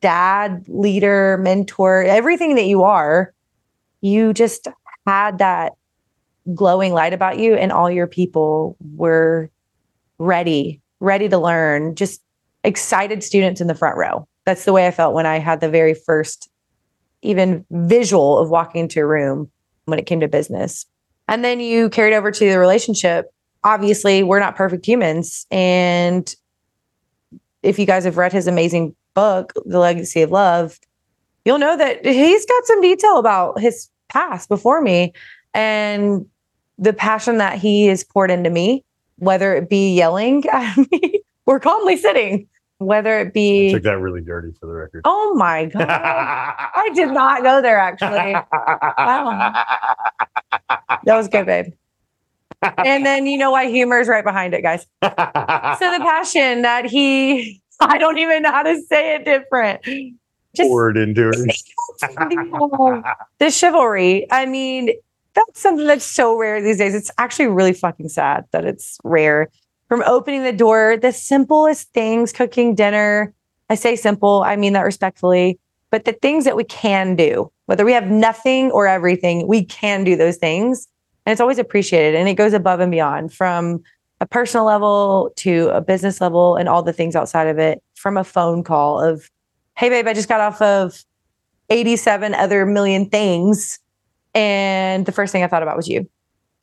dad, 0.00 0.64
leader, 0.68 1.38
mentor, 1.38 2.02
everything 2.04 2.54
that 2.54 2.66
you 2.66 2.82
are. 2.84 3.32
You 4.00 4.32
just 4.32 4.68
had 5.06 5.38
that 5.38 5.72
glowing 6.54 6.92
light 6.92 7.12
about 7.12 7.38
you, 7.38 7.54
and 7.54 7.70
all 7.70 7.90
your 7.90 8.06
people 8.06 8.76
were 8.96 9.50
ready, 10.18 10.80
ready 11.00 11.28
to 11.28 11.38
learn, 11.38 11.94
just 11.94 12.22
excited 12.64 13.22
students 13.22 13.60
in 13.60 13.66
the 13.66 13.74
front 13.74 13.96
row. 13.96 14.26
That's 14.44 14.64
the 14.64 14.72
way 14.72 14.86
I 14.86 14.90
felt 14.90 15.14
when 15.14 15.26
I 15.26 15.38
had 15.38 15.60
the 15.60 15.68
very 15.68 15.94
first 15.94 16.48
even 17.22 17.64
visual 17.70 18.38
of 18.38 18.50
walking 18.50 18.82
into 18.82 19.00
a 19.00 19.06
room 19.06 19.50
when 19.84 19.98
it 19.98 20.06
came 20.06 20.20
to 20.20 20.28
business. 20.28 20.86
And 21.28 21.44
then 21.44 21.60
you 21.60 21.90
carried 21.90 22.14
over 22.14 22.30
to 22.30 22.50
the 22.50 22.58
relationship. 22.58 23.32
Obviously, 23.62 24.22
we're 24.22 24.40
not 24.40 24.56
perfect 24.56 24.86
humans. 24.86 25.46
And 25.50 26.34
if 27.62 27.78
you 27.78 27.86
guys 27.86 28.04
have 28.04 28.16
read 28.16 28.32
his 28.32 28.46
amazing 28.46 28.94
book, 29.14 29.52
The 29.66 29.78
Legacy 29.78 30.22
of 30.22 30.30
Love, 30.30 30.78
you'll 31.44 31.58
know 31.58 31.76
that 31.76 32.04
he's 32.04 32.46
got 32.46 32.64
some 32.64 32.80
detail 32.80 33.18
about 33.18 33.60
his 33.60 33.88
past 34.08 34.48
before 34.48 34.80
me 34.80 35.12
and 35.54 36.26
the 36.78 36.92
passion 36.92 37.38
that 37.38 37.58
he 37.58 37.86
has 37.86 38.02
poured 38.02 38.30
into 38.30 38.50
me, 38.50 38.84
whether 39.16 39.54
it 39.54 39.68
be 39.68 39.94
yelling 39.94 40.44
at 40.52 40.76
me 40.90 41.22
or 41.46 41.58
calmly 41.60 41.96
sitting, 41.96 42.46
whether 42.78 43.18
it 43.20 43.28
I 43.28 43.30
be, 43.30 43.72
took 43.72 43.82
that 43.84 43.98
really 43.98 44.20
dirty 44.20 44.52
for 44.58 44.66
the 44.66 44.72
record. 44.72 45.02
oh 45.04 45.34
my 45.34 45.64
God. 45.72 45.86
I 45.88 46.90
did 46.94 47.10
not 47.10 47.42
go 47.42 47.60
there 47.62 47.78
actually. 47.78 48.34
That 51.04 51.16
was 51.16 51.28
good, 51.28 51.46
babe. 51.46 51.72
And 52.62 53.06
then 53.06 53.26
you 53.26 53.38
know 53.38 53.50
why 53.50 53.68
humor 53.68 54.00
is 54.00 54.08
right 54.08 54.24
behind 54.24 54.52
it, 54.54 54.62
guys. 54.62 54.82
So 55.02 55.08
the 55.08 55.98
passion 56.02 56.62
that 56.62 56.84
he, 56.84 57.62
I 57.80 57.96
don't 57.98 58.18
even 58.18 58.42
know 58.42 58.50
how 58.52 58.62
to 58.62 58.80
say 58.82 59.14
it 59.14 59.24
different. 59.24 59.82
Just 60.54 60.68
Poured 60.68 60.96
into 60.96 61.30
it. 61.30 61.56
the 63.38 63.50
chivalry. 63.50 64.26
I 64.30 64.46
mean, 64.46 64.90
that's 65.34 65.60
something 65.60 65.86
that's 65.86 66.04
so 66.04 66.36
rare 66.36 66.60
these 66.60 66.78
days. 66.78 66.94
It's 66.94 67.10
actually 67.18 67.46
really 67.46 67.72
fucking 67.72 68.08
sad 68.08 68.44
that 68.52 68.64
it's 68.64 68.98
rare. 69.04 69.48
From 69.90 70.04
opening 70.06 70.44
the 70.44 70.52
door, 70.52 70.96
the 70.96 71.10
simplest 71.10 71.92
things, 71.92 72.32
cooking 72.32 72.76
dinner. 72.76 73.34
I 73.70 73.74
say 73.74 73.96
simple, 73.96 74.44
I 74.46 74.54
mean 74.54 74.72
that 74.74 74.82
respectfully, 74.82 75.58
but 75.90 76.04
the 76.04 76.12
things 76.12 76.44
that 76.44 76.54
we 76.54 76.62
can 76.62 77.16
do, 77.16 77.50
whether 77.66 77.84
we 77.84 77.92
have 77.92 78.06
nothing 78.06 78.70
or 78.70 78.86
everything, 78.86 79.48
we 79.48 79.64
can 79.64 80.04
do 80.04 80.14
those 80.14 80.36
things. 80.36 80.86
And 81.26 81.32
it's 81.32 81.40
always 81.40 81.58
appreciated. 81.58 82.14
And 82.14 82.28
it 82.28 82.34
goes 82.34 82.52
above 82.52 82.78
and 82.78 82.92
beyond 82.92 83.32
from 83.32 83.82
a 84.20 84.26
personal 84.26 84.64
level 84.64 85.32
to 85.38 85.70
a 85.70 85.80
business 85.80 86.20
level 86.20 86.54
and 86.54 86.68
all 86.68 86.84
the 86.84 86.92
things 86.92 87.16
outside 87.16 87.48
of 87.48 87.58
it, 87.58 87.82
from 87.96 88.16
a 88.16 88.22
phone 88.22 88.62
call 88.62 89.00
of, 89.00 89.28
hey, 89.76 89.88
babe, 89.88 90.06
I 90.06 90.14
just 90.14 90.28
got 90.28 90.40
off 90.40 90.62
of 90.62 91.04
87 91.68 92.32
other 92.34 92.64
million 92.64 93.10
things. 93.10 93.80
And 94.36 95.04
the 95.04 95.10
first 95.10 95.32
thing 95.32 95.42
I 95.42 95.48
thought 95.48 95.64
about 95.64 95.76
was 95.76 95.88
you. 95.88 96.08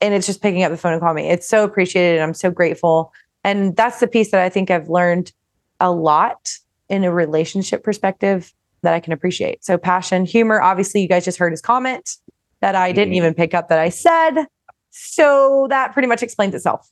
And 0.00 0.14
it's 0.14 0.26
just 0.26 0.42
picking 0.42 0.62
up 0.62 0.70
the 0.70 0.76
phone 0.76 0.92
and 0.92 1.00
calling 1.00 1.16
me. 1.16 1.28
It's 1.30 1.48
so 1.48 1.64
appreciated. 1.64 2.14
And 2.16 2.22
I'm 2.22 2.34
so 2.34 2.50
grateful. 2.50 3.12
And 3.44 3.76
that's 3.76 4.00
the 4.00 4.06
piece 4.06 4.30
that 4.30 4.40
I 4.40 4.48
think 4.48 4.70
I've 4.70 4.88
learned 4.88 5.32
a 5.80 5.90
lot 5.90 6.52
in 6.88 7.04
a 7.04 7.12
relationship 7.12 7.82
perspective 7.82 8.52
that 8.82 8.94
I 8.94 9.00
can 9.00 9.12
appreciate. 9.12 9.64
So 9.64 9.76
passion, 9.76 10.24
humor. 10.24 10.60
Obviously, 10.60 11.00
you 11.02 11.08
guys 11.08 11.24
just 11.24 11.38
heard 11.38 11.52
his 11.52 11.60
comment 11.60 12.16
that 12.60 12.74
I 12.74 12.92
didn't 12.92 13.14
Mhm. 13.14 13.16
even 13.18 13.34
pick 13.34 13.54
up 13.54 13.68
that 13.68 13.78
I 13.78 13.88
said. 13.88 14.46
So 14.90 15.66
that 15.70 15.92
pretty 15.92 16.08
much 16.08 16.22
explains 16.22 16.54
itself. 16.54 16.88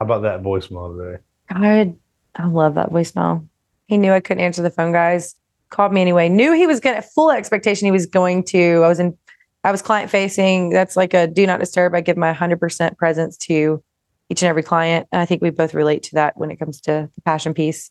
How 0.00 0.06
about 0.06 0.22
that 0.22 0.42
voicemail 0.42 0.96
today? 0.96 1.22
God, 1.52 1.96
I 2.36 2.46
love 2.46 2.74
that 2.74 2.90
voicemail. 2.90 3.46
He 3.86 3.98
knew 3.98 4.12
I 4.12 4.20
couldn't 4.20 4.42
answer 4.44 4.62
the 4.62 4.70
phone, 4.70 4.92
guys. 4.92 5.36
Called 5.70 5.92
me 5.92 6.00
anyway. 6.00 6.28
Knew 6.28 6.52
he 6.52 6.66
was 6.66 6.80
gonna 6.80 7.02
full 7.02 7.30
expectation 7.30 7.86
he 7.86 7.92
was 7.92 8.06
going 8.06 8.44
to. 8.44 8.82
I 8.84 8.88
was 8.88 8.98
in 9.00 9.16
I 9.64 9.72
was 9.72 9.80
client 9.80 10.10
facing. 10.10 10.68
That's 10.68 10.94
like 10.94 11.14
a 11.14 11.26
do 11.26 11.46
not 11.46 11.58
disturb. 11.58 11.94
I 11.94 12.02
give 12.02 12.18
my 12.18 12.32
100% 12.32 12.96
presence 12.98 13.36
to 13.38 13.82
each 14.28 14.42
and 14.42 14.48
every 14.48 14.62
client. 14.62 15.08
And 15.10 15.20
I 15.20 15.26
think 15.26 15.42
we 15.42 15.50
both 15.50 15.74
relate 15.74 16.02
to 16.04 16.14
that 16.16 16.36
when 16.36 16.50
it 16.50 16.56
comes 16.56 16.80
to 16.82 17.08
the 17.14 17.20
passion 17.22 17.54
piece. 17.54 17.90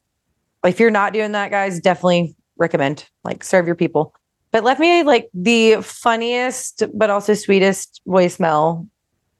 If 0.63 0.79
you're 0.79 0.91
not 0.91 1.13
doing 1.13 1.33
that, 1.33 1.51
guys, 1.51 1.79
definitely 1.79 2.35
recommend 2.57 3.09
like 3.23 3.43
serve 3.43 3.65
your 3.65 3.75
people. 3.75 4.13
But 4.51 4.63
left 4.63 4.79
me 4.79 5.01
like 5.01 5.29
the 5.33 5.77
funniest 5.81 6.83
but 6.93 7.09
also 7.09 7.33
sweetest 7.33 8.01
voicemail. 8.07 8.87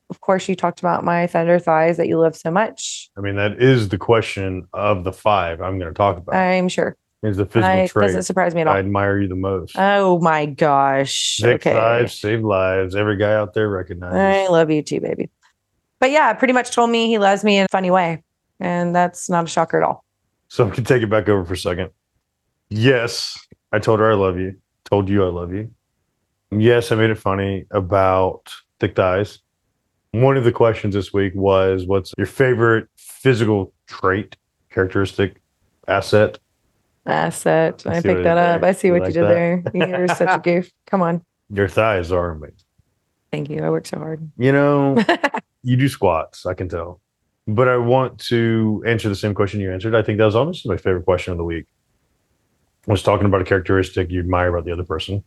Of 0.10 0.22
course, 0.22 0.50
you 0.50 0.56
talked 0.56 0.80
about 0.80 1.04
my 1.04 1.28
thunder 1.28 1.60
thighs 1.60 1.98
that 1.98 2.08
you 2.08 2.19
love 2.19 2.36
so 2.36 2.50
much. 2.50 3.10
I 3.15 3.22
mean, 3.22 3.36
that 3.36 3.62
is 3.62 3.89
the 3.89 3.98
question 3.98 4.67
of 4.74 5.04
the 5.04 5.13
five 5.13 5.62
I'm 5.62 5.78
going 5.78 5.91
to 5.91 5.98
talk 5.98 6.17
about. 6.17 6.36
I'm 6.36 6.67
sure. 6.67 6.98
Is 7.24 7.38
the 7.38 7.46
physical 7.46 7.70
I, 7.70 7.88
trait 7.88 8.08
doesn't 8.08 8.24
surprise 8.24 8.54
me 8.54 8.62
at 8.62 8.68
all. 8.68 8.76
I 8.76 8.80
admire 8.80 9.20
you 9.20 9.28
the 9.28 9.36
most. 9.36 9.76
Oh 9.78 10.20
my 10.20 10.46
gosh. 10.46 11.38
Six 11.38 11.66
okay. 11.66 11.76
lives, 11.76 12.20
save 12.20 12.44
lives. 12.44 12.96
Every 12.96 13.18
guy 13.18 13.34
out 13.34 13.54
there 13.54 13.70
recognizes. 13.70 14.18
I 14.18 14.48
love 14.52 14.70
you 14.70 14.84
too, 14.84 15.00
baby. 15.00 15.30
But 16.00 16.12
yeah, 16.12 16.34
pretty 16.34 16.54
much 16.54 16.72
told 16.72 16.90
me 16.90 17.08
he 17.08 17.18
loves 17.18 17.44
me 17.44 17.58
in 17.58 17.66
a 17.66 17.70
funny 17.70 17.90
way. 17.90 18.24
And 18.60 18.94
that's 18.94 19.30
not 19.30 19.46
a 19.46 19.48
shocker 19.48 19.78
at 19.78 19.84
all. 19.84 20.04
So 20.50 20.68
I 20.68 20.70
can 20.70 20.84
take 20.84 21.02
it 21.02 21.10
back 21.10 21.30
over 21.30 21.46
for 21.46 21.54
a 21.54 21.58
second. 21.58 21.90
Yes, 22.70 23.38
I 23.72 23.80
told 23.80 24.00
her 24.00 24.12
I 24.12 24.16
love 24.16 24.38
you. 24.38 24.56
Told 24.86 25.08
you 25.08 25.26
I 25.26 25.30
love 25.30 25.54
you. 25.54 25.72
Yes, 26.52 26.92
I 26.92 26.96
made 26.96 27.10
it 27.10 27.18
funny 27.18 27.66
about 27.72 28.54
thick 28.80 28.96
thighs. 28.96 29.40
One 30.12 30.38
of 30.38 30.44
the 30.44 30.52
questions 30.52 30.94
this 30.94 31.14
week 31.14 31.34
was 31.36 31.88
what's 31.88 32.14
your 32.18 32.28
favorite 32.28 32.88
physical 32.98 33.74
trait, 33.88 34.36
characteristic, 34.70 35.42
asset? 35.88 36.38
Asset. 37.06 37.84
I 37.86 37.98
I 37.98 38.02
picked 38.02 38.24
that 38.24 38.38
up. 38.38 38.62
there. 38.62 38.70
I 38.70 38.74
see 38.74 38.88
You 38.88 38.94
what 38.94 39.02
like 39.04 39.10
you 39.10 39.22
did 39.22 39.24
that? 39.30 39.74
there. 39.74 39.88
You're 40.00 40.08
such 40.08 40.30
a 40.30 40.39
goof. 40.44 40.72
Come 40.88 41.02
on. 41.02 41.22
Your 41.50 41.68
thighs 41.68 42.12
are 42.12 42.32
amazing. 42.32 42.56
Thank 43.32 43.50
you. 43.50 43.63
I 43.63 43.70
worked 43.70 43.88
so 43.88 43.98
hard. 43.98 44.32
You 44.38 44.52
know, 44.52 45.04
you 45.63 45.76
do 45.76 45.89
squats, 45.89 46.46
I 46.46 46.54
can 46.54 46.70
tell. 46.70 47.02
But 47.48 47.68
I 47.68 47.78
want 47.78 48.20
to 48.28 48.82
answer 48.86 49.10
the 49.10 49.16
same 49.16 49.34
question 49.34 49.60
you 49.60 49.72
answered. 49.72 49.96
I 49.96 50.02
think 50.02 50.18
that 50.20 50.26
was 50.26 50.36
honestly 50.36 50.70
my 50.70 50.78
favorite 50.78 51.04
question 51.04 51.32
of 51.32 51.38
the 51.38 51.44
week. 51.44 51.66
I 52.88 52.92
was 52.92 53.04
talking 53.04 53.26
about 53.26 53.42
a 53.42 53.46
characteristic 53.46 54.10
you 54.12 54.20
admire 54.20 54.50
about 54.50 54.66
the 54.66 54.72
other 54.72 54.84
person. 54.84 55.24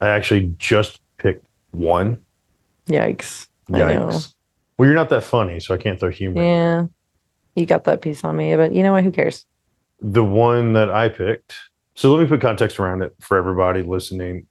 I 0.00 0.08
actually 0.08 0.54
just 0.58 1.00
picked 1.18 1.44
one. 1.72 2.18
Yikes. 2.86 3.48
Yikes. 3.70 4.34
Well, 4.78 4.86
you're 4.86 4.94
not 4.96 5.08
that 5.10 5.24
funny, 5.24 5.60
so 5.60 5.74
I 5.74 5.78
can't 5.78 6.00
throw 6.00 6.10
humor. 6.10 6.42
Yeah. 6.42 6.86
You 7.54 7.66
got 7.66 7.84
that 7.84 8.00
piece 8.00 8.24
on 8.24 8.36
me, 8.36 8.56
but 8.56 8.72
you 8.72 8.82
know 8.82 8.92
what? 8.92 9.04
Who 9.04 9.10
cares? 9.12 9.44
The 10.04 10.24
one 10.24 10.72
that 10.72 10.90
I 10.90 11.08
picked. 11.08 11.54
So 11.94 12.12
let 12.12 12.22
me 12.22 12.28
put 12.28 12.40
context 12.40 12.80
around 12.80 13.02
it 13.02 13.14
for 13.20 13.36
everybody 13.36 13.82
listening. 13.82 14.46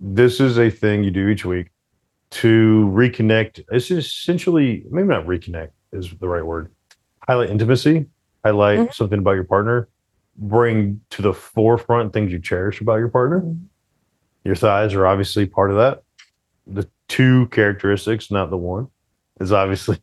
This 0.00 0.40
is 0.40 0.58
a 0.58 0.70
thing 0.70 1.04
you 1.04 1.10
do 1.12 1.28
each 1.28 1.44
week 1.44 1.70
to 2.30 2.90
reconnect. 2.92 3.64
It's 3.70 3.90
essentially, 3.90 4.84
maybe 4.90 5.08
not 5.08 5.24
reconnect 5.26 5.70
is 5.92 6.10
the 6.18 6.28
right 6.28 6.44
word. 6.44 6.72
Highlight 7.28 7.50
intimacy, 7.50 8.06
highlight 8.44 8.78
Mhm. 8.80 8.94
something 8.94 9.20
about 9.20 9.32
your 9.32 9.44
partner, 9.44 9.88
bring 10.36 11.00
to 11.10 11.22
the 11.22 11.32
forefront 11.32 12.12
things 12.12 12.32
you 12.32 12.40
cherish 12.40 12.80
about 12.80 12.96
your 12.96 13.08
partner. 13.08 13.40
Mhm. 13.42 13.66
Your 14.44 14.56
thighs 14.56 14.94
are 14.94 15.06
obviously 15.06 15.46
part 15.46 15.70
of 15.70 15.76
that. 15.76 16.02
The 16.66 16.88
two 17.06 17.46
characteristics, 17.46 18.30
not 18.30 18.50
the 18.50 18.56
one, 18.58 18.88
is 19.40 19.52
obviously. 19.52 19.98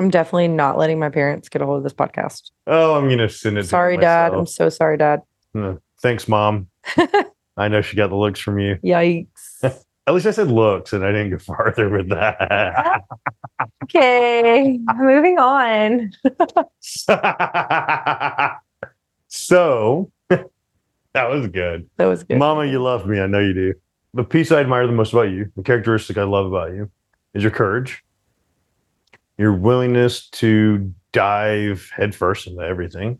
I'm 0.00 0.08
definitely 0.08 0.48
not 0.48 0.78
letting 0.78 0.98
my 0.98 1.10
parents 1.10 1.50
get 1.50 1.60
a 1.60 1.66
hold 1.66 1.76
of 1.76 1.82
this 1.84 1.92
podcast. 1.92 2.52
Oh, 2.66 2.94
I'm 2.94 3.10
gonna 3.10 3.28
send 3.28 3.58
it. 3.58 3.62
to 3.62 3.68
Sorry, 3.68 3.98
Dad. 3.98 4.32
I'm 4.32 4.46
so 4.46 4.70
sorry, 4.70 4.96
Dad. 4.96 5.20
Uh, 5.54 5.74
Thanks, 6.00 6.26
Mom. 6.26 6.68
I 7.58 7.68
know 7.68 7.82
she 7.82 7.98
got 7.98 8.08
the 8.08 8.16
looks 8.16 8.40
from 8.40 8.58
you. 8.58 8.76
Yikes. 8.82 9.62
At 10.06 10.14
least 10.14 10.24
I 10.24 10.30
said 10.30 10.50
looks, 10.50 10.94
and 10.94 11.04
I 11.04 11.12
didn't 11.12 11.32
go 11.32 11.38
farther 11.38 11.90
with 11.90 12.08
that. 12.08 13.02
okay. 13.84 14.80
Moving 14.96 15.38
on. 15.38 16.12
so 19.28 20.10
that 20.30 20.50
was 21.14 21.46
good. 21.48 21.90
That 21.98 22.06
was 22.06 22.24
good. 22.24 22.38
Mama, 22.38 22.64
you 22.64 22.82
love 22.82 23.06
me. 23.06 23.20
I 23.20 23.26
know 23.26 23.40
you 23.40 23.52
do. 23.52 23.74
The 24.14 24.24
piece 24.24 24.50
I 24.50 24.60
admire 24.60 24.86
the 24.86 24.94
most 24.94 25.12
about 25.12 25.28
you, 25.28 25.52
the 25.56 25.62
characteristic 25.62 26.16
I 26.16 26.24
love 26.24 26.46
about 26.46 26.72
you, 26.72 26.90
is 27.34 27.42
your 27.42 27.52
courage, 27.52 28.02
your 29.40 29.54
willingness 29.54 30.28
to 30.28 30.92
dive 31.12 31.90
headfirst 31.96 32.46
into 32.46 32.60
everything. 32.62 33.18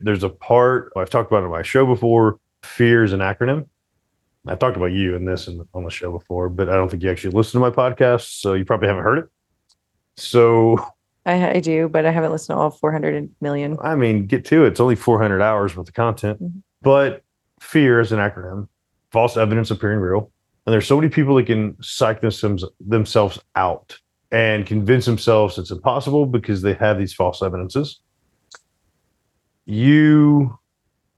There's 0.00 0.24
a 0.24 0.28
part 0.28 0.92
I've 0.96 1.10
talked 1.10 1.30
about 1.30 1.44
on 1.44 1.50
my 1.50 1.62
show 1.62 1.86
before. 1.86 2.40
Fear 2.64 3.04
is 3.04 3.12
an 3.12 3.20
acronym. 3.20 3.66
I've 4.48 4.58
talked 4.58 4.76
about 4.76 4.86
you 4.86 5.14
in 5.14 5.24
this 5.24 5.46
and 5.46 5.64
on 5.74 5.84
the 5.84 5.90
show 5.90 6.10
before, 6.10 6.48
but 6.48 6.68
I 6.68 6.74
don't 6.74 6.90
think 6.90 7.04
you 7.04 7.10
actually 7.10 7.34
listened 7.34 7.62
to 7.62 7.70
my 7.70 7.70
podcast, 7.70 8.40
so 8.40 8.54
you 8.54 8.64
probably 8.64 8.88
haven't 8.88 9.04
heard 9.04 9.18
it. 9.18 9.26
So, 10.16 10.84
I, 11.24 11.50
I 11.50 11.60
do, 11.60 11.88
but 11.88 12.04
I 12.04 12.10
haven't 12.10 12.32
listened 12.32 12.56
to 12.56 12.60
all 12.60 12.70
400 12.70 13.30
million. 13.40 13.76
I 13.80 13.94
mean, 13.94 14.26
get 14.26 14.44
to 14.46 14.64
it. 14.64 14.68
It's 14.68 14.80
only 14.80 14.96
400 14.96 15.40
hours 15.40 15.76
worth 15.76 15.88
of 15.88 15.94
content, 15.94 16.42
Mhm. 16.42 16.62
but 16.82 17.22
fear 17.60 18.00
is 18.00 18.10
an 18.10 18.18
acronym. 18.18 18.66
False 19.12 19.36
evidence 19.36 19.70
appearing 19.70 20.00
real. 20.00 20.32
And 20.66 20.72
there's 20.72 20.86
so 20.86 20.96
many 20.96 21.08
people 21.08 21.36
that 21.36 21.46
can 21.46 21.76
psych 21.80 22.20
themselves, 22.22 22.64
themselves 22.80 23.38
out 23.54 23.98
and 24.30 24.66
convince 24.66 25.06
themselves 25.06 25.58
it's 25.58 25.70
impossible 25.70 26.26
because 26.26 26.62
they 26.62 26.74
have 26.74 26.98
these 26.98 27.14
false 27.14 27.42
evidences. 27.42 28.00
You 29.64 30.58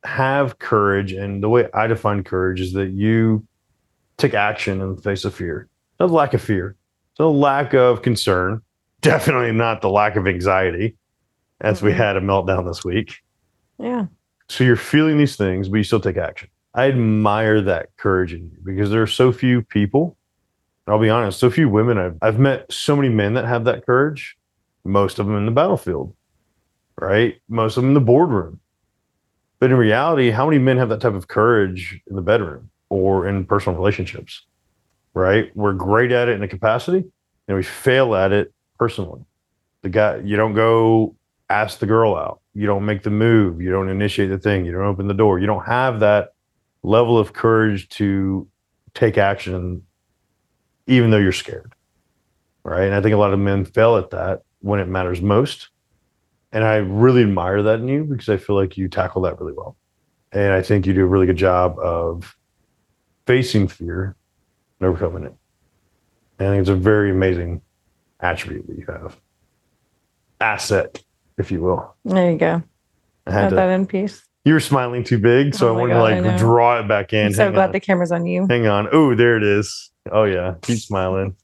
have 0.05 0.59
courage, 0.59 1.13
and 1.13 1.43
the 1.43 1.49
way 1.49 1.69
I 1.75 1.87
define 1.87 2.25
courage 2.25 2.61
is 2.61 2.73
that 2.73 2.91
you 2.91 3.47
take 4.17 4.35
action 4.35 4.81
in 4.81 4.97
the 4.97 5.03
face 5.03 5.25
of 5.25 5.35
fear. 5.35 5.69
No 5.99 6.07
lack 6.07 6.35
of 6.35 6.43
fear, 6.43 6.77
no 7.19 7.31
lack 7.31 7.75
of 7.75 8.03
concern, 8.03 8.63
definitely 9.03 9.53
not 9.53 9.83
the 9.83 9.91
lack 9.91 10.17
of 10.17 10.27
anxiety, 10.27 10.97
as 11.61 11.83
we 11.83 11.91
Mhm. 11.93 11.97
had 11.97 12.17
a 12.17 12.21
meltdown 12.21 12.67
this 12.67 12.85
week. 12.85 13.17
Yeah. 13.79 14.07
So 14.49 14.65
you're 14.65 14.77
feeling 14.77 15.19
these 15.19 15.37
things, 15.37 15.69
but 15.69 15.77
you 15.77 15.85
still 15.85 16.01
take 16.01 16.17
action. 16.17 16.49
I 16.75 16.89
admire 16.89 17.61
that 17.63 17.91
courage 17.97 18.33
in 18.33 18.45
you 18.51 18.59
because 18.65 18.91
there 18.91 19.03
are 19.03 19.07
so 19.07 19.33
few 19.33 19.63
people. 19.63 20.17
I'll 20.87 20.99
be 20.99 21.11
honest, 21.11 21.39
so 21.39 21.51
few 21.51 21.69
women. 21.69 21.99
I've, 21.99 22.17
I've 22.23 22.39
met 22.39 22.71
so 22.73 22.97
many 22.97 23.09
men 23.09 23.35
that 23.35 23.45
have 23.45 23.65
that 23.65 23.87
courage, 23.87 24.37
most 24.85 25.19
of 25.19 25.27
them 25.27 25.37
in 25.37 25.47
the 25.47 25.53
battlefield, 25.53 26.15
right? 26.99 27.41
Most 27.49 27.77
of 27.77 27.83
them 27.83 27.91
in 27.91 27.95
the 27.95 28.01
boardroom. 28.01 28.61
But 29.59 29.71
in 29.71 29.77
reality, 29.77 30.31
how 30.31 30.47
many 30.47 30.59
men 30.59 30.79
have 30.79 30.89
that 30.89 31.01
type 31.01 31.15
of 31.15 31.29
courage 31.29 32.01
in 32.09 32.17
the 32.17 32.23
bedroom 32.23 32.71
or 32.89 33.29
in 33.29 33.45
personal 33.45 33.79
relationships, 33.79 34.47
right? 35.15 35.55
We're 35.55 35.75
great 35.75 36.13
at 36.13 36.29
it 36.29 36.37
in 36.37 36.43
a 36.43 36.49
capacity 36.49 37.05
and 37.47 37.57
we 37.57 37.63
fail 37.63 38.15
at 38.15 38.33
it 38.33 38.53
personally. 38.79 39.23
The 39.83 39.91
guy, 39.91 40.17
you 40.19 40.37
don't 40.37 40.55
go 40.55 41.15
ask 41.51 41.79
the 41.79 41.87
girl 41.87 42.17
out. 42.17 42.41
You 42.55 42.67
don't 42.67 42.85
make 42.85 43.03
the 43.03 43.11
move. 43.11 43.61
You 43.61 43.71
don't 43.71 43.89
initiate 43.89 44.31
the 44.31 44.39
thing. 44.39 44.65
You 44.65 44.73
don't 44.73 44.87
open 44.87 45.09
the 45.09 45.15
door. 45.15 45.39
You 45.39 45.47
don't 45.47 45.65
have 45.67 46.01
that 46.01 46.33
level 46.83 47.19
of 47.19 47.33
courage 47.33 47.89
to 47.91 48.49
take 48.95 49.19
action, 49.19 49.83
even 50.91 51.11
though 51.11 51.19
you're 51.19 51.33
scared. 51.33 51.73
Right. 52.65 52.85
And 52.85 52.95
I 52.95 53.01
think 53.01 53.15
a 53.15 53.19
lot 53.19 53.33
of 53.33 53.39
men 53.39 53.65
fail 53.65 53.97
at 53.97 54.11
that 54.11 54.43
when 54.61 54.81
it 54.81 54.89
matters 54.89 55.23
most. 55.23 55.71
And 56.53 56.65
I 56.65 56.77
really 56.77 57.23
admire 57.23 57.63
that 57.63 57.81
in 57.81 57.89
you 57.89 58.05
because 58.05 58.29
I 58.29 58.37
feel 58.37 58.57
like 58.57 58.77
you 58.77 58.89
tackle 58.89 59.23
that 59.23 59.41
really 59.41 59.53
well. 59.55 59.77
And 60.33 60.53
I 60.53 60.61
think 60.63 60.85
you 60.87 60.93
do 60.93 61.03
a 61.03 61.07
really 61.07 61.27
good 61.27 61.37
job 61.37 61.79
of 61.79 62.37
facing 63.27 63.69
fear 63.69 64.17
and 64.81 64.89
overcoming 64.89 65.25
it. 65.25 65.35
And 66.39 66.49
I 66.49 66.53
think 66.53 66.61
it's 66.61 66.69
a 66.71 66.75
very 66.75 67.11
amazing 67.11 67.63
attribute 68.21 68.67
that 68.67 68.77
you 68.77 68.85
have. 68.89 69.17
Asset, 70.41 71.03
if 71.39 71.51
you 71.51 71.61
will. 71.61 71.95
There 72.05 72.31
you 72.31 72.39
go. 72.39 72.63
I 73.27 73.33
had 73.33 73.49
to, 73.51 73.55
that 73.57 73.71
in 73.71 73.87
peace. 73.87 74.23
you 74.45 74.53
were 74.55 74.61
smiling 74.61 75.05
too 75.05 75.19
big, 75.19 75.55
so 75.55 75.69
Oh 75.69 75.77
I 75.77 75.81
wanted 75.81 75.93
God, 75.95 76.23
to 76.23 76.29
like 76.29 76.39
draw 76.39 76.81
it 76.81 76.89
back 76.89 77.13
in. 77.13 77.27
I'm 77.27 77.33
so 77.33 77.45
hang 77.45 77.53
glad 77.55 77.67
on. 77.67 77.73
the 77.73 77.81
camera's 77.81 78.11
on 78.13 78.27
you. 78.27 78.47
hang 78.49 78.67
on. 78.67 78.89
Oh, 78.93 79.15
there 79.15 79.37
it 79.37 79.43
is. 79.43 79.90
Oh 80.11 80.25
yeah, 80.25 80.55
keep 80.63 80.79
smiling. 80.79 81.37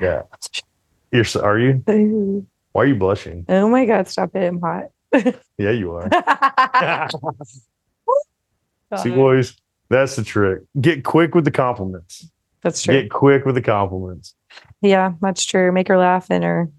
Yeah, 0.00 0.22
you're. 1.12 1.22
s- 1.24 1.36
Are 1.36 1.58
you? 1.58 1.82
Why 2.72 2.82
are 2.82 2.86
you 2.86 2.94
blushing? 2.96 3.44
Oh 3.48 3.68
my 3.68 3.84
God, 3.84 4.08
stop 4.08 4.34
it. 4.34 4.46
I'm 4.46 4.60
hot. 4.60 4.84
Yeah, 5.58 5.70
you 5.70 5.92
are. 5.92 6.08
See, 9.02 9.10
boys, 9.10 9.56
that's 9.88 10.16
the 10.16 10.24
trick. 10.24 10.62
Get 10.80 11.04
quick 11.04 11.34
with 11.34 11.44
the 11.44 11.50
compliments. 11.50 12.28
That's 12.62 12.82
true. 12.82 13.00
Get 13.00 13.10
quick 13.10 13.44
with 13.44 13.54
the 13.54 13.62
compliments. 13.62 14.34
Yeah, 14.80 15.12
that's 15.20 15.44
true. 15.44 15.70
Make 15.72 15.88
her 15.88 15.96
laugh 15.98 16.26
and 16.30 16.44
her. 16.44 16.70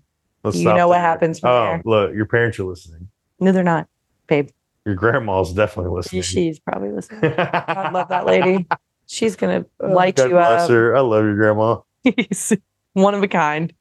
Let's 0.43 0.57
You 0.57 0.73
know 0.73 0.87
what 0.89 0.99
happens 0.99 1.39
from 1.39 1.49
Oh, 1.51 1.63
there. 1.65 1.81
look, 1.85 2.13
your 2.15 2.25
parents 2.25 2.59
are 2.59 2.65
listening. 2.65 3.07
No, 3.39 3.51
they're 3.51 3.63
not, 3.63 3.87
babe. 4.27 4.49
Your 4.85 4.95
grandma's 4.95 5.53
definitely 5.53 5.91
listening. 5.95 6.21
She's 6.23 6.59
probably 6.59 6.91
listening. 6.91 7.33
I 7.37 7.89
love 7.91 8.09
that 8.09 8.25
lady. 8.25 8.67
She's 9.13 9.35
gonna 9.35 9.63
oh, 9.79 9.91
light 9.91 10.15
God 10.15 10.23
you 10.23 10.29
bless 10.31 10.63
up. 10.63 10.69
her. 10.71 10.97
I 10.97 11.01
love 11.01 11.23
your 11.23 11.35
grandma. 11.35 11.81
He's 12.03 12.51
one 12.93 13.13
of 13.13 13.21
a 13.21 13.27
kind. 13.27 13.71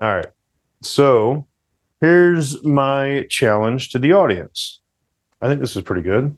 All 0.00 0.16
right. 0.16 0.26
So 0.80 1.46
here's 2.00 2.60
my 2.64 3.24
challenge 3.30 3.90
to 3.90 4.00
the 4.00 4.14
audience. 4.14 4.80
I 5.40 5.46
think 5.46 5.60
this 5.60 5.76
is 5.76 5.82
pretty 5.82 6.02
good. 6.02 6.36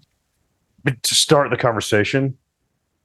But 0.84 1.02
to 1.02 1.14
start 1.14 1.48
the 1.48 1.56
conversation, 1.56 2.36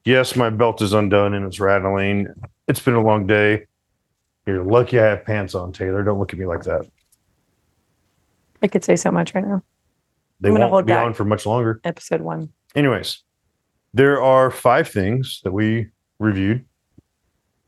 yes, 0.04 0.36
my 0.36 0.50
belt 0.50 0.82
is 0.82 0.92
undone 0.92 1.34
and 1.34 1.46
it's 1.46 1.62
rattling. 1.62 2.28
It's 2.68 2.82
been 2.82 2.96
a 2.96 3.02
long 3.02 3.26
day. 3.26 3.68
You're 4.46 4.66
lucky 4.66 5.00
I 5.00 5.06
have 5.06 5.24
pants 5.24 5.56
on, 5.56 5.72
Taylor. 5.72 6.04
Don't 6.04 6.20
look 6.20 6.34
at 6.34 6.40
me 6.40 6.46
like 6.46 6.64
that. 6.64 6.86
I 8.62 8.68
could 8.68 8.84
say 8.84 8.98
so 8.98 9.12
much 9.12 9.34
right 9.34 9.48
now. 9.48 9.64
They 10.42 10.50
I'm 10.50 10.56
won't 10.56 10.70
hold 10.70 10.88
be 10.88 10.92
back. 10.92 11.06
on 11.06 11.14
for 11.14 11.24
much 11.24 11.46
longer. 11.46 11.80
Episode 11.86 12.20
one. 12.20 12.52
Anyways, 12.76 13.24
there 13.94 14.22
are 14.22 14.52
five 14.52 14.90
things 14.90 15.42
that 15.44 15.52
we 15.52 15.88
reviewed, 16.20 16.66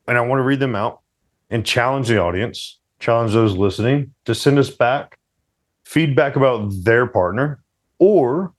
and 0.07 0.17
I 0.17 0.21
want 0.21 0.39
to 0.39 0.43
read 0.43 0.59
them 0.59 0.75
out 0.75 1.01
and 1.49 1.65
challenge 1.65 2.07
the 2.07 2.19
audience, 2.19 2.79
challenge 2.99 3.33
those 3.33 3.55
listening 3.55 4.13
to 4.25 4.35
send 4.35 4.59
us 4.59 4.69
back 4.69 5.17
feedback 5.91 6.37
about 6.37 6.71
their 6.83 7.05
partner 7.05 7.61
or 7.99 8.53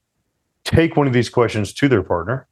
take 0.64 0.96
one 0.96 1.06
of 1.06 1.12
these 1.12 1.30
questions 1.30 1.72
to 1.72 1.88
their 1.88 2.02
partner, 2.02 2.46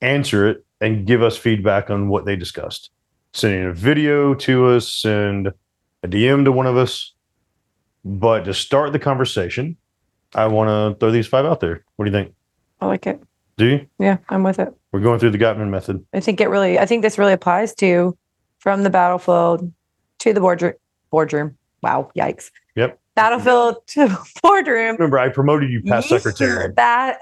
answer 0.00 0.48
it, 0.48 0.64
and 0.80 1.06
give 1.06 1.22
us 1.22 1.36
feedback 1.36 1.90
on 1.90 2.08
what 2.08 2.24
they 2.24 2.34
discussed. 2.34 2.90
Sending 3.34 3.64
a 3.64 3.72
video 3.72 4.34
to 4.34 4.66
us, 4.68 4.88
send 4.88 5.52
a 6.02 6.08
DM 6.08 6.44
to 6.44 6.52
one 6.52 6.66
of 6.66 6.76
us. 6.76 7.12
But 8.04 8.44
to 8.46 8.54
start 8.54 8.92
the 8.92 8.98
conversation, 8.98 9.76
I 10.34 10.46
want 10.46 10.68
to 10.68 10.98
throw 10.98 11.10
these 11.10 11.26
five 11.26 11.44
out 11.44 11.60
there. 11.60 11.84
What 11.96 12.06
do 12.06 12.10
you 12.10 12.16
think? 12.16 12.34
I 12.80 12.86
like 12.86 13.06
it. 13.06 13.22
Do 13.56 13.66
you? 13.66 13.86
Yeah, 13.98 14.18
I'm 14.28 14.42
with 14.42 14.58
it. 14.58 14.72
We're 14.92 15.00
going 15.00 15.18
through 15.18 15.30
the 15.30 15.38
Gottman 15.38 15.68
method. 15.70 16.04
I 16.12 16.20
think 16.20 16.40
it 16.40 16.48
really. 16.48 16.78
I 16.78 16.86
think 16.86 17.02
this 17.02 17.18
really 17.18 17.32
applies 17.32 17.74
to 17.76 18.16
from 18.58 18.82
the 18.82 18.90
battlefield 18.90 19.72
to 20.20 20.32
the 20.32 20.40
boardroom. 20.40 20.74
Boardroom. 21.10 21.56
Wow. 21.82 22.10
Yikes. 22.16 22.50
Yep. 22.76 22.98
Battlefield 23.14 23.86
to 23.88 24.16
boardroom. 24.42 24.94
Remember, 24.96 25.18
I 25.18 25.28
promoted 25.28 25.70
you 25.70 25.82
past 25.82 26.10
Yeah, 26.10 26.18
secretary. 26.18 26.72
That 26.76 27.18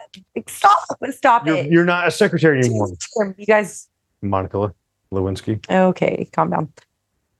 stop. 0.46 0.78
Stop 1.10 1.46
You're, 1.46 1.56
it. 1.56 1.70
you're 1.70 1.84
not 1.84 2.06
a 2.06 2.10
secretary 2.10 2.58
anymore, 2.60 2.88
You 3.36 3.46
guys 3.46 3.88
Monica 4.22 4.72
Lewinsky. 5.12 5.60
Okay, 5.70 6.28
calm 6.32 6.50
down. 6.50 6.72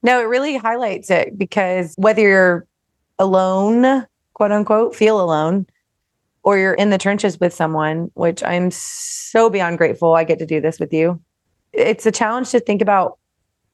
No, 0.03 0.19
it 0.19 0.23
really 0.23 0.57
highlights 0.57 1.09
it 1.09 1.37
because 1.37 1.93
whether 1.97 2.21
you're 2.21 2.67
alone, 3.19 4.05
quote 4.33 4.51
unquote, 4.51 4.95
feel 4.95 5.21
alone, 5.21 5.67
or 6.43 6.57
you're 6.57 6.73
in 6.73 6.89
the 6.89 6.97
trenches 6.97 7.39
with 7.39 7.53
someone, 7.53 8.09
which 8.13 8.43
I'm 8.43 8.71
so 8.71 9.49
beyond 9.49 9.77
grateful 9.77 10.15
I 10.15 10.23
get 10.23 10.39
to 10.39 10.45
do 10.45 10.59
this 10.59 10.79
with 10.79 10.93
you. 10.93 11.21
It's 11.73 12.05
a 12.05 12.11
challenge 12.11 12.49
to 12.51 12.59
think 12.59 12.81
about 12.81 13.17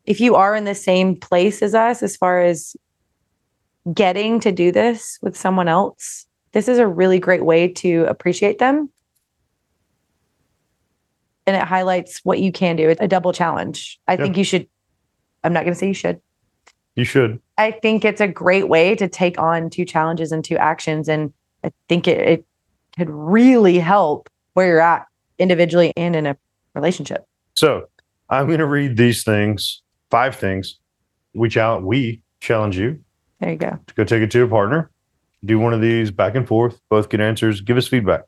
if 0.05 0.20
you 0.20 0.36
are 0.36 0.55
in 0.55 0.65
the 0.65 0.76
same 0.76 1.15
place 1.15 1.61
as 1.61 1.74
us 1.74 2.03
as 2.03 2.15
far 2.15 2.41
as 2.41 2.76
getting 3.93 4.39
to 4.41 4.51
do 4.51 4.72
this 4.72 5.18
with 5.22 5.36
someone 5.38 5.68
else. 5.68 6.26
This 6.51 6.68
is 6.68 6.78
a 6.78 6.88
really 6.88 7.20
great 7.20 7.45
way 7.45 7.68
to 7.70 8.05
appreciate 8.05 8.59
them. 8.59 8.89
And 11.45 11.55
it 11.55 11.63
highlights 11.63 12.20
what 12.24 12.39
you 12.39 12.51
can 12.51 12.76
do. 12.76 12.89
It's 12.89 12.99
a 13.01 13.07
double 13.07 13.32
challenge. 13.32 13.99
I 14.07 14.13
Yeah. 14.13 14.24
think 14.24 14.38
you 14.38 14.43
should, 14.43 14.68
I'm 15.43 15.53
not 15.53 15.63
going 15.63 15.74
to 15.74 15.80
say 15.80 15.88
you 15.88 15.93
should. 15.93 16.20
You 16.95 17.05
should. 17.05 17.39
I 17.57 17.72
think 17.72 18.03
it's 18.03 18.20
a 18.20 18.28
great 18.28 18.68
way 18.68 18.95
to 18.95 19.07
take 19.07 19.39
on 19.39 19.70
two 19.70 19.86
challenges 19.86 20.32
and 20.32 20.43
two 20.43 20.57
actions. 20.57 21.07
And 21.07 21.32
I 21.63 21.72
think 21.88 22.07
it, 22.07 22.28
it 22.28 22.45
could 22.98 23.10
really 23.10 23.80
help 23.80 24.30
where 24.54 24.68
you're 24.68 24.82
at 24.82 25.06
individually 25.38 25.93
and 25.95 26.16
in 26.16 26.26
a 26.26 26.36
relationship. 26.74 27.26
So 27.56 27.88
I'm 28.30 28.48
going 28.48 28.60
to 28.60 28.66
read 28.66 28.98
these 28.98 29.24
things, 29.24 29.82
five 30.10 30.36
things. 30.36 30.80
We 31.34 31.50
challenge, 31.50 31.86
we 31.86 32.22
challenge 32.39 32.78
you 32.78 33.00
There 33.39 33.52
you 33.52 33.58
go. 33.58 33.80
to 33.86 33.93
go 33.93 34.04
take 34.04 34.24
it 34.24 34.32
to 34.32 34.43
a 34.43 34.48
partner, 34.48 34.89
do 35.45 35.60
one 35.60 35.74
of 35.74 35.82
these 35.82 36.10
back 36.12 36.36
and 36.36 36.48
forth, 36.48 36.80
both 36.89 37.10
get 37.10 37.22
answers, 37.22 37.62
give 37.62 37.78
us 37.78 37.88
feedback. 37.88 38.22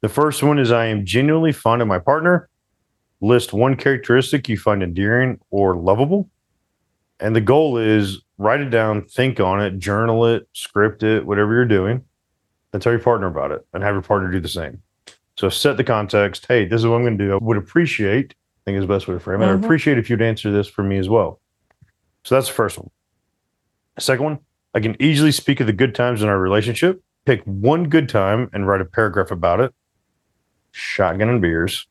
The 0.00 0.08
first 0.08 0.42
one 0.42 0.58
is 0.58 0.70
I 0.70 0.86
am 0.86 1.04
genuinely 1.04 1.52
fond 1.52 1.82
of 1.82 1.88
my 1.88 1.98
partner. 1.98 2.48
List 3.20 3.52
one 3.52 3.74
characteristic 3.74 4.48
you 4.48 4.56
find 4.56 4.82
endearing 4.82 5.40
or 5.50 5.76
lovable. 5.76 6.30
And 7.18 7.34
the 7.34 7.40
goal 7.40 7.78
is 7.78 8.22
write 8.36 8.60
it 8.60 8.70
down, 8.70 9.02
think 9.06 9.40
on 9.40 9.60
it, 9.60 9.78
journal 9.78 10.24
it, 10.26 10.46
script 10.52 11.02
it, 11.02 11.26
whatever 11.26 11.52
you're 11.54 11.64
doing, 11.64 12.04
and 12.72 12.82
tell 12.82 12.92
your 12.92 13.00
partner 13.00 13.26
about 13.26 13.50
it 13.52 13.66
and 13.72 13.82
have 13.82 13.94
your 13.94 14.02
partner 14.02 14.30
do 14.30 14.40
the 14.40 14.48
same. 14.48 14.82
So 15.36 15.48
set 15.48 15.76
the 15.76 15.84
context. 15.84 16.46
Hey, 16.46 16.64
this 16.66 16.80
is 16.80 16.86
what 16.86 16.96
I'm 16.96 17.02
going 17.02 17.18
to 17.18 17.24
do. 17.26 17.34
I 17.34 17.38
would 17.40 17.56
appreciate, 17.56 18.34
I 18.34 18.60
think 18.64 18.76
is 18.78 18.82
the 18.82 18.88
best 18.92 19.06
way 19.08 19.14
to 19.14 19.20
frame 19.20 19.40
it. 19.42 19.46
I'd 19.46 19.60
Mhm. 19.60 19.64
appreciate 19.64 19.98
if 19.98 20.10
you'd 20.10 20.20
answer 20.22 20.50
this 20.50 20.66
for 20.68 20.82
me 20.82 20.98
as 20.98 21.08
well. 21.08 21.40
So 22.24 22.34
that's 22.34 22.48
the 22.48 22.54
first 22.54 22.78
one. 22.78 22.90
Second 23.98 24.24
one, 24.24 24.38
I 24.74 24.80
can 24.80 24.96
easily 25.00 25.32
speak 25.32 25.60
of 25.60 25.66
the 25.66 25.72
good 25.72 25.94
times 25.94 26.22
in 26.22 26.28
our 26.28 26.38
relationship. 26.38 27.02
Pick 27.24 27.42
one 27.44 27.88
good 27.88 28.08
time 28.08 28.50
and 28.52 28.66
write 28.66 28.80
a 28.80 28.84
paragraph 28.84 29.30
about 29.30 29.60
it. 29.60 29.72
Shotgun 30.72 31.28
and 31.28 31.40
beers. 31.40 31.86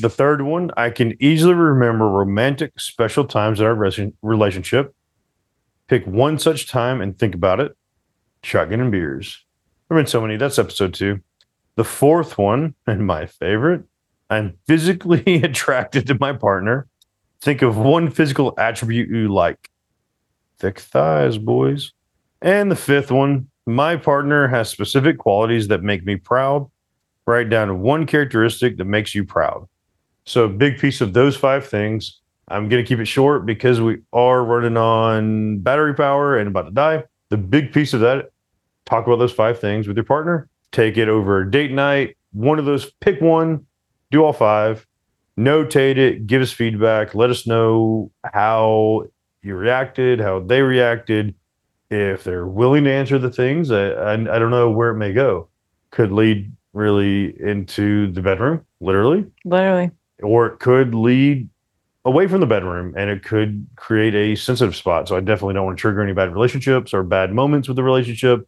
The 0.00 0.10
third 0.10 0.42
one, 0.42 0.70
I 0.76 0.90
can 0.90 1.20
easily 1.20 1.54
remember 1.54 2.08
romantic, 2.08 2.78
special 2.78 3.24
times 3.24 3.58
in 3.60 3.66
our 3.66 3.74
res- 3.74 3.98
relationship. 4.22 4.94
Pick 5.88 6.06
one 6.06 6.38
such 6.38 6.68
time 6.68 7.00
and 7.00 7.18
think 7.18 7.34
about 7.34 7.58
it. 7.60 7.76
Shotgun 8.44 8.80
and 8.80 8.92
beers. 8.92 9.44
There 9.90 9.98
have 9.98 10.04
been 10.06 10.10
so 10.10 10.20
many. 10.20 10.36
That's 10.36 10.60
episode 10.60 10.94
two. 10.94 11.18
The 11.74 11.82
fourth 11.82 12.38
one, 12.38 12.76
and 12.86 13.04
my 13.04 13.26
favorite, 13.26 13.82
I'm 14.30 14.56
physically 14.68 15.24
attracted 15.42 16.06
to 16.06 16.16
my 16.20 16.32
partner. 16.32 16.86
Think 17.40 17.60
of 17.62 17.76
one 17.76 18.08
physical 18.08 18.54
attribute 18.56 19.08
you 19.08 19.34
like. 19.34 19.68
Thick 20.60 20.78
thighs, 20.78 21.38
boys. 21.38 21.90
And 22.40 22.70
the 22.70 22.76
fifth 22.76 23.10
one, 23.10 23.48
my 23.66 23.96
partner 23.96 24.46
has 24.46 24.68
specific 24.70 25.18
qualities 25.18 25.66
that 25.66 25.82
make 25.82 26.06
me 26.06 26.14
proud. 26.14 26.70
Write 27.26 27.50
down 27.50 27.80
one 27.80 28.06
characteristic 28.06 28.76
that 28.76 28.84
makes 28.84 29.12
you 29.12 29.24
proud. 29.24 29.66
So, 30.24 30.46
big 30.46 30.78
piece 30.78 31.00
of 31.00 31.14
those 31.14 31.36
five 31.36 31.66
things. 31.66 32.20
I'm 32.46 32.68
going 32.68 32.80
to 32.80 32.88
keep 32.88 33.00
it 33.00 33.06
short 33.06 33.44
because 33.44 33.80
we 33.80 33.98
are 34.12 34.44
running 34.44 34.76
on 34.76 35.58
battery 35.58 35.94
power 35.94 36.38
and 36.38 36.46
about 36.46 36.66
to 36.66 36.70
die. 36.70 37.04
The 37.30 37.36
big 37.36 37.72
piece 37.72 37.92
of 37.92 38.00
that, 38.00 38.30
talk 38.90 39.06
about 39.06 39.16
those 39.18 39.32
five 39.32 39.58
things 39.58 39.86
with 39.88 39.96
your 39.96 40.04
partner. 40.04 40.48
Take 40.72 40.96
it 40.98 41.08
over 41.08 41.44
date 41.44 41.72
night. 41.72 42.16
One 42.32 42.58
of 42.58 42.64
those, 42.64 42.90
pick 43.00 43.20
one, 43.20 43.66
do 44.10 44.24
all 44.24 44.32
five, 44.32 44.86
notate 45.38 45.96
it, 45.96 46.26
give 46.26 46.42
us 46.42 46.52
feedback, 46.52 47.14
let 47.14 47.30
us 47.30 47.46
know 47.46 48.10
how 48.24 49.04
you 49.42 49.54
reacted, 49.56 50.20
how 50.20 50.40
they 50.40 50.62
reacted. 50.62 51.34
If 51.90 52.22
they're 52.22 52.46
willing 52.46 52.84
to 52.84 52.92
answer 52.92 53.18
the 53.18 53.30
things, 53.30 53.72
I, 53.72 53.88
I, 53.88 54.12
I 54.12 54.38
don't 54.38 54.50
know 54.50 54.70
where 54.70 54.90
it 54.90 54.96
may 54.96 55.12
go. 55.12 55.48
Could 55.90 56.12
lead 56.12 56.52
really 56.72 57.34
into 57.42 58.12
the 58.12 58.22
bedroom, 58.22 58.64
literally, 58.80 59.26
Literally. 59.44 59.90
or 60.22 60.46
it 60.46 60.60
could 60.60 60.94
lead 60.94 61.48
away 62.04 62.28
from 62.28 62.38
the 62.40 62.46
bedroom 62.46 62.94
and 62.96 63.10
it 63.10 63.24
could 63.24 63.66
create 63.74 64.14
a 64.14 64.36
sensitive 64.36 64.76
spot. 64.76 65.08
So 65.08 65.16
I 65.16 65.20
definitely 65.20 65.54
don't 65.54 65.66
want 65.66 65.78
to 65.78 65.80
trigger 65.80 66.00
any 66.00 66.12
bad 66.12 66.32
relationships 66.32 66.94
or 66.94 67.02
bad 67.02 67.32
moments 67.32 67.66
with 67.66 67.76
the 67.76 67.82
relationship. 67.82 68.46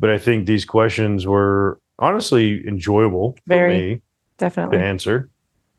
But 0.00 0.10
I 0.10 0.18
think 0.18 0.46
these 0.46 0.64
questions 0.64 1.26
were 1.26 1.80
honestly 1.98 2.66
enjoyable 2.66 3.32
for 3.32 3.42
Very. 3.48 3.78
me 3.78 3.94
to 3.96 4.00
Definitely. 4.38 4.78
answer. 4.78 5.30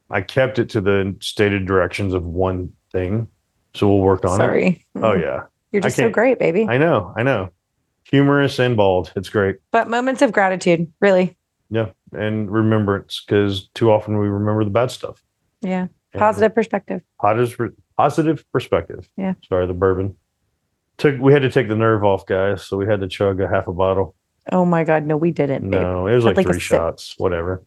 I 0.10 0.22
kept 0.22 0.60
it 0.60 0.70
to 0.72 0.82
the 0.82 1.16
stated 1.22 1.66
directions 1.66 2.14
of 2.14 2.26
one 2.26 2.74
thing. 2.92 3.28
So 3.76 3.88
we'll 3.88 4.00
work 4.00 4.26
on 4.26 4.34
it. 4.34 4.44
Sorry. 4.44 4.86
Oh 4.96 5.00
mm-hmm. 5.02 5.22
yeah. 5.22 5.42
You're 5.72 5.84
just 5.84 5.96
so 5.96 6.10
great, 6.10 6.40
baby. 6.40 6.68
I 6.68 6.78
know, 6.78 7.14
I 7.16 7.24
know. 7.24 7.50
Humorous 8.06 8.58
and 8.58 8.76
bald. 8.76 9.14
It's 9.16 9.30
great. 9.30 9.58
but 9.72 9.88
moments 9.88 10.24
of 10.24 10.32
gratitude, 10.32 10.92
really. 11.00 11.38
Yeah. 11.70 11.92
And 12.12 12.50
remembrance, 12.52 13.24
because 13.24 13.70
too 13.76 13.92
often 13.92 14.18
we 14.18 14.28
remember 14.28 14.64
the 14.64 14.72
bad 14.72 14.90
stuff. 14.90 15.24
Yeah. 15.62 15.88
And 16.14 16.20
Positive 16.20 16.56
perspective. 16.56 17.02
Positive 17.22 17.74
positive 17.98 18.44
perspective. 18.52 19.08
Yeah. 19.16 19.34
Sorry, 19.48 19.68
the 19.68 19.74
bourbon. 19.74 20.16
Took 21.00 21.20
we 21.20 21.34
had 21.34 21.42
to 21.42 21.50
take 21.50 21.68
the 21.68 21.76
nerve 21.76 22.04
off, 22.04 22.26
guys. 22.26 22.64
So 22.64 22.78
we 22.78 22.86
had 22.86 23.00
to 23.00 23.08
chug 23.08 23.42
a 23.42 23.48
half 23.48 23.68
a 23.68 23.74
bottle. 23.74 24.16
Oh 24.52 24.66
my 24.66 24.84
God. 24.84 25.06
No, 25.06 25.18
we 25.18 25.32
didn't. 25.32 25.70
babe. 25.70 25.82
No, 25.82 26.08
it 26.08 26.16
was 26.16 26.26
like, 26.26 26.38
like 26.38 26.46
three 26.46 26.60
sip. 26.60 26.78
shots, 26.78 27.16
whatever. 27.18 27.64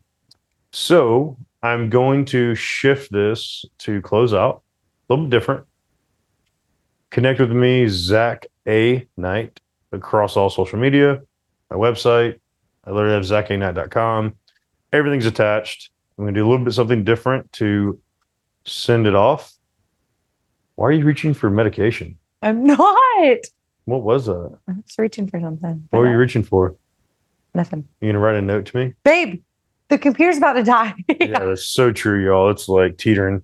So 0.70 1.36
I'm 1.62 1.90
going 1.90 2.24
to 2.26 2.54
shift 2.54 3.12
this 3.12 3.64
to 3.78 4.00
close 4.02 4.32
out 4.34 4.62
a 5.08 5.12
little 5.12 5.26
bit 5.26 5.30
different. 5.30 5.64
Connect 7.10 7.40
with 7.40 7.50
me, 7.52 7.88
Zack 7.88 8.46
A. 8.66 9.06
Knight, 9.16 9.60
across 9.92 10.36
all 10.36 10.48
social 10.48 10.78
media, 10.78 11.20
my 11.70 11.76
website. 11.76 12.38
I 12.84 12.90
literally 12.90 13.14
have 13.14 13.24
zackaknight.com. 13.24 14.34
Everything's 14.92 15.26
attached. 15.26 15.90
I'm 16.16 16.24
going 16.24 16.34
to 16.34 16.40
do 16.40 16.46
a 16.46 16.48
little 16.48 16.64
bit 16.64 16.74
something 16.74 17.04
different 17.04 17.52
to 17.54 18.00
send 18.64 19.06
it 19.06 19.14
off. 19.14 19.52
Why 20.74 20.88
are 20.88 20.92
you 20.92 21.04
reaching 21.04 21.34
for 21.34 21.50
medication? 21.50 22.18
I'm 22.42 22.64
not. 22.64 23.38
What 23.84 24.02
was 24.02 24.26
that? 24.26 24.58
I'm 24.68 24.82
just 24.82 24.98
reaching 24.98 25.28
for 25.28 25.40
something. 25.40 25.88
What 25.90 26.00
were 26.00 26.10
you 26.10 26.16
reaching 26.16 26.42
for? 26.42 26.76
Nothing. 27.54 27.86
You 28.00 28.06
going 28.06 28.14
to 28.14 28.18
write 28.18 28.36
a 28.36 28.42
note 28.42 28.66
to 28.66 28.76
me? 28.76 28.94
Babe, 29.04 29.42
the 29.88 29.98
computer's 29.98 30.38
about 30.38 30.54
to 30.54 30.64
die. 30.64 30.94
yeah, 31.20 31.38
that's 31.38 31.66
so 31.66 31.92
true, 31.92 32.24
y'all. 32.24 32.50
It's 32.50 32.68
like 32.68 32.98
teetering. 32.98 33.42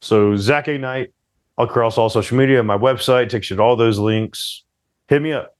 So 0.00 0.36
Zack 0.36 0.68
A 0.68 0.78
Knight 0.78 1.12
across 1.58 1.98
all 1.98 2.08
social 2.08 2.36
media, 2.36 2.62
my 2.62 2.76
website 2.76 3.28
takes 3.28 3.50
you 3.50 3.56
to 3.56 3.62
all 3.62 3.76
those 3.76 3.98
links. 3.98 4.64
Hit 5.08 5.22
me 5.22 5.32
up. 5.32 5.56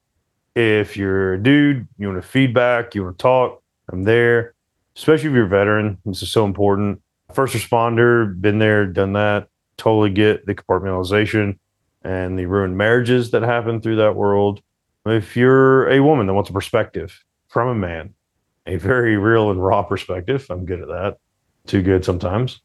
If 0.55 0.97
you're 0.97 1.34
a 1.34 1.42
dude, 1.42 1.88
you 1.99 2.09
want 2.09 2.22
to 2.22 2.28
feedback, 2.28 2.94
you 2.94 3.05
want 3.05 3.18
to 3.18 3.22
talk, 3.22 3.62
I'm 3.90 4.05
there. 4.05 4.55
Especially 4.97 5.28
if 5.28 5.34
you're 5.34 5.47
a 5.47 5.49
veteran. 5.49 5.99
This 6.05 6.22
is 6.22 6.32
so 6.32 6.44
important. 6.44 7.01
First 7.32 7.55
responder, 7.55 8.38
been 8.40 8.59
there, 8.59 8.86
done 8.86 9.12
that. 9.14 9.49
Totally 9.76 10.11
get 10.11 10.47
the 10.47 10.55
compartmentalization 10.55 11.59
and 12.07 12.38
the 12.38 12.46
ruined 12.46 12.78
marriages 12.78 13.32
that 13.32 13.42
happen 13.42 13.80
through 13.80 13.96
that 13.96 14.14
world. 14.14 14.62
If 15.04 15.36
you're 15.36 15.90
a 15.90 16.00
woman 16.00 16.28
that 16.28 16.34
wants 16.34 16.50
a 16.50 16.52
perspective 16.52 17.24
from 17.48 17.68
a 17.68 17.74
man, 17.74 18.14
a 18.66 18.76
very 18.76 19.16
real 19.16 19.50
and 19.50 19.62
raw 19.62 19.82
perspective. 19.82 20.46
I'm 20.48 20.64
good 20.64 20.82
at 20.82 20.88
that. 20.88 21.18
Too 21.66 21.82
good 21.82 22.04
sometimes. 22.04 22.61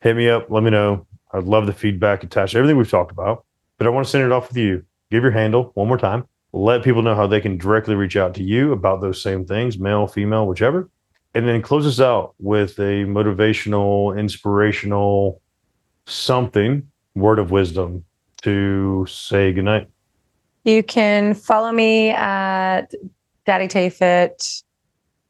Hit 0.00 0.16
me 0.16 0.28
up. 0.30 0.50
Let 0.50 0.62
me 0.62 0.70
know. 0.70 1.06
I'd 1.32 1.44
love 1.44 1.66
the 1.66 1.72
feedback 1.72 2.24
attached 2.24 2.52
to 2.52 2.58
everything 2.58 2.78
we've 2.78 2.90
talked 2.90 3.12
about. 3.12 3.44
But 3.76 3.86
I 3.86 3.90
want 3.90 4.06
to 4.06 4.10
send 4.10 4.24
it 4.24 4.32
off 4.32 4.48
with 4.48 4.56
you. 4.56 4.84
Give 5.10 5.22
your 5.22 5.32
handle 5.32 5.72
one 5.74 5.88
more 5.88 5.98
time. 5.98 6.26
Let 6.52 6.82
people 6.82 7.02
know 7.02 7.14
how 7.14 7.26
they 7.26 7.40
can 7.40 7.58
directly 7.58 7.94
reach 7.94 8.16
out 8.16 8.34
to 8.34 8.42
you 8.42 8.72
about 8.72 9.02
those 9.02 9.22
same 9.22 9.44
things, 9.44 9.78
male, 9.78 10.06
female, 10.06 10.46
whichever. 10.46 10.88
And 11.34 11.46
then 11.46 11.60
close 11.60 11.86
us 11.86 12.00
out 12.00 12.34
with 12.38 12.78
a 12.78 13.04
motivational, 13.04 14.18
inspirational 14.18 15.42
something, 16.06 16.90
word 17.14 17.38
of 17.38 17.50
wisdom 17.50 18.04
to 18.42 19.06
say 19.08 19.52
goodnight. 19.52 19.88
You 20.64 20.82
can 20.82 21.34
follow 21.34 21.72
me 21.72 22.10
at 22.10 22.92
Daddy 23.44 23.68
Tay 23.68 23.88
Fit 23.90 24.62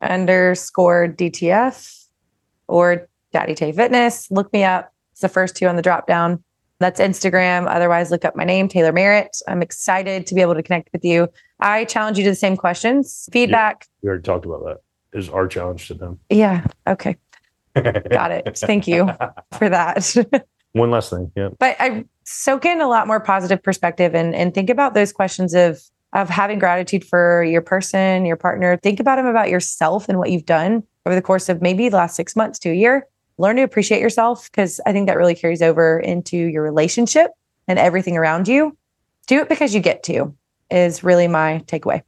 underscore 0.00 1.08
DTF 1.08 2.06
or 2.68 3.08
Daddy 3.32 3.54
Tay 3.54 3.72
Fitness. 3.72 4.30
Look 4.30 4.52
me 4.52 4.64
up. 4.64 4.92
It's 5.12 5.20
the 5.20 5.28
first 5.28 5.56
two 5.56 5.66
on 5.66 5.76
the 5.76 5.82
drop 5.82 6.06
down. 6.06 6.42
That's 6.78 7.00
Instagram. 7.00 7.66
Otherwise, 7.68 8.10
look 8.10 8.24
up 8.24 8.36
my 8.36 8.44
name, 8.44 8.68
Taylor 8.68 8.92
Merritt. 8.92 9.36
I'm 9.48 9.62
excited 9.62 10.26
to 10.26 10.34
be 10.34 10.42
able 10.42 10.54
to 10.54 10.62
connect 10.62 10.90
with 10.92 11.04
you. 11.04 11.28
I 11.60 11.84
challenge 11.86 12.18
you 12.18 12.24
to 12.24 12.30
the 12.30 12.36
same 12.36 12.56
questions. 12.56 13.28
Feedback. 13.32 13.86
We 14.02 14.08
already 14.08 14.22
talked 14.22 14.44
about 14.44 14.62
that. 14.64 14.78
Is 15.18 15.30
our 15.30 15.48
challenge 15.48 15.88
to 15.88 15.94
them. 15.94 16.18
Yeah. 16.28 16.66
Okay. 16.86 17.16
Got 17.74 18.30
it. 18.32 18.58
Thank 18.58 18.86
you 18.86 19.06
for 19.58 19.68
that. 19.70 20.44
One 20.72 20.90
last 20.90 21.08
thing. 21.10 21.32
Yeah. 21.34 21.48
but 21.58 21.76
I 21.80 22.04
soak 22.26 22.64
in 22.64 22.80
a 22.80 22.88
lot 22.88 23.06
more 23.06 23.20
positive 23.20 23.62
perspective 23.62 24.14
and 24.14 24.34
and 24.34 24.52
think 24.52 24.68
about 24.68 24.94
those 24.94 25.12
questions 25.12 25.54
of 25.54 25.80
of 26.12 26.28
having 26.28 26.58
gratitude 26.58 27.04
for 27.04 27.44
your 27.44 27.60
person, 27.60 28.24
your 28.24 28.36
partner. 28.36 28.76
Think 28.82 29.00
about 29.00 29.16
them 29.16 29.26
about 29.26 29.48
yourself 29.50 30.08
and 30.08 30.18
what 30.18 30.30
you've 30.30 30.46
done 30.46 30.82
over 31.04 31.14
the 31.14 31.22
course 31.22 31.48
of 31.48 31.62
maybe 31.62 31.88
the 31.88 31.96
last 31.96 32.16
six 32.16 32.34
months 32.36 32.58
to 32.60 32.70
a 32.70 32.74
year. 32.74 33.06
Learn 33.38 33.56
to 33.56 33.62
appreciate 33.62 34.00
yourself 34.00 34.50
because 34.50 34.80
I 34.86 34.92
think 34.92 35.08
that 35.08 35.16
really 35.16 35.34
carries 35.34 35.60
over 35.62 35.98
into 36.00 36.36
your 36.36 36.62
relationship 36.62 37.32
and 37.68 37.78
everything 37.78 38.16
around 38.16 38.48
you. 38.48 38.76
Do 39.26 39.40
it 39.40 39.48
because 39.48 39.74
you 39.74 39.80
get 39.80 40.02
to 40.04 40.34
is 40.70 41.04
really 41.04 41.28
my 41.28 41.62
takeaway. 41.66 42.02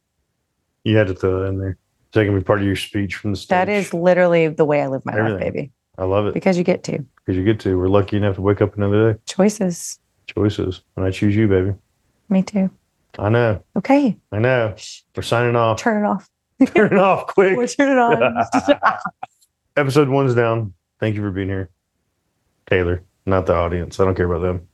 You 0.85 0.97
had 0.97 1.09
to 1.09 1.15
throw 1.15 1.41
that 1.41 1.47
in 1.47 1.59
there. 1.59 1.71
Is 1.71 2.13
that 2.13 2.25
gonna 2.25 2.39
be 2.39 2.45
part 2.45 2.61
of 2.61 2.67
your 2.67 2.77
speech 2.77 3.17
from 3.17 3.33
the 3.33 3.37
stage? 3.37 3.51
That 3.51 3.69
is 3.69 3.93
literally 3.93 4.49
the 4.49 4.65
way 4.65 4.81
I 4.81 4.87
live 4.87 5.05
my 5.05 5.15
life, 5.21 5.39
baby. 5.39 5.71
I 5.99 6.05
love 6.05 6.27
it 6.27 6.35
Because 6.35 6.57
you 6.57 6.65
get 6.65 6.83
to 6.85 7.05
because 7.17 7.37
you 7.37 7.45
get 7.45 7.61
to. 7.61 7.77
We're 7.77 7.89
lucky 7.89 8.17
enough 8.17 8.37
to 8.37 8.43
wake 8.43 8.63
up 8.63 8.77
another 8.77 9.13
day. 9.13 9.19
choices. 9.27 9.99
Choices, 10.29 10.83
and 10.97 11.05
I 11.05 11.11
choose 11.11 11.35
you, 11.35 11.49
baby. 11.49 11.75
Me 12.29 12.43
too. 12.43 12.71
I 13.19 13.29
know. 13.31 13.63
Okay. 13.77 14.17
I 14.31 14.39
know. 14.39 14.75
We're 15.17 15.23
signing 15.23 15.57
off. 15.57 15.81
Turn 15.81 16.05
it 16.05 16.07
off. 16.07 16.29
Turn 16.75 16.93
it 16.93 16.99
off 16.99 17.27
quick. 17.29 17.57
We'll 17.57 17.69
turn 17.69 17.93
it 17.93 17.99
on. 17.99 18.45
Episode 19.77 20.09
one's 20.09 20.35
down. 20.35 20.75
Thank 21.01 21.15
you 21.15 21.23
for 21.23 21.31
being 21.31 21.49
here, 21.49 21.71
Taylor. 22.69 23.05
Not 23.27 23.47
the 23.47 23.55
audience. 23.55 24.01
I 24.01 24.05
don't 24.05 24.15
care 24.15 24.31
about 24.31 24.43
them. 24.43 24.69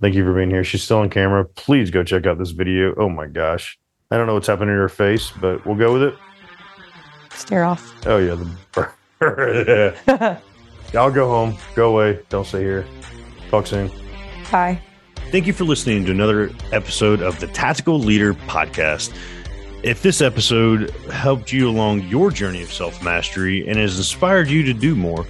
Thank 0.00 0.14
you 0.14 0.24
for 0.24 0.34
being 0.34 0.50
here. 0.50 0.64
She's 0.64 0.82
still 0.82 0.98
on 0.98 1.10
camera. 1.10 1.44
Please 1.44 1.90
go 1.90 2.02
check 2.02 2.26
out 2.26 2.38
this 2.38 2.52
video. 2.52 2.94
Oh 2.96 3.08
my 3.08 3.26
gosh. 3.26 3.78
I 4.10 4.16
don't 4.16 4.26
know 4.26 4.34
what's 4.34 4.46
happening 4.46 4.74
to 4.74 4.80
her 4.80 4.88
face, 4.88 5.30
but 5.30 5.64
we'll 5.66 5.76
go 5.76 5.92
with 5.92 6.02
it. 6.02 6.14
Stare 7.32 7.64
off. 7.64 7.94
Oh 8.06 8.18
yeah, 8.18 8.34
the 8.34 8.88
bird. 9.20 10.40
Y'all 10.92 11.10
go 11.10 11.28
home. 11.28 11.56
Go 11.74 11.90
away. 11.90 12.20
Don't 12.28 12.46
stay 12.46 12.62
here. 12.62 12.86
Talk 13.50 13.66
soon. 13.66 13.90
Bye. 14.50 14.80
Thank 15.30 15.46
you 15.46 15.52
for 15.52 15.64
listening 15.64 16.04
to 16.06 16.10
another 16.10 16.50
episode 16.72 17.22
of 17.22 17.38
the 17.38 17.46
Tactical 17.48 17.98
Leader 17.98 18.34
Podcast. 18.34 19.14
If 19.82 20.02
this 20.02 20.20
episode 20.20 20.90
helped 21.06 21.52
you 21.52 21.68
along 21.68 22.02
your 22.02 22.30
journey 22.30 22.62
of 22.62 22.72
self 22.72 23.02
mastery 23.02 23.66
and 23.68 23.78
has 23.78 23.96
inspired 23.96 24.48
you 24.48 24.62
to 24.64 24.74
do 24.74 24.94
more, 24.96 25.24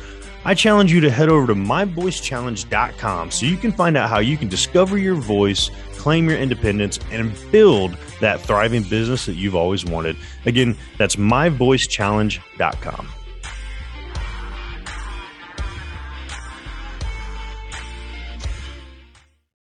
I 0.45 0.55
challenge 0.55 0.91
you 0.91 1.01
to 1.03 1.11
head 1.11 1.29
over 1.29 1.47
to 1.49 1.55
myvoicechallenge.com 1.55 3.31
so 3.31 3.47
you 3.47 3.59
can 3.59 3.73
find 3.73 3.97
out 3.97 4.09
how 4.09 4.21
you 4.21 4.39
can 4.39 4.49
discover 4.49 4.97
your 4.97 5.15
voice, 5.15 5.71
claim 5.93 6.29
your 6.29 6.39
independence, 6.39 6.99
and 7.11 7.37
build 7.53 7.97
that 8.21 8.41
thriving 8.41 8.83
business 8.85 9.27
that 9.27 9.35
you've 9.35 9.55
always 9.55 9.85
wanted. 9.85 10.17
Again, 10.47 10.77
that's 10.97 11.17
myvoicechallenge.com. 11.17 13.09